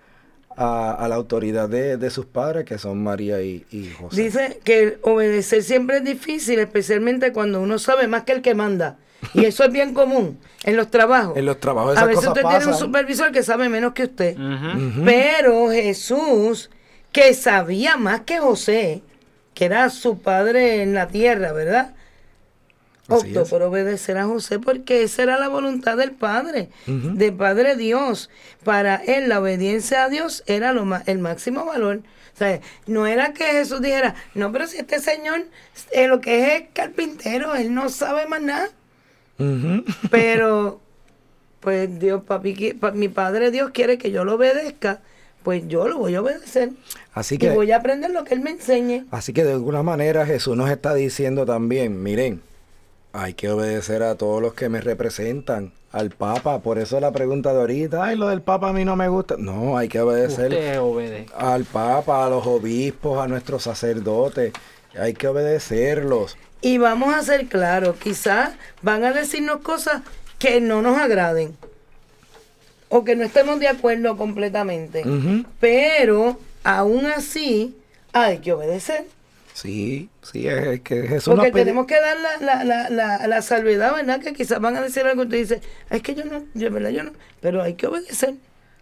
a, 0.57 0.93
a 0.93 1.07
la 1.07 1.15
autoridad 1.15 1.69
de, 1.69 1.97
de 1.97 2.09
sus 2.09 2.25
padres, 2.25 2.65
que 2.65 2.77
son 2.77 3.03
María 3.03 3.41
y, 3.41 3.65
y 3.71 3.89
José. 3.91 4.21
Dice 4.21 4.59
que 4.63 4.97
obedecer 5.01 5.63
siempre 5.63 5.97
es 5.97 6.03
difícil, 6.03 6.59
especialmente 6.59 7.31
cuando 7.33 7.61
uno 7.61 7.79
sabe 7.79 8.07
más 8.07 8.23
que 8.23 8.33
el 8.33 8.41
que 8.41 8.55
manda. 8.55 8.97
Y 9.33 9.45
eso 9.45 9.63
es 9.63 9.71
bien 9.71 9.93
común 9.93 10.39
en 10.63 10.75
los 10.77 10.89
trabajos. 10.89 11.37
En 11.37 11.45
los 11.45 11.59
trabajos 11.59 11.91
A 11.91 11.93
esas 11.93 12.07
veces 12.07 12.25
cosas 12.25 12.43
usted 12.43 12.49
tiene 12.49 12.73
un 12.73 12.79
supervisor 12.79 13.31
que 13.31 13.43
sabe 13.43 13.69
menos 13.69 13.93
que 13.93 14.03
usted. 14.03 14.35
Pero 15.05 15.69
Jesús, 15.71 16.69
que 17.11 17.33
sabía 17.33 17.97
más 17.97 18.21
que 18.21 18.39
José, 18.39 19.03
que 19.53 19.65
era 19.65 19.89
su 19.89 20.19
padre 20.19 20.81
en 20.81 20.93
la 20.93 21.07
tierra, 21.07 21.51
¿verdad? 21.51 21.93
Optó 23.15 23.41
es. 23.41 23.49
por 23.49 23.61
obedecer 23.63 24.17
a 24.17 24.25
José 24.25 24.59
porque 24.59 25.03
esa 25.03 25.23
era 25.23 25.39
la 25.39 25.47
voluntad 25.47 25.97
del 25.97 26.11
Padre, 26.11 26.69
Ujú. 26.87 27.13
del 27.15 27.33
Padre 27.33 27.75
Dios. 27.75 28.29
Para 28.63 28.95
él 28.95 29.29
la 29.29 29.39
obediencia 29.39 30.03
a 30.05 30.09
Dios 30.09 30.43
era 30.45 30.73
lo 30.73 30.85
ma- 30.85 31.03
el 31.05 31.19
máximo 31.19 31.65
valor. 31.65 32.01
O 32.33 32.37
sea, 32.37 32.59
no 32.87 33.05
era 33.07 33.33
que 33.33 33.43
Jesús 33.45 33.81
dijera, 33.81 34.15
no, 34.35 34.51
pero 34.51 34.65
si 34.65 34.77
este 34.77 34.99
señor 34.99 35.43
eh, 35.91 36.07
lo 36.07 36.21
que 36.21 36.55
es 36.55 36.63
carpintero, 36.73 37.53
él 37.55 37.73
no 37.73 37.89
sabe 37.89 38.25
más 38.27 38.41
nada. 38.41 38.69
Pero, 40.09 40.79
pues 41.59 41.99
Dios, 41.99 42.23
papi, 42.23 42.55
qui- 42.55 42.79
pa- 42.79 42.91
mi 42.91 43.07
Padre 43.09 43.51
Dios 43.51 43.71
quiere 43.71 43.97
que 43.97 44.11
yo 44.11 44.23
lo 44.23 44.35
obedezca, 44.35 45.01
pues 45.43 45.67
yo 45.67 45.87
lo 45.87 45.97
voy 45.97 46.15
a 46.15 46.21
obedecer. 46.21 46.71
Así 47.13 47.35
Y 47.35 47.37
que, 47.39 47.49
voy 47.51 47.71
a 47.71 47.77
aprender 47.77 48.11
lo 48.11 48.23
que 48.23 48.33
Él 48.35 48.41
me 48.41 48.51
enseñe. 48.51 49.05
así 49.11 49.33
que 49.33 49.43
de 49.43 49.53
alguna 49.53 49.83
manera 49.83 50.25
Jesús 50.25 50.55
nos 50.55 50.69
está 50.69 50.93
diciendo 50.93 51.45
también, 51.45 52.01
miren, 52.03 52.41
hay 53.13 53.33
que 53.33 53.49
obedecer 53.49 54.03
a 54.03 54.15
todos 54.15 54.41
los 54.41 54.53
que 54.53 54.69
me 54.69 54.81
representan, 54.81 55.73
al 55.91 56.09
Papa. 56.11 56.59
Por 56.59 56.79
eso 56.79 56.99
la 56.99 57.11
pregunta 57.11 57.53
de 57.53 57.59
ahorita, 57.59 58.03
ay, 58.03 58.15
lo 58.17 58.29
del 58.29 58.41
Papa 58.41 58.69
a 58.69 58.73
mí 58.73 58.85
no 58.85 58.95
me 58.95 59.07
gusta. 59.07 59.35
No, 59.37 59.77
hay 59.77 59.89
que 59.89 59.99
obedecer 59.99 60.79
al 61.35 61.65
Papa, 61.65 62.25
a 62.25 62.29
los 62.29 62.45
obispos, 62.47 63.19
a 63.19 63.27
nuestros 63.27 63.63
sacerdotes. 63.63 64.53
Hay 64.97 65.13
que 65.13 65.27
obedecerlos. 65.27 66.37
Y 66.61 66.77
vamos 66.77 67.13
a 67.13 67.23
ser 67.23 67.47
claros, 67.47 67.95
quizás 67.97 68.51
van 68.81 69.03
a 69.03 69.11
decirnos 69.11 69.61
cosas 69.61 70.03
que 70.37 70.61
no 70.61 70.81
nos 70.81 70.97
agraden 70.97 71.55
o 72.89 73.03
que 73.03 73.15
no 73.15 73.23
estemos 73.23 73.59
de 73.59 73.67
acuerdo 73.67 74.15
completamente. 74.17 75.03
Pero 75.59 76.37
aún 76.63 77.05
así 77.07 77.75
hay 78.13 78.39
que 78.39 78.53
obedecer. 78.53 79.05
Sí, 79.53 80.09
sí, 80.21 80.47
es, 80.47 80.81
que 80.81 81.07
Jesús 81.07 81.33
Porque 81.35 81.51
tenemos 81.51 81.85
que 81.85 81.99
dar 81.99 82.17
la, 82.17 82.37
la, 82.37 82.63
la, 82.63 82.89
la, 82.89 83.27
la 83.27 83.41
salvedad, 83.41 83.95
¿verdad? 83.95 84.21
Que 84.21 84.33
quizás 84.33 84.59
van 84.59 84.75
a 84.77 84.81
decir 84.81 85.05
algo 85.05 85.23
y 85.23 85.25
usted 85.25 85.37
dice, 85.37 85.61
es 85.89 86.01
que 86.01 86.15
yo 86.15 86.25
no, 86.25 86.45
yo, 86.53 86.71
¿verdad? 86.71 86.89
Yo 86.89 87.03
no, 87.03 87.11
pero 87.41 87.61
hay 87.61 87.73
que 87.73 87.87
obedecer. 87.87 88.35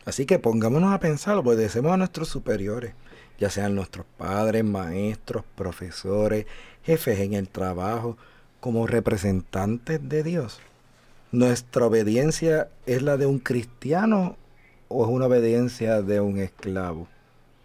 Así 0.05 0.25
que 0.25 0.39
pongámonos 0.39 0.93
a 0.93 0.99
pensar, 0.99 1.35
obedecemos 1.37 1.91
a 1.91 1.97
nuestros 1.97 2.29
superiores, 2.29 2.93
ya 3.39 3.49
sean 3.49 3.75
nuestros 3.75 4.05
padres, 4.17 4.63
maestros, 4.63 5.43
profesores, 5.55 6.45
jefes 6.83 7.19
en 7.19 7.33
el 7.33 7.49
trabajo, 7.49 8.17
como 8.59 8.87
representantes 8.87 9.99
de 10.07 10.23
Dios. 10.23 10.59
¿Nuestra 11.31 11.85
obediencia 11.85 12.69
es 12.85 13.01
la 13.01 13.17
de 13.17 13.25
un 13.25 13.39
cristiano 13.39 14.35
o 14.87 15.05
es 15.05 15.11
una 15.11 15.27
obediencia 15.27 16.01
de 16.01 16.19
un 16.19 16.39
esclavo? 16.39 17.07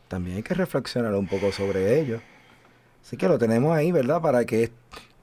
También 0.09 0.37
hay 0.37 0.43
que 0.43 0.55
reflexionar 0.55 1.15
un 1.15 1.27
poco 1.27 1.51
sobre 1.51 1.99
ello. 1.99 2.21
Así 3.05 3.19
que 3.19 3.29
lo 3.29 3.39
tenemos 3.39 3.77
ahí, 3.77 3.93
¿verdad? 3.93 4.23
Para 4.23 4.47
que 4.47 4.71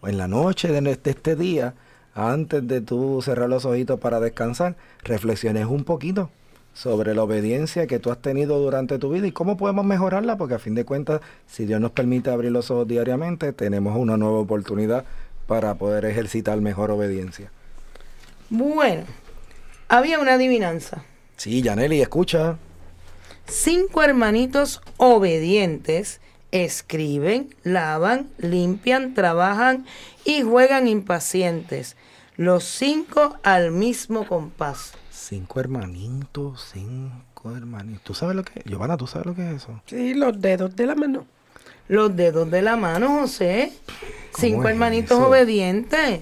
en 0.04 0.18
la 0.18 0.28
noche 0.28 0.68
de 0.68 0.92
este, 0.92 1.36
día, 1.36 1.74
antes 2.14 2.68
de 2.68 2.80
tú 2.82 3.22
cerrar 3.24 3.50
los 3.50 3.66
ojitos 3.66 4.00
para 4.00 4.20
descansar, 4.20 4.76
reflexiones 5.04 5.66
un 5.66 5.84
poquito 5.84 6.30
sobre 6.74 7.16
la 7.16 7.24
obediencia 7.24 7.88
que 7.88 8.00
tú 8.00 8.12
has 8.12 8.22
tenido 8.22 8.60
durante 8.60 9.00
tu 9.00 9.10
vida 9.10 9.26
y 9.26 9.32
cómo 9.32 9.58
podemos 9.58 9.84
mejorarla, 9.84 10.38
porque 10.38 10.54
a 10.54 10.60
fin 10.60 10.76
de 10.76 10.86
cuentas, 10.86 11.22
si 11.48 11.66
Dios 11.66 11.82
nos 11.82 11.92
permite 11.92 12.30
abrir 12.30 12.52
los 12.52 12.70
ojos 12.70 12.88
diariamente, 12.88 13.52
tenemos 13.52 13.98
una 13.98 14.16
nueva 14.16 14.38
oportunidad 14.38 15.04
para 15.48 15.74
poder 15.76 16.06
ejercitar 16.06 16.62
mejor 16.62 16.92
obediencia. 16.92 17.52
Bueno, 18.50 19.04
había 19.90 20.20
una 20.20 20.36
adivinanza. 20.36 21.04
Sí, 21.36 21.62
Yaneli, 21.64 22.00
escucha. 22.00 22.58
Cinco 23.48 24.04
hermanitos 24.04 24.82
obedientes 24.98 26.22
escriben, 26.52 27.54
lavan, 27.64 28.30
limpian, 28.38 29.14
trabajan 29.14 29.86
y 30.26 30.42
juegan 30.42 30.88
impacientes. 30.88 31.96
Los 32.38 32.64
cinco 32.64 33.38
al 33.44 33.72
mismo 33.72 34.28
compás. 34.28 34.94
Cinco 35.10 35.60
hermanitos, 35.60 36.70
cinco 36.74 37.56
hermanitos. 37.56 38.04
¿Tú 38.04 38.14
sabes 38.14 38.36
lo 38.36 38.44
que 38.44 38.60
es? 38.60 38.66
Giovanna, 38.66 38.98
¿tú 38.98 39.08
sabes 39.08 39.28
lo 39.28 39.36
que 39.36 39.50
es 39.50 39.64
eso? 39.64 39.82
Sí, 39.86 40.14
los 40.14 40.42
dedos 40.42 40.76
de 40.76 40.88
la 40.88 40.96
mano. 40.96 41.26
Los 41.88 42.16
dedos 42.16 42.50
de 42.50 42.62
la 42.62 42.76
mano, 42.78 43.20
José. 43.20 43.72
Cinco 44.38 44.64
es 44.64 44.70
hermanitos 44.72 45.18
eso? 45.18 45.28
obedientes. 45.28 46.22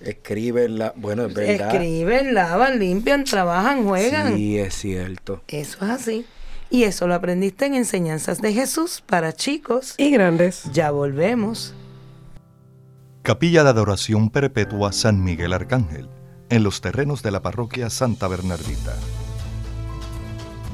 Escriben 0.00 0.78
la... 0.78 0.92
Bueno, 0.96 1.26
es 1.26 1.34
verdad. 1.34 1.74
Escriben, 1.74 2.34
lavan, 2.34 2.78
limpian, 2.78 3.24
trabajan, 3.24 3.84
juegan. 3.84 4.36
Sí, 4.36 4.58
es 4.58 4.74
cierto. 4.74 5.42
Eso 5.48 5.84
es 5.84 5.90
así. 5.90 6.26
Y 6.74 6.82
eso 6.82 7.06
lo 7.06 7.14
aprendiste 7.14 7.66
en 7.66 7.76
Enseñanzas 7.76 8.42
de 8.42 8.52
Jesús 8.52 9.00
para 9.06 9.32
chicos. 9.32 9.94
Y 9.96 10.10
grandes. 10.10 10.64
Ya 10.72 10.90
volvemos. 10.90 11.72
Capilla 13.22 13.62
de 13.62 13.70
Adoración 13.70 14.28
Perpetua 14.28 14.90
San 14.90 15.22
Miguel 15.22 15.52
Arcángel, 15.52 16.08
en 16.50 16.64
los 16.64 16.80
terrenos 16.80 17.22
de 17.22 17.30
la 17.30 17.42
parroquia 17.42 17.90
Santa 17.90 18.26
Bernardita. 18.26 18.92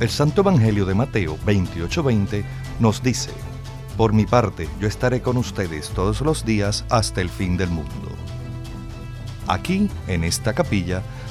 El 0.01 0.09
Santo 0.09 0.41
Evangelio 0.41 0.87
de 0.87 0.95
Mateo 0.95 1.37
28:20 1.45 2.45
nos 2.79 3.03
dice, 3.03 3.33
Por 3.99 4.15
mi 4.15 4.25
parte, 4.25 4.71
yo 4.81 4.89
estaré 4.89 5.21
con 5.21 5.37
ustedes 5.37 5.91
todos 5.91 6.23
los 6.23 6.47
días 6.47 6.87
hasta 6.89 7.21
el 7.21 7.29
fin 7.29 7.59
del 7.59 7.69
mundo. 7.69 8.09
Aquí, 9.49 9.91
en 10.09 10.25
esta 10.25 10.55
capilla, 10.55 11.03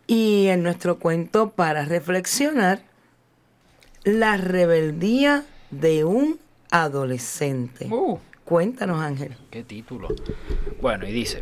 Y 0.07 0.47
en 0.47 0.63
nuestro 0.63 0.99
cuento 0.99 1.51
para 1.51 1.85
reflexionar, 1.85 2.81
la 4.03 4.37
rebeldía 4.37 5.45
de 5.71 6.03
un 6.03 6.39
adolescente. 6.71 7.87
Uh. 7.89 8.19
Cuéntanos, 8.43 9.01
Ángel. 9.01 9.37
¿Qué 9.49 9.63
título? 9.63 10.09
Bueno, 10.81 11.07
y 11.07 11.13
dice, 11.13 11.39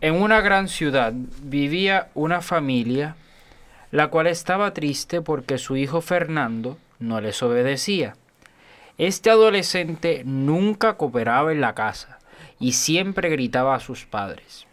en 0.00 0.14
una 0.14 0.40
gran 0.40 0.68
ciudad 0.68 1.12
vivía 1.42 2.08
una 2.14 2.40
familia 2.40 3.16
la 3.90 4.08
cual 4.08 4.26
estaba 4.26 4.74
triste 4.74 5.22
porque 5.22 5.58
su 5.58 5.76
hijo 5.76 6.00
Fernando 6.00 6.78
no 6.98 7.20
les 7.20 7.42
obedecía. 7.42 8.16
Este 8.98 9.30
adolescente 9.30 10.22
nunca 10.24 10.96
cooperaba 10.96 11.52
en 11.52 11.60
la 11.60 11.74
casa 11.74 12.18
y 12.60 12.72
siempre 12.72 13.28
gritaba 13.28 13.74
a 13.74 13.80
sus 13.80 14.04
padres. 14.04 14.67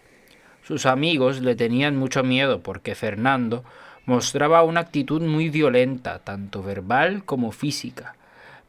Sus 0.67 0.87
amigos 0.87 1.41
le 1.41 1.55
tenían 1.55 1.95
mucho 1.95 2.23
miedo 2.23 2.61
porque 2.61 2.95
Fernando 2.95 3.63
mostraba 4.07 4.63
una 4.63 4.79
actitud 4.79 5.21
muy 5.21 5.49
violenta, 5.49 6.17
tanto 6.19 6.63
verbal 6.63 7.23
como 7.23 7.51
física. 7.51 8.15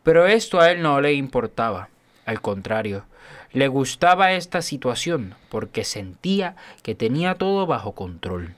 Pero 0.03 0.27
esto 0.27 0.61
a 0.61 0.71
él 0.71 0.83
no 0.83 1.01
le 1.01 1.15
importaba. 1.15 1.89
Al 2.27 2.43
contrario, 2.43 3.07
le 3.53 3.69
gustaba 3.69 4.33
esta 4.33 4.61
situación 4.61 5.37
porque 5.49 5.85
sentía 5.85 6.55
que 6.83 6.95
tenía 6.95 7.37
todo 7.37 7.67
bajo 7.67 7.93
control. 7.93 8.55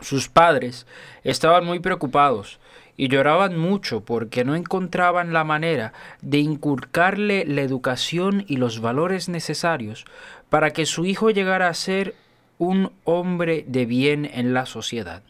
Sus 0.00 0.28
padres 0.28 0.86
estaban 1.22 1.64
muy 1.64 1.78
preocupados 1.78 2.58
y 2.98 3.08
lloraban 3.08 3.56
mucho 3.56 4.04
porque 4.04 4.44
no 4.44 4.56
encontraban 4.56 5.32
la 5.32 5.44
manera 5.44 5.92
de 6.20 6.38
inculcarle 6.38 7.44
la 7.46 7.62
educación 7.62 8.44
y 8.48 8.56
los 8.56 8.80
valores 8.80 9.28
necesarios 9.28 10.04
para 10.50 10.72
que 10.72 10.84
su 10.84 11.06
hijo 11.06 11.30
llegara 11.30 11.68
a 11.68 11.74
ser 11.74 12.16
un 12.58 12.92
hombre 13.04 13.64
de 13.68 13.86
bien 13.86 14.28
en 14.34 14.52
la 14.52 14.66
sociedad. 14.66 15.22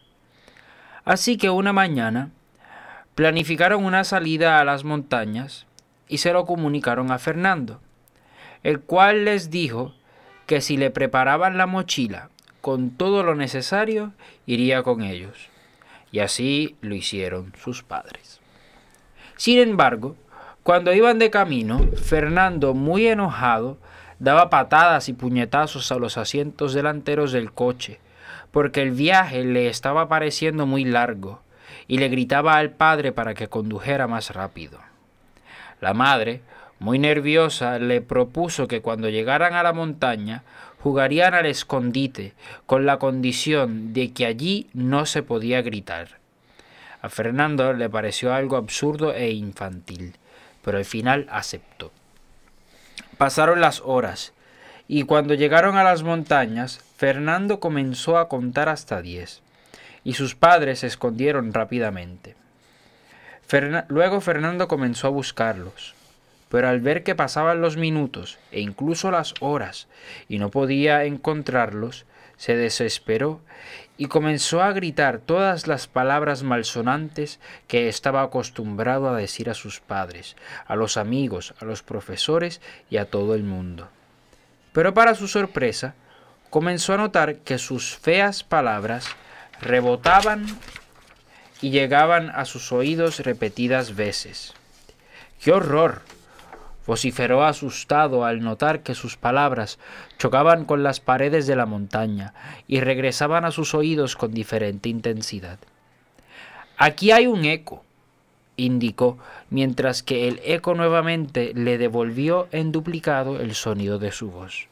Así 1.05 1.37
que 1.37 1.51
una 1.51 1.75
mañana 1.75 2.31
planificaron 3.14 3.85
una 3.85 4.03
salida 4.03 4.61
a 4.61 4.64
las 4.64 4.85
montañas 4.85 5.66
y 6.09 6.19
se 6.19 6.33
lo 6.33 6.47
comunicaron 6.47 7.12
a 7.12 7.19
Fernando, 7.19 7.83
el 8.62 8.81
cual 8.81 9.27
les 9.27 9.51
dijo 9.51 9.95
que 10.47 10.62
si 10.62 10.79
le 10.79 10.91
preparaban 10.91 11.59
la 11.59 11.66
mochila 11.66 12.31
con 12.62 12.91
todo 12.91 13.23
lo 13.23 13.35
necesario, 13.35 14.12
iría 14.47 14.83
con 14.83 15.03
ellos. 15.03 15.51
Y 16.13 16.21
así 16.21 16.77
lo 16.81 16.95
hicieron 16.95 17.53
sus 17.63 17.83
padres. 17.83 18.41
Sin 19.37 19.59
embargo, 19.59 20.17
cuando 20.63 20.93
iban 20.93 21.19
de 21.19 21.31
camino, 21.31 21.81
Fernando, 21.97 22.75
muy 22.75 23.07
enojado, 23.07 23.79
daba 24.19 24.51
patadas 24.51 25.09
y 25.09 25.13
puñetazos 25.13 25.93
a 25.93 25.97
los 25.97 26.19
asientos 26.19 26.75
delanteros 26.75 27.33
del 27.33 27.53
coche, 27.53 28.01
porque 28.51 28.83
el 28.83 28.91
viaje 28.91 29.45
le 29.45 29.69
estaba 29.69 30.09
pareciendo 30.09 30.67
muy 30.67 30.85
largo, 30.85 31.41
y 31.87 31.99
le 31.99 32.09
gritaba 32.09 32.57
al 32.57 32.71
padre 32.71 33.13
para 33.13 33.35
que 33.35 33.49
condujera 33.49 34.07
más 34.07 34.35
rápido. 34.35 34.79
La 35.81 35.95
madre, 35.95 36.43
muy 36.79 36.99
nerviosa, 36.99 37.79
le 37.79 38.01
propuso 38.01 38.69
que 38.69 38.83
cuando 38.83 39.09
llegaran 39.09 39.55
a 39.55 39.63
la 39.63 39.73
montaña 39.73 40.43
jugarían 40.81 41.35
al 41.35 41.47
escondite, 41.47 42.35
con 42.66 42.87
la 42.87 42.99
condición 42.99 43.93
de 43.93 44.12
que 44.12 44.26
allí 44.26 44.68
no 44.72 45.07
se 45.07 45.22
podía 45.22 45.62
gritar. 45.62 46.18
A 47.03 47.09
Fernando 47.09 47.72
le 47.72 47.89
pareció 47.89 48.35
algo 48.35 48.57
absurdo 48.57 49.14
e 49.14 49.31
infantil, 49.31 50.16
pero 50.64 50.79
al 50.79 50.85
final 50.85 51.26
aceptó. 51.31 51.93
Pasaron 53.16 53.61
las 53.61 53.81
horas, 53.85 54.33
y 54.87 55.03
cuando 55.03 55.35
llegaron 55.35 55.76
a 55.76 55.85
las 55.85 56.03
montañas, 56.03 56.81
Fernando 56.97 57.61
comenzó 57.61 58.18
a 58.18 58.29
contar 58.29 58.68
hasta 58.68 59.03
diez, 59.03 59.43
y 60.05 60.14
sus 60.14 60.35
padres 60.35 60.81
se 60.81 60.87
escondieron 60.87 61.53
rápidamente. 61.53 62.37
Luego 63.89 64.20
Fernando 64.20 64.68
comenzó 64.68 65.07
a 65.09 65.11
buscarlos, 65.11 65.95
pero 66.49 66.68
al 66.68 66.80
ver 66.80 67.03
que 67.03 67.14
pasaban 67.14 67.61
los 67.61 67.76
minutos 67.76 68.38
e 68.51 68.61
incluso 68.61 69.11
las 69.11 69.34
horas 69.40 69.88
y 70.28 70.38
no 70.38 70.51
podía 70.51 71.05
encontrarlos, 71.05 72.07
se 72.36 72.57
desesperó 72.57 73.40
y 73.96 74.07
comenzó 74.07 74.62
a 74.62 74.72
gritar 74.72 75.18
todas 75.18 75.66
las 75.66 75.88
palabras 75.88 76.44
malsonantes 76.44 77.40
que 77.66 77.88
estaba 77.88 78.22
acostumbrado 78.22 79.09
a 79.09 79.16
decir 79.16 79.51
a 79.51 79.55
sus 79.55 79.80
padres, 79.80 80.36
a 80.66 80.76
los 80.76 80.96
amigos, 80.96 81.55
a 81.61 81.64
los 81.64 81.82
profesores 81.82 82.61
y 82.90 82.99
a 82.99 83.07
todo 83.07 83.34
el 83.34 83.42
mundo. 83.42 83.88
Pero 84.72 84.94
para 84.94 85.16
su 85.16 85.26
sorpresa, 85.26 85.96
comenzó 86.49 86.94
a 86.94 86.99
notar 86.99 87.38
que 87.38 87.59
sus 87.59 87.96
feas 87.96 88.44
palabras 88.44 89.09
rebotaban 89.61 90.46
y 91.61 91.70
llegaban 91.70 92.30
a 92.30 92.44
sus 92.44 92.70
oídos 92.70 93.18
repetidas 93.18 93.96
veces. 93.96 94.55
¡Qué 95.42 95.51
horror! 95.51 96.03
Vociferó 96.89 97.45
asustado 97.45 98.24
al 98.24 98.41
notar 98.41 98.82
que 98.82 98.95
sus 98.95 99.18
palabras 99.18 99.78
chocaban 100.16 100.64
con 100.64 100.82
las 100.82 101.01
paredes 101.01 101.47
de 101.47 101.55
la 101.55 101.66
montaña 101.66 102.32
y 102.66 102.80
regresaban 102.80 103.45
a 103.45 103.51
sus 103.51 103.74
oídos 103.74 104.16
con 104.16 104.32
diferente 104.32 104.89
intensidad. 104.89 105.59
Aquí 106.78 107.11
hay 107.11 107.26
un 107.26 107.45
eco, 107.45 107.84
indicó, 108.57 109.18
mientras 109.51 110.03
que 110.03 110.28
el 110.28 110.41
eco 110.43 110.74
nuevamente 110.74 111.53
le 111.55 111.76
devolvió 111.76 112.49
en 112.53 112.72
duplicado 112.72 113.39
el 113.39 113.55
sonido 113.55 113.99
de 113.99 114.11
su 114.11 114.30
voz. 114.30 114.68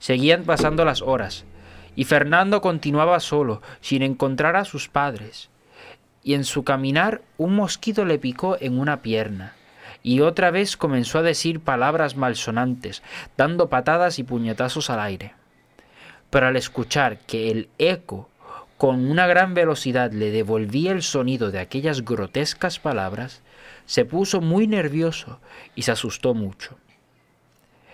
Seguían 0.00 0.42
pasando 0.42 0.84
las 0.84 1.02
horas, 1.02 1.44
y 1.94 2.02
Fernando 2.02 2.60
continuaba 2.60 3.20
solo, 3.20 3.62
sin 3.80 4.02
encontrar 4.02 4.56
a 4.56 4.64
sus 4.64 4.88
padres. 4.88 5.50
Y 6.24 6.34
en 6.34 6.42
su 6.42 6.64
caminar 6.64 7.22
un 7.38 7.54
mosquito 7.54 8.04
le 8.04 8.18
picó 8.18 8.56
en 8.58 8.76
una 8.76 9.02
pierna 9.02 9.54
y 10.02 10.20
otra 10.20 10.50
vez 10.50 10.76
comenzó 10.76 11.18
a 11.18 11.22
decir 11.22 11.60
palabras 11.60 12.16
malsonantes, 12.16 13.02
dando 13.36 13.68
patadas 13.68 14.18
y 14.18 14.24
puñetazos 14.24 14.90
al 14.90 15.00
aire. 15.00 15.34
Pero 16.30 16.46
al 16.46 16.56
escuchar 16.56 17.18
que 17.18 17.50
el 17.50 17.68
eco 17.78 18.28
con 18.78 19.08
una 19.08 19.26
gran 19.26 19.54
velocidad 19.54 20.10
le 20.12 20.30
devolvía 20.30 20.92
el 20.92 21.02
sonido 21.02 21.50
de 21.50 21.60
aquellas 21.60 22.04
grotescas 22.04 22.80
palabras, 22.80 23.42
se 23.86 24.04
puso 24.04 24.40
muy 24.40 24.66
nervioso 24.66 25.40
y 25.74 25.82
se 25.82 25.92
asustó 25.92 26.34
mucho. 26.34 26.76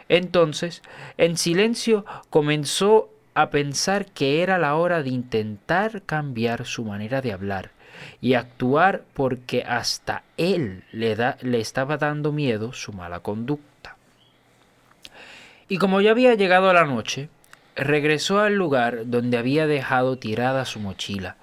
Entonces, 0.09 0.83
en 1.19 1.37
silencio, 1.37 2.07
comenzó 2.31 3.11
a 3.35 3.51
pensar 3.51 4.07
que 4.07 4.43
era 4.43 4.57
la 4.57 4.77
hora 4.77 5.03
de 5.03 5.11
intentar 5.11 6.03
cambiar 6.03 6.65
su 6.65 6.85
manera 6.85 7.21
de 7.21 7.33
hablar 7.33 7.73
y 8.21 8.35
actuar 8.35 9.03
porque 9.15 9.63
hasta 9.65 10.23
él 10.37 10.85
le, 10.93 11.17
da- 11.17 11.37
le 11.41 11.61
estaba 11.61 11.97
dando 11.97 12.33
miedo 12.33 12.73
su 12.73 12.93
mala 12.93 13.21
conducta. 13.21 13.97
Y 15.69 15.79
como 15.79 16.01
ya 16.01 16.13
había 16.13 16.35
llegado 16.35 16.73
la 16.73 16.85
noche, 16.85 17.29
regresó 17.77 18.41
al 18.41 18.55
lugar 18.55 19.07
donde 19.07 19.37
había 19.39 19.67
dejado 19.67 20.17
tirada 20.19 20.65
su 20.65 20.81
mochila 20.81 21.37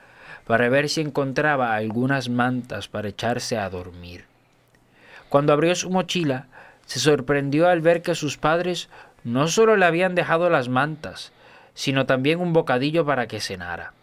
para 0.45 0.69
ver 0.69 0.89
si 0.89 1.01
encontraba 1.01 1.75
algunas 1.75 2.29
mantas 2.29 2.87
para 2.87 3.09
echarse 3.09 3.57
a 3.57 3.69
dormir. 3.69 4.25
Cuando 5.29 5.53
abrió 5.53 5.73
su 5.75 5.89
mochila, 5.89 6.47
se 6.85 6.99
sorprendió 6.99 7.67
al 7.67 7.81
ver 7.81 8.01
que 8.03 8.13
sus 8.15 8.37
padres 8.37 8.89
no 9.23 9.47
solo 9.47 9.75
le 9.75 9.85
habían 9.85 10.13
dejado 10.13 10.49
las 10.51 10.69
mantas, 10.69 11.31
sino 11.73 12.05
también 12.05 12.39
un 12.39 12.53
bocadillo 12.53 13.05
para 13.05 13.27
que 13.27 13.41
cenara. 13.41 13.93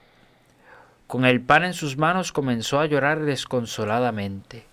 Con 1.12 1.26
el 1.26 1.42
pan 1.42 1.62
en 1.62 1.74
sus 1.74 1.98
manos 1.98 2.32
comenzó 2.32 2.80
a 2.80 2.86
llorar 2.86 3.20
desconsoladamente. 3.20 4.64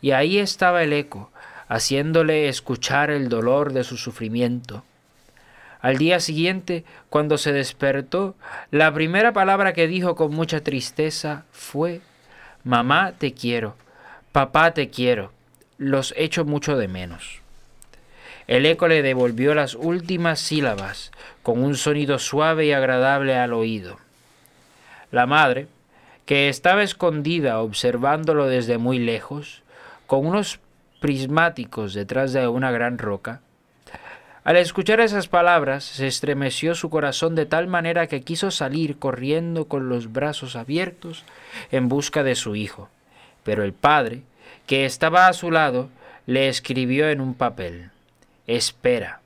Y 0.00 0.12
ahí 0.12 0.38
estaba 0.38 0.82
el 0.82 0.94
eco, 0.94 1.30
haciéndole 1.68 2.48
escuchar 2.48 3.10
el 3.10 3.28
dolor 3.28 3.74
de 3.74 3.84
su 3.84 3.98
sufrimiento. 3.98 4.84
Al 5.82 5.98
día 5.98 6.18
siguiente, 6.20 6.86
cuando 7.10 7.36
se 7.36 7.52
despertó, 7.52 8.36
la 8.70 8.94
primera 8.94 9.34
palabra 9.34 9.74
que 9.74 9.86
dijo 9.86 10.16
con 10.16 10.32
mucha 10.32 10.62
tristeza 10.62 11.44
fue 11.52 12.00
Mamá 12.64 13.12
te 13.18 13.34
quiero, 13.34 13.76
papá 14.32 14.72
te 14.72 14.88
quiero, 14.88 15.30
los 15.76 16.14
echo 16.16 16.46
mucho 16.46 16.78
de 16.78 16.88
menos. 16.88 17.42
El 18.46 18.64
eco 18.64 18.88
le 18.88 19.02
devolvió 19.02 19.54
las 19.54 19.74
últimas 19.74 20.40
sílabas 20.40 21.12
con 21.42 21.62
un 21.62 21.76
sonido 21.76 22.18
suave 22.18 22.64
y 22.64 22.72
agradable 22.72 23.36
al 23.36 23.52
oído. 23.52 24.05
La 25.10 25.26
madre, 25.26 25.68
que 26.24 26.48
estaba 26.48 26.82
escondida 26.82 27.60
observándolo 27.60 28.46
desde 28.46 28.78
muy 28.78 28.98
lejos, 28.98 29.62
con 30.06 30.26
unos 30.26 30.60
prismáticos 31.00 31.94
detrás 31.94 32.32
de 32.32 32.48
una 32.48 32.70
gran 32.70 32.98
roca, 32.98 33.40
al 34.46 34.56
escuchar 34.58 35.00
esas 35.00 35.26
palabras 35.26 35.82
se 35.82 36.06
estremeció 36.06 36.76
su 36.76 36.88
corazón 36.88 37.34
de 37.34 37.46
tal 37.46 37.66
manera 37.66 38.06
que 38.06 38.22
quiso 38.22 38.52
salir 38.52 38.96
corriendo 38.96 39.66
con 39.66 39.88
los 39.88 40.12
brazos 40.12 40.54
abiertos 40.54 41.24
en 41.72 41.88
busca 41.88 42.22
de 42.22 42.36
su 42.36 42.54
hijo. 42.54 42.88
Pero 43.42 43.64
el 43.64 43.72
padre, 43.72 44.22
que 44.68 44.84
estaba 44.84 45.26
a 45.26 45.32
su 45.32 45.50
lado, 45.50 45.88
le 46.26 46.48
escribió 46.48 47.08
en 47.08 47.20
un 47.20 47.34
papel 47.34 47.90
Espera, 48.46 49.20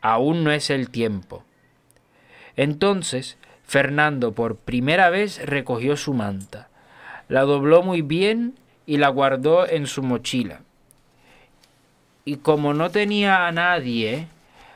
aún 0.00 0.44
no 0.44 0.52
es 0.52 0.70
el 0.70 0.90
tiempo. 0.90 1.42
Entonces 2.54 3.38
Fernando 3.72 4.32
por 4.32 4.56
primera 4.56 5.08
vez 5.08 5.40
recogió 5.46 5.96
su 5.96 6.12
manta, 6.12 6.68
la 7.30 7.40
dobló 7.40 7.82
muy 7.82 8.02
bien 8.02 8.54
y 8.84 8.98
la 8.98 9.08
guardó 9.08 9.66
en 9.66 9.86
su 9.86 10.02
mochila. 10.02 10.60
Y 12.26 12.36
como 12.36 12.74
no 12.74 12.90
tenía 12.90 13.46
a 13.46 13.52
nadie 13.52 14.26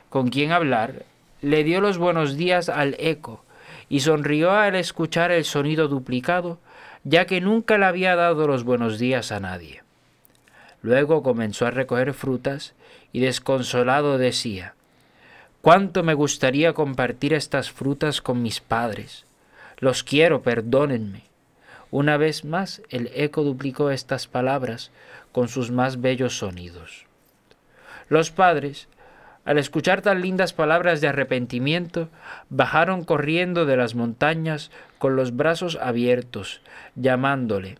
con 0.09 0.29
quien 0.29 0.51
hablar, 0.51 1.03
le 1.43 1.63
dio 1.63 1.79
los 1.79 1.99
buenos 1.99 2.37
días 2.37 2.69
al 2.69 2.95
eco 2.97 3.45
y 3.87 3.99
sonrió 3.99 4.53
al 4.53 4.73
escuchar 4.73 5.29
el 5.31 5.45
sonido 5.45 5.87
duplicado, 5.87 6.57
ya 7.03 7.25
que 7.25 7.39
nunca 7.39 7.77
le 7.77 7.85
había 7.85 8.15
dado 8.15 8.47
los 8.47 8.63
buenos 8.63 8.97
días 8.97 9.31
a 9.31 9.39
nadie. 9.39 9.83
Luego 10.81 11.21
comenzó 11.21 11.67
a 11.67 11.71
recoger 11.71 12.15
frutas 12.15 12.73
y 13.13 13.19
desconsolado 13.19 14.17
decía, 14.17 14.73
Cuánto 15.61 16.03
me 16.03 16.13
gustaría 16.13 16.73
compartir 16.73 17.33
estas 17.33 17.71
frutas 17.71 18.21
con 18.21 18.41
mis 18.41 18.61
padres. 18.61 19.25
Los 19.79 20.03
quiero, 20.03 20.41
perdónenme. 20.41 21.23
Una 21.91 22.17
vez 22.17 22.45
más 22.45 22.81
el 22.89 23.09
eco 23.13 23.43
duplicó 23.43 23.91
estas 23.91 24.27
palabras 24.27 24.91
con 25.31 25.47
sus 25.47 25.71
más 25.71 26.01
bellos 26.01 26.37
sonidos. 26.37 27.05
Los 28.09 28.31
padres, 28.31 28.87
al 29.45 29.57
escuchar 29.57 30.01
tan 30.01 30.21
lindas 30.21 30.53
palabras 30.53 30.99
de 30.99 31.07
arrepentimiento, 31.07 32.09
bajaron 32.49 33.03
corriendo 33.03 33.65
de 33.65 33.77
las 33.77 33.95
montañas 33.95 34.71
con 34.97 35.15
los 35.15 35.35
brazos 35.35 35.77
abiertos, 35.81 36.61
llamándole, 36.95 37.77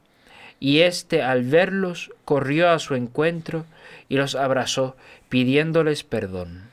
y 0.60 0.80
éste 0.80 1.22
al 1.22 1.44
verlos 1.44 2.12
corrió 2.26 2.70
a 2.70 2.80
su 2.80 2.96
encuentro 2.96 3.66
y 4.08 4.16
los 4.16 4.36
abrazó, 4.36 4.96
pidiéndoles 5.30 6.04
perdón. 6.04 6.67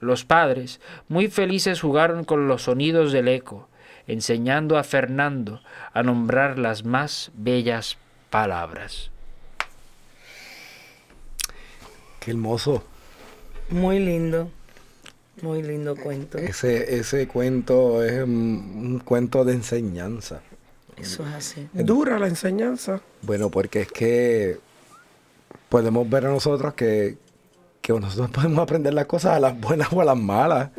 Los 0.00 0.24
padres, 0.24 0.80
muy 1.08 1.28
felices, 1.28 1.80
jugaron 1.80 2.24
con 2.24 2.48
los 2.48 2.62
sonidos 2.62 3.12
del 3.12 3.28
eco, 3.28 3.68
enseñando 4.06 4.78
a 4.78 4.82
Fernando 4.82 5.60
a 5.92 6.02
nombrar 6.02 6.58
las 6.58 6.84
más 6.84 7.30
bellas 7.34 7.98
palabras. 8.30 9.10
Qué 12.18 12.32
hermoso. 12.32 12.82
Muy 13.68 13.98
lindo. 13.98 14.50
Muy 15.42 15.62
lindo 15.62 15.96
cuento. 15.96 16.38
Ese, 16.38 16.96
ese 16.96 17.28
cuento 17.28 18.02
es 18.02 18.22
un, 18.22 18.30
un 18.30 18.98
cuento 19.00 19.44
de 19.44 19.54
enseñanza. 19.54 20.42
Eso 20.96 21.26
es 21.26 21.34
así. 21.34 21.68
Dura 21.72 22.18
la 22.18 22.26
enseñanza. 22.26 23.00
Bueno, 23.22 23.50
porque 23.50 23.82
es 23.82 23.92
que 23.92 24.58
podemos 25.70 26.08
ver 26.10 26.26
a 26.26 26.30
nosotros 26.30 26.74
que, 26.74 27.16
que 27.80 27.92
nosotros 27.92 28.30
podemos 28.30 28.58
aprender 28.60 28.94
las 28.94 29.06
cosas 29.06 29.32
a 29.36 29.40
las 29.40 29.58
buenas 29.58 29.92
o 29.92 30.00
a 30.00 30.04
las 30.04 30.16
malas. 30.16 30.70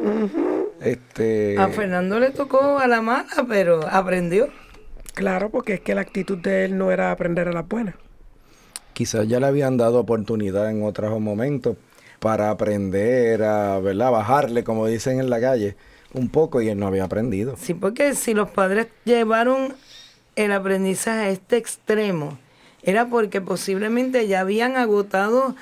Este, 0.79 1.57
A 1.59 1.67
Fernando 1.69 2.19
le 2.19 2.31
tocó 2.31 2.79
a 2.79 2.87
la 2.87 3.01
mala, 3.01 3.27
pero 3.47 3.81
aprendió. 3.87 4.47
Claro, 5.13 5.49
porque 5.49 5.73
es 5.75 5.79
que 5.81 5.93
la 5.93 6.01
actitud 6.01 6.37
de 6.37 6.65
él 6.65 6.77
no 6.77 6.91
era 6.91 7.11
aprender 7.11 7.47
a 7.47 7.51
las 7.51 7.67
buenas. 7.67 7.95
quizás 8.93 9.27
ya 9.27 9.39
le 9.39 9.47
habían 9.47 9.77
dado 9.77 9.99
oportunidad 9.99 10.69
en 10.69 10.83
otros 10.83 11.19
momentos 11.19 11.75
para 12.19 12.49
aprender 12.51 13.43
a, 13.43 13.79
¿verdad? 13.79 14.11
Bajarle, 14.11 14.63
como 14.63 14.85
dicen 14.87 15.19
en 15.19 15.29
la 15.29 15.39
calle, 15.41 15.75
un 16.13 16.29
poco 16.29 16.61
y 16.61 16.69
él 16.69 16.77
no 16.77 16.87
había 16.87 17.05
aprendido. 17.05 17.55
Sí, 17.57 17.73
porque 17.73 18.13
si 18.15 18.33
los 18.33 18.49
padres 18.51 18.87
llevaron 19.05 19.73
el 20.35 20.51
aprendizaje 20.51 21.19
a 21.21 21.29
este 21.29 21.57
extremo, 21.57 22.37
era 22.83 23.07
porque 23.07 23.41
posiblemente 23.41 24.27
ya 24.27 24.41
habían 24.41 24.75
agotado 24.77 25.55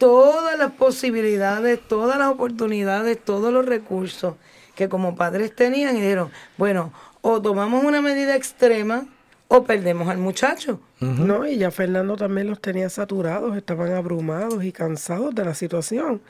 todas 0.00 0.58
las 0.58 0.72
posibilidades, 0.72 1.78
todas 1.86 2.18
las 2.18 2.28
oportunidades, 2.28 3.22
todos 3.22 3.52
los 3.52 3.66
recursos 3.66 4.34
que 4.74 4.88
como 4.88 5.14
padres 5.14 5.54
tenían 5.54 5.96
y 5.96 6.00
dijeron, 6.00 6.30
bueno, 6.56 6.92
o 7.20 7.40
tomamos 7.40 7.84
una 7.84 8.00
medida 8.00 8.34
extrema 8.34 9.06
o 9.46 9.62
perdemos 9.64 10.08
al 10.08 10.18
muchacho. 10.18 10.80
No, 11.00 11.46
y 11.46 11.58
ya 11.58 11.70
Fernando 11.70 12.16
también 12.16 12.48
los 12.48 12.60
tenía 12.60 12.88
saturados, 12.88 13.56
estaban 13.56 13.92
abrumados 13.92 14.64
y 14.64 14.72
cansados 14.72 15.34
de 15.34 15.44
la 15.44 15.54
situación. 15.54 16.20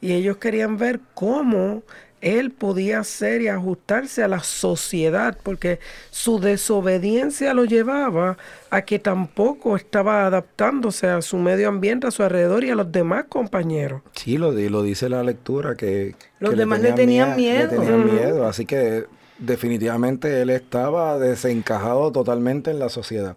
Y 0.00 0.12
ellos 0.12 0.36
querían 0.36 0.76
ver 0.76 1.00
cómo 1.14 1.82
él 2.24 2.50
podía 2.52 3.00
hacer 3.00 3.42
y 3.42 3.48
ajustarse 3.48 4.22
a 4.24 4.28
la 4.28 4.40
sociedad, 4.42 5.36
porque 5.42 5.78
su 6.10 6.40
desobediencia 6.40 7.52
lo 7.52 7.64
llevaba 7.64 8.38
a 8.70 8.82
que 8.82 8.98
tampoco 8.98 9.76
estaba 9.76 10.26
adaptándose 10.26 11.06
a 11.06 11.20
su 11.20 11.36
medio 11.36 11.68
ambiente, 11.68 12.06
a 12.06 12.10
su 12.10 12.22
alrededor 12.22 12.64
y 12.64 12.70
a 12.70 12.74
los 12.76 12.90
demás 12.90 13.26
compañeros. 13.28 14.00
Sí, 14.12 14.38
lo, 14.38 14.52
di- 14.54 14.70
lo 14.70 14.82
dice 14.82 15.08
la 15.08 15.22
lectura, 15.22 15.74
que... 15.76 16.14
Los 16.40 16.50
que 16.52 16.56
demás 16.56 16.80
le 16.80 16.92
tenían 16.92 17.36
mie- 17.36 17.52
Le 17.52 17.66
miedo. 17.66 17.68
tenían 17.70 18.00
Ujú. 18.04 18.12
miedo, 18.12 18.46
así 18.46 18.64
que 18.64 19.04
definitivamente 19.38 20.40
él 20.42 20.50
estaba 20.50 21.18
desencajado 21.18 22.10
totalmente 22.10 22.70
en 22.70 22.78
la 22.78 22.88
sociedad. 22.88 23.36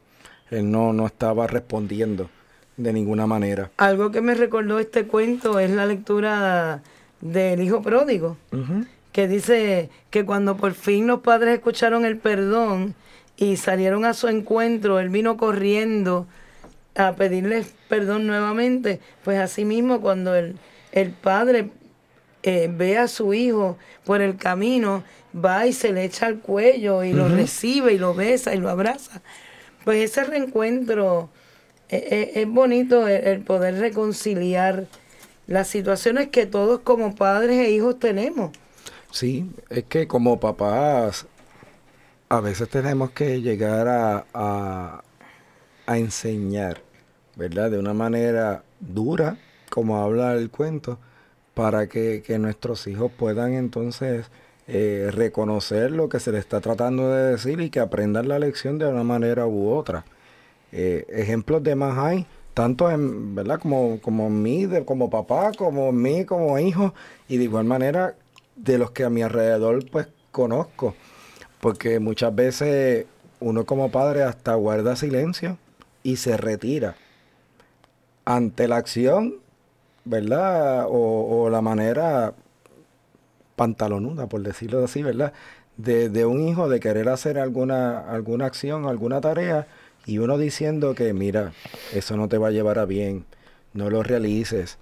Él 0.49 0.71
no, 0.71 0.93
no 0.93 1.05
estaba 1.05 1.45
respondiendo 1.47 2.29
de 2.77 2.93
ninguna 2.93 3.27
manera. 3.27 3.69
Algo 3.77 4.11
que 4.11 4.21
me 4.21 4.33
recordó 4.33 4.79
este 4.79 5.07
cuento 5.07 5.59
es 5.59 5.71
la 5.71 5.85
lectura 5.85 6.81
del 7.21 7.61
hijo 7.61 7.81
pródigo. 7.81 8.37
que 9.11 9.27
dice 9.27 9.89
que 10.11 10.25
cuando 10.25 10.57
por 10.57 10.73
fin 10.73 11.07
los 11.07 11.21
padres 11.21 11.55
escucharon 11.55 12.05
el 12.05 12.17
perdón 12.17 12.93
y 13.35 13.57
salieron 13.57 14.05
a 14.05 14.13
su 14.13 14.27
encuentro, 14.27 14.99
él 14.99 15.09
vino 15.09 15.37
corriendo 15.37 16.27
a 16.95 17.13
pedirles 17.13 17.73
perdón 17.89 18.27
nuevamente, 18.27 18.99
pues 19.23 19.39
así 19.39 19.65
mismo 19.65 20.01
cuando 20.01 20.35
el, 20.35 20.57
el 20.91 21.11
padre 21.11 21.69
eh, 22.43 22.69
ve 22.71 22.97
a 22.97 23.07
su 23.07 23.33
hijo 23.33 23.77
por 24.05 24.21
el 24.21 24.37
camino, 24.37 25.03
va 25.33 25.65
y 25.67 25.73
se 25.73 25.91
le 25.93 26.03
echa 26.03 26.27
al 26.27 26.39
cuello 26.39 27.03
y 27.03 27.13
lo 27.13 27.27
recibe 27.27 27.93
y 27.93 27.97
lo 27.97 28.13
besa 28.13 28.53
y 28.53 28.59
lo 28.59 28.69
abraza. 28.69 29.21
Pues 29.83 30.11
ese 30.11 30.23
reencuentro 30.23 31.29
eh, 31.89 32.07
eh, 32.11 32.31
es 32.41 32.47
bonito 32.47 33.07
el, 33.07 33.25
el 33.25 33.41
poder 33.41 33.79
reconciliar 33.79 34.85
las 35.47 35.67
situaciones 35.67 36.27
que 36.27 36.45
todos 36.45 36.81
como 36.81 37.15
padres 37.15 37.57
e 37.57 37.71
hijos 37.71 37.99
tenemos. 37.99 38.51
Sí, 39.11 39.49
es 39.69 39.85
que 39.85 40.07
como 40.07 40.39
papás 40.39 41.25
a 42.29 42.41
veces 42.41 42.69
tenemos 42.69 43.11
que 43.11 43.41
llegar 43.41 43.87
a, 43.87 44.25
a, 44.33 45.97
enseñar, 45.97 46.81
¿verdad? 47.37 47.71
De 47.71 47.79
una 47.79 47.93
manera 47.93 48.63
dura, 48.81 49.37
como 49.69 50.03
habla 50.03 50.33
el 50.33 50.49
cuento, 50.49 50.99
para 51.53 51.87
que, 51.87 52.21
que 52.25 52.37
nuestros 52.37 52.85
hijos 52.87 53.11
puedan 53.17 53.53
entonces 53.53 54.29
eh, 54.67 55.09
reconocer 55.13 55.91
lo 55.91 56.09
que 56.09 56.19
se 56.19 56.33
les 56.33 56.41
está 56.41 56.59
tratando 56.59 57.09
de 57.09 57.31
decir 57.31 57.61
y 57.61 57.69
que 57.69 57.79
aprendan 57.79 58.27
la 58.27 58.37
lección 58.37 58.77
de 58.77 58.85
una 58.85 59.03
manera 59.03 59.47
u 59.47 59.69
otra. 59.69 60.03
Eh, 60.73 61.05
ejemplos 61.09 61.63
de 61.63 61.75
más 61.75 61.97
hay, 61.97 62.27
tanto 62.57 62.89
en, 62.89 63.35
¿verdad? 63.35 63.59
Como, 63.59 64.01
como 64.01 64.31
mí, 64.31 64.67
como 64.83 65.11
papá, 65.11 65.51
como 65.55 65.89
en 65.89 66.01
mí, 66.01 66.25
como 66.25 66.57
hijo, 66.57 66.95
y 67.27 67.37
de 67.37 67.43
igual 67.43 67.65
manera 67.65 68.15
de 68.55 68.79
los 68.79 68.89
que 68.89 69.03
a 69.03 69.11
mi 69.11 69.21
alrededor 69.21 69.87
pues 69.91 70.07
conozco. 70.31 70.95
Porque 71.61 71.99
muchas 71.99 72.33
veces 72.33 73.05
uno 73.39 73.67
como 73.67 73.91
padre 73.91 74.23
hasta 74.23 74.55
guarda 74.55 74.95
silencio 74.95 75.59
y 76.01 76.15
se 76.15 76.35
retira 76.35 76.95
ante 78.25 78.67
la 78.67 78.77
acción, 78.77 79.35
¿verdad? 80.03 80.87
O, 80.87 81.43
o 81.43 81.51
la 81.51 81.61
manera 81.61 82.33
pantalonuda, 83.55 84.25
por 84.25 84.41
decirlo 84.41 84.83
así, 84.83 85.03
¿verdad? 85.03 85.31
De, 85.77 86.09
de 86.09 86.25
un 86.25 86.41
hijo 86.47 86.67
de 86.69 86.79
querer 86.79 87.07
hacer 87.09 87.37
alguna, 87.37 87.99
alguna 87.99 88.47
acción, 88.47 88.87
alguna 88.87 89.21
tarea, 89.21 89.67
y 90.07 90.19
uno 90.19 90.37
diciendo 90.37 90.95
que, 90.95 91.13
mira, 91.13 91.51
eso 91.93 92.15
no 92.15 92.29
te 92.29 92.37
va 92.37 92.47
a 92.47 92.51
llevar 92.51 92.79
a 92.79 92.85
bien, 92.85 93.25
no 93.73 93.89
lo 93.89 94.03
realices. 94.03 94.77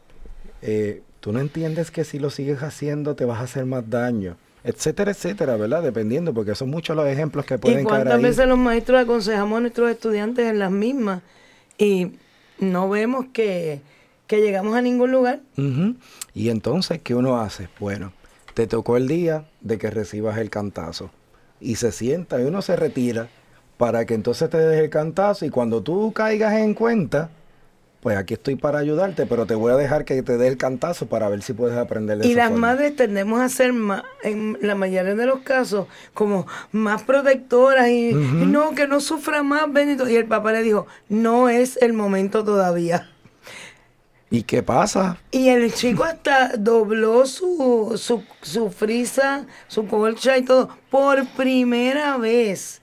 Eh, 0.62 1.02
tú 1.20 1.34
no 1.34 1.40
entiendes 1.40 1.90
que 1.90 2.04
si 2.04 2.20
lo 2.20 2.30
sigues 2.30 2.62
haciendo 2.62 3.16
te 3.16 3.26
vas 3.26 3.40
a 3.40 3.44
hacer 3.44 3.66
más 3.66 3.90
daño, 3.90 4.38
etcétera, 4.64 5.12
etcétera, 5.12 5.58
¿verdad? 5.58 5.82
Dependiendo, 5.82 6.32
porque 6.32 6.54
son 6.54 6.70
muchos 6.70 6.96
los 6.96 7.08
ejemplos 7.08 7.46
que 7.46 7.56
¿Y 7.56 7.58
pueden 7.58 7.78
caer 7.78 7.88
cuántas 7.88 8.14
ahí. 8.14 8.22
veces 8.22 8.48
los 8.48 8.60
maestros 8.60 9.02
aconsejamos 9.02 9.58
a 9.58 9.62
nuestros 9.62 9.90
estudiantes 9.90 10.46
en 10.46 10.60
las 10.60 10.72
mismas 10.72 11.24
y 11.80 12.12
no 12.60 12.88
vemos 12.88 13.26
que, 13.34 13.82
que 14.28 14.42
llegamos 14.42 14.76
a 14.76 14.82
ningún 14.84 15.12
lugar? 15.12 15.40
Y 16.36 16.50
entonces, 16.50 17.02
¿qué 17.04 17.16
uno 17.16 17.42
hace? 17.42 17.68
Bueno, 17.80 18.14
te 18.54 18.68
tocó 18.68 18.96
el 18.96 19.08
día 19.08 19.46
de 19.62 19.80
que 19.80 19.90
recibas 19.90 20.38
el 20.38 20.52
cantazo. 20.52 21.10
Y 21.60 21.78
se 21.78 21.92
sienta 21.92 22.40
y 22.40 22.44
uno 22.44 22.62
se 22.62 22.76
retira 22.76 23.28
para 23.78 24.06
que 24.06 24.14
entonces 24.16 24.50
te 24.50 24.58
des 24.58 24.82
el 24.82 24.90
cantazo 24.90 25.46
y 25.46 25.50
cuando 25.50 25.84
tú 25.84 26.14
caigas 26.14 26.54
en 26.56 26.74
cuenta, 26.74 27.30
pues 28.02 28.18
aquí 28.18 28.36
estoy 28.36 28.56
para 28.56 28.80
ayudarte, 28.80 29.26
pero 29.28 29.46
te 29.48 29.56
voy 29.56 29.74
a 29.74 29.78
dejar 29.78 30.06
que 30.06 30.22
te 30.24 30.38
dé 30.38 30.48
el 30.48 30.58
cantazo 30.58 31.08
para 31.08 31.30
ver 31.30 31.42
si 31.44 31.54
puedes 31.54 31.78
aprender 31.78 32.18
de 32.20 32.28
Y 32.28 32.28
esa 32.28 32.36
las 32.36 32.50
forma. 32.50 32.70
madres 32.70 32.96
tendemos 32.96 33.40
a 33.42 33.50
ser 33.50 33.74
más, 33.74 34.04
en 34.24 34.58
la 34.62 34.76
mayoría 34.76 35.16
de 35.16 35.26
los 35.26 35.42
casos, 35.42 35.88
como 36.14 36.48
más 36.72 37.04
protectoras 37.04 37.90
y, 37.90 38.20
y 38.38 38.46
no, 38.48 38.74
que 38.76 38.88
no 38.88 39.00
sufra 39.02 39.44
más, 39.44 39.72
bendito. 39.72 40.10
Y 40.10 40.16
el 40.16 40.28
papá 40.28 40.52
le 40.54 40.64
dijo, 40.64 40.88
no 41.10 41.50
es 41.50 41.78
el 41.82 41.94
momento 41.94 42.44
todavía. 42.44 43.10
¿Y 44.30 44.44
qué 44.44 44.62
pasa? 44.64 45.24
Y 45.32 45.50
el 45.50 45.74
chico 45.74 46.04
hasta 46.06 46.56
dobló 46.58 47.26
su, 47.26 47.94
su, 47.98 48.24
su 48.42 48.72
frisa, 48.72 49.46
su 49.68 49.86
colcha 49.88 50.38
y 50.38 50.46
todo, 50.46 50.70
por 50.90 51.28
primera 51.36 52.18
vez. 52.18 52.82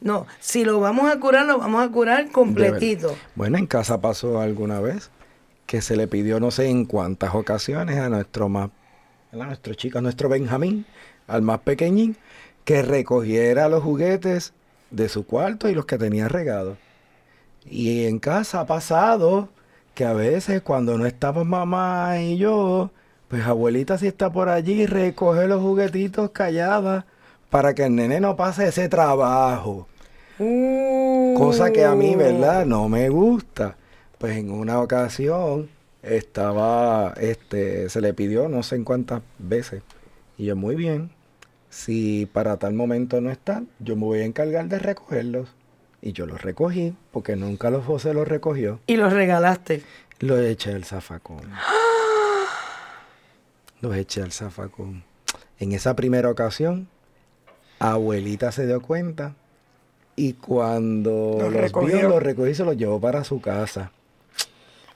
No, 0.00 0.26
si 0.38 0.64
lo 0.64 0.80
vamos 0.80 1.10
a 1.10 1.18
curar, 1.18 1.46
lo 1.46 1.58
vamos 1.58 1.82
a 1.82 1.90
curar 1.90 2.30
completito. 2.30 3.16
Bueno, 3.34 3.56
en 3.56 3.66
casa 3.66 4.00
pasó 4.00 4.38
alguna 4.38 4.80
vez 4.80 5.10
que 5.64 5.80
se 5.80 5.96
le 5.96 6.06
pidió 6.06 6.40
no 6.40 6.50
sé 6.50 6.68
en 6.68 6.84
cuántas 6.84 7.34
ocasiones 7.34 7.98
a 7.98 8.10
nuestro 8.10 8.50
más, 8.50 8.70
a 9.32 9.36
nuestro 9.36 9.72
chico, 9.74 9.98
a 9.98 10.02
nuestro 10.02 10.28
Benjamín, 10.28 10.84
al 11.26 11.40
más 11.40 11.60
pequeñín, 11.60 12.16
que 12.64 12.82
recogiera 12.82 13.70
los 13.70 13.82
juguetes 13.82 14.52
de 14.90 15.08
su 15.08 15.24
cuarto 15.24 15.70
y 15.70 15.74
los 15.74 15.86
que 15.86 15.96
tenía 15.96 16.28
regados. 16.28 16.76
Y 17.64 18.04
en 18.04 18.18
casa 18.18 18.60
ha 18.60 18.66
pasado 18.66 19.48
que 19.94 20.04
a 20.04 20.12
veces 20.12 20.60
cuando 20.60 20.98
no 20.98 21.06
estamos 21.06 21.46
mamá 21.46 22.20
y 22.20 22.36
yo, 22.36 22.90
pues 23.28 23.46
abuelita 23.46 23.96
si 23.96 24.06
está 24.06 24.30
por 24.30 24.50
allí 24.50 24.84
recoge 24.84 25.46
los 25.46 25.62
juguetitos 25.62 26.30
callada 26.30 27.06
para 27.50 27.74
que 27.74 27.84
el 27.84 27.96
nene 27.96 28.20
no 28.20 28.36
pase 28.36 28.68
ese 28.68 28.88
trabajo. 28.88 29.88
Cosa 30.38 31.70
que 31.70 31.84
a 31.84 31.94
mí, 31.94 32.14
¿verdad? 32.14 32.64
No 32.64 32.88
me 32.88 33.08
gusta. 33.10 33.76
Pues 34.16 34.38
en 34.38 34.50
una 34.50 34.80
ocasión 34.80 35.68
estaba, 36.02 37.12
este, 37.18 37.90
se 37.90 38.00
le 38.00 38.14
pidió 38.14 38.48
no 38.48 38.62
sé 38.62 38.76
en 38.76 38.84
cuántas 38.84 39.22
veces. 39.38 39.82
Y 40.38 40.46
yo, 40.46 40.56
muy 40.56 40.76
bien, 40.76 41.10
si 41.68 42.26
para 42.26 42.56
tal 42.56 42.74
momento 42.74 43.20
no 43.20 43.30
están, 43.30 43.68
yo 43.78 43.96
me 43.96 44.04
voy 44.04 44.20
a 44.20 44.24
encargar 44.24 44.66
de 44.68 44.78
recogerlos. 44.78 45.48
Y 46.02 46.12
yo 46.12 46.24
los 46.24 46.40
recogí, 46.40 46.94
porque 47.12 47.36
nunca 47.36 47.70
los 47.70 47.84
José 47.84 48.14
los 48.14 48.26
recogió. 48.26 48.80
Y 48.86 48.96
los 48.96 49.12
regalaste. 49.12 49.82
Los 50.18 50.40
eché 50.40 50.72
al 50.72 50.84
zafacón. 50.84 51.50
Los 53.82 53.96
eché 53.96 54.20
al 54.20 54.32
zafacón. 54.32 55.04
En 55.58 55.72
esa 55.72 55.96
primera 55.96 56.30
ocasión, 56.30 56.88
abuelita 57.80 58.52
se 58.52 58.66
dio 58.66 58.80
cuenta 58.82 59.36
y 60.16 60.34
cuando 60.34 61.38
Los 61.38 61.52
los, 61.52 61.52
recogió. 61.52 61.98
vio, 61.98 62.08
los 62.08 62.22
recogió 62.22 62.50
y 62.50 62.54
se 62.54 62.64
los 62.64 62.76
llevó 62.76 63.00
para 63.00 63.24
su 63.24 63.40
casa 63.40 63.92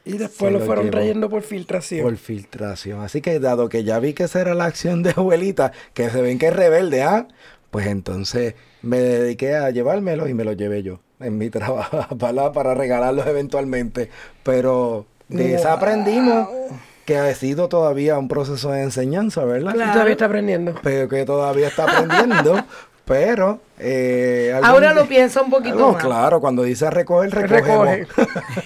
Y 0.04 0.18
después 0.18 0.52
lo 0.52 0.60
lo 0.60 0.66
fueron 0.66 0.90
trayendo 0.90 1.30
por 1.30 1.42
filtración. 1.42 2.02
por 2.02 2.16
filtración. 2.18 3.00
Así 3.02 3.22
que 3.22 3.40
dado 3.40 3.68
que 3.70 3.84
ya 3.84 3.98
vi 4.00 4.12
que 4.14 4.24
esa 4.24 4.40
era 4.40 4.54
la 4.54 4.66
acción 4.66 5.02
de 5.02 5.10
abuelita, 5.16 5.72
que 5.94 6.10
se 6.10 6.20
ven 6.22 6.38
que 6.38 6.48
es 6.48 6.56
rebelde, 6.56 7.02
¿ah? 7.02 7.26
Pues 7.70 7.86
entonces 7.86 8.54
me 8.82 8.98
dediqué 9.00 9.54
a 9.56 9.70
llevármelos 9.70 10.28
y 10.28 10.34
me 10.34 10.44
los 10.44 10.56
llevé 10.56 10.82
yo 10.82 11.00
en 11.20 11.38
mi 11.38 11.50
trabajo 11.50 12.16
para, 12.18 12.52
para 12.52 12.74
regalarlos 12.74 13.26
eventualmente. 13.26 14.10
Pero 14.42 15.06
de 15.28 15.54
esa 15.54 15.72
aprendimos 15.72 16.48
que 17.04 17.18
ha 17.18 17.34
sido 17.34 17.68
todavía 17.68 18.18
un 18.18 18.28
proceso 18.28 18.70
de 18.70 18.82
enseñanza, 18.82 19.44
¿verdad? 19.44 19.74
Y 19.74 19.78
todavía 19.92 20.12
está 20.12 20.26
aprendiendo. 20.26 20.74
Pero 20.82 21.08
que 21.08 21.24
todavía 21.24 21.68
está 21.68 21.84
aprendiendo. 21.84 22.64
pero 23.04 23.60
eh, 23.78 24.50
algún 24.54 24.70
Ahora 24.70 24.94
lo 24.94 25.06
piensa 25.06 25.42
un 25.42 25.50
poquito 25.50 25.76
No, 25.76 25.92
más. 25.92 26.02
claro, 26.02 26.40
cuando 26.40 26.62
dice 26.62 26.90
recoger, 26.90 27.30
recogemos. 27.30 27.86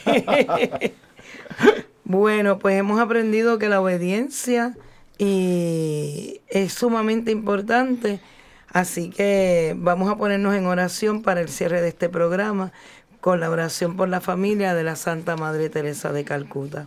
Recoge. 0.05 0.95
Bueno, 2.05 2.59
pues 2.59 2.79
hemos 2.79 3.01
aprendido 3.01 3.59
que 3.59 3.69
la 3.69 3.83
obediencia 3.83 4.75
y 5.19 6.41
es 6.49 6.73
sumamente 6.73 7.31
importante, 7.33 8.19
así 8.73 9.11
que 9.11 9.75
vamos 9.77 10.11
a 10.11 10.17
ponernos 10.17 10.55
en 10.55 10.65
oración 10.65 11.21
para 11.21 11.43
el 11.43 11.51
cierre 11.51 11.83
de 11.83 11.89
este 11.89 12.09
programa 12.09 12.73
con 13.21 13.41
la 13.41 13.51
oración 13.51 13.95
por 13.99 14.09
la 14.09 14.23
familia 14.23 14.75
de 14.75 14.85
la 14.85 14.97
Santa 14.97 15.37
Madre 15.37 15.69
Teresa 15.69 16.11
de 16.11 16.25
Calcuta. 16.25 16.87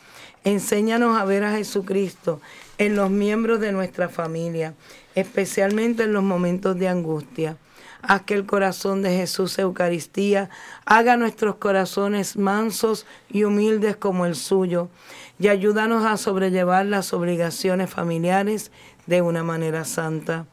Enséñanos 0.43 1.17
a 1.17 1.25
ver 1.25 1.43
a 1.43 1.51
Jesucristo 1.51 2.41
en 2.79 2.95
los 2.95 3.11
miembros 3.11 3.59
de 3.59 3.71
nuestra 3.71 4.09
familia, 4.09 4.73
especialmente 5.13 6.03
en 6.03 6.13
los 6.13 6.23
momentos 6.23 6.77
de 6.79 6.87
angustia. 6.87 7.57
Haz 8.01 8.23
que 8.23 8.33
el 8.33 8.47
corazón 8.47 9.03
de 9.03 9.15
Jesús 9.15 9.59
Eucaristía 9.59 10.49
haga 10.85 11.17
nuestros 11.17 11.55
corazones 11.57 12.35
mansos 12.35 13.05
y 13.29 13.43
humildes 13.43 13.95
como 13.95 14.25
el 14.25 14.35
suyo 14.35 14.89
y 15.37 15.49
ayúdanos 15.49 16.05
a 16.05 16.17
sobrellevar 16.17 16.87
las 16.87 17.13
obligaciones 17.13 17.91
familiares 17.91 18.71
de 19.05 19.21
una 19.21 19.43
manera 19.43 19.85
santa. 19.85 20.47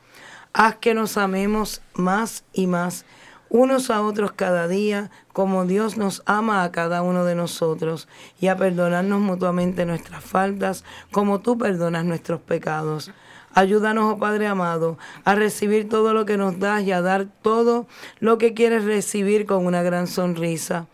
Haz 0.52 0.76
que 0.76 0.92
nos 0.92 1.16
amemos 1.16 1.80
más 1.94 2.44
y 2.52 2.66
más 2.66 3.06
unos 3.50 3.90
a 3.90 4.02
otros 4.02 4.32
cada 4.32 4.68
día, 4.68 5.10
como 5.32 5.64
Dios 5.64 5.96
nos 5.96 6.22
ama 6.26 6.64
a 6.64 6.72
cada 6.72 7.02
uno 7.02 7.24
de 7.24 7.34
nosotros, 7.34 8.08
y 8.40 8.48
a 8.48 8.56
perdonarnos 8.56 9.20
mutuamente 9.20 9.86
nuestras 9.86 10.24
faltas, 10.24 10.84
como 11.10 11.40
tú 11.40 11.56
perdonas 11.58 12.04
nuestros 12.04 12.40
pecados. 12.40 13.10
Ayúdanos, 13.54 14.14
oh 14.14 14.18
Padre 14.18 14.46
amado, 14.46 14.98
a 15.24 15.34
recibir 15.34 15.88
todo 15.88 16.12
lo 16.12 16.26
que 16.26 16.36
nos 16.36 16.58
das 16.58 16.82
y 16.82 16.92
a 16.92 17.00
dar 17.00 17.26
todo 17.42 17.86
lo 18.20 18.38
que 18.38 18.54
quieres 18.54 18.84
recibir 18.84 19.46
con 19.46 19.66
una 19.66 19.82
gran 19.82 20.06
sonrisa. 20.06 20.86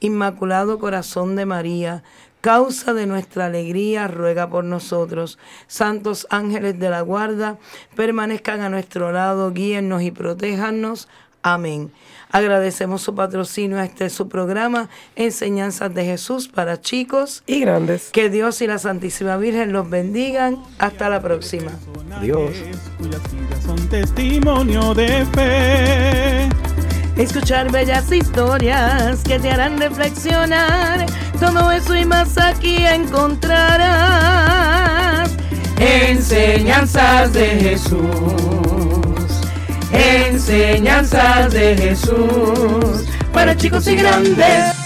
Inmaculado 0.00 0.78
Corazón 0.78 1.36
de 1.36 1.46
María, 1.46 2.02
causa 2.42 2.92
de 2.92 3.06
nuestra 3.06 3.46
alegría, 3.46 4.08
ruega 4.08 4.50
por 4.50 4.64
nosotros. 4.64 5.38
Santos 5.68 6.26
ángeles 6.28 6.78
de 6.78 6.90
la 6.90 7.00
guarda, 7.00 7.58
permanezcan 7.96 8.60
a 8.60 8.68
nuestro 8.68 9.12
lado, 9.12 9.52
guíennos 9.52 10.02
y 10.02 10.10
protéjanos. 10.10 11.08
Amén. 11.42 11.90
Agradecemos 12.30 13.02
su 13.02 13.14
patrocinio 13.14 13.78
a 13.78 13.84
este 13.84 14.08
su 14.08 14.28
programa, 14.28 14.88
Enseñanzas 15.16 15.92
de 15.92 16.04
Jesús 16.04 16.48
para 16.48 16.80
chicos. 16.80 17.42
Y 17.46 17.60
grandes. 17.60 18.10
Que 18.10 18.30
Dios 18.30 18.62
y 18.62 18.66
la 18.66 18.78
Santísima 18.78 19.36
Virgen 19.36 19.72
los 19.72 19.90
bendigan. 19.90 20.56
Hasta 20.78 21.10
la 21.10 21.20
próxima. 21.20 21.72
Vidas 22.20 23.62
son 23.66 23.88
testimonio 23.88 24.94
de 24.94 25.26
fe. 25.34 26.48
Escuchar 27.16 27.70
bellas 27.70 28.10
historias 28.10 29.22
que 29.22 29.38
te 29.38 29.50
harán 29.50 29.78
reflexionar. 29.78 31.04
Todo 31.38 31.70
eso 31.70 31.94
y 31.94 32.06
más 32.06 32.38
aquí 32.38 32.86
encontrarás. 32.86 33.82
Enseñanzas 35.78 37.32
de 37.34 37.46
Jesús. 37.48 38.81
Enseñanzas 39.92 41.52
de 41.52 41.76
Jesús. 41.76 43.04
Para 43.32 43.56
chicos 43.56 43.86
y 43.86 43.96
grandes. 43.96 44.81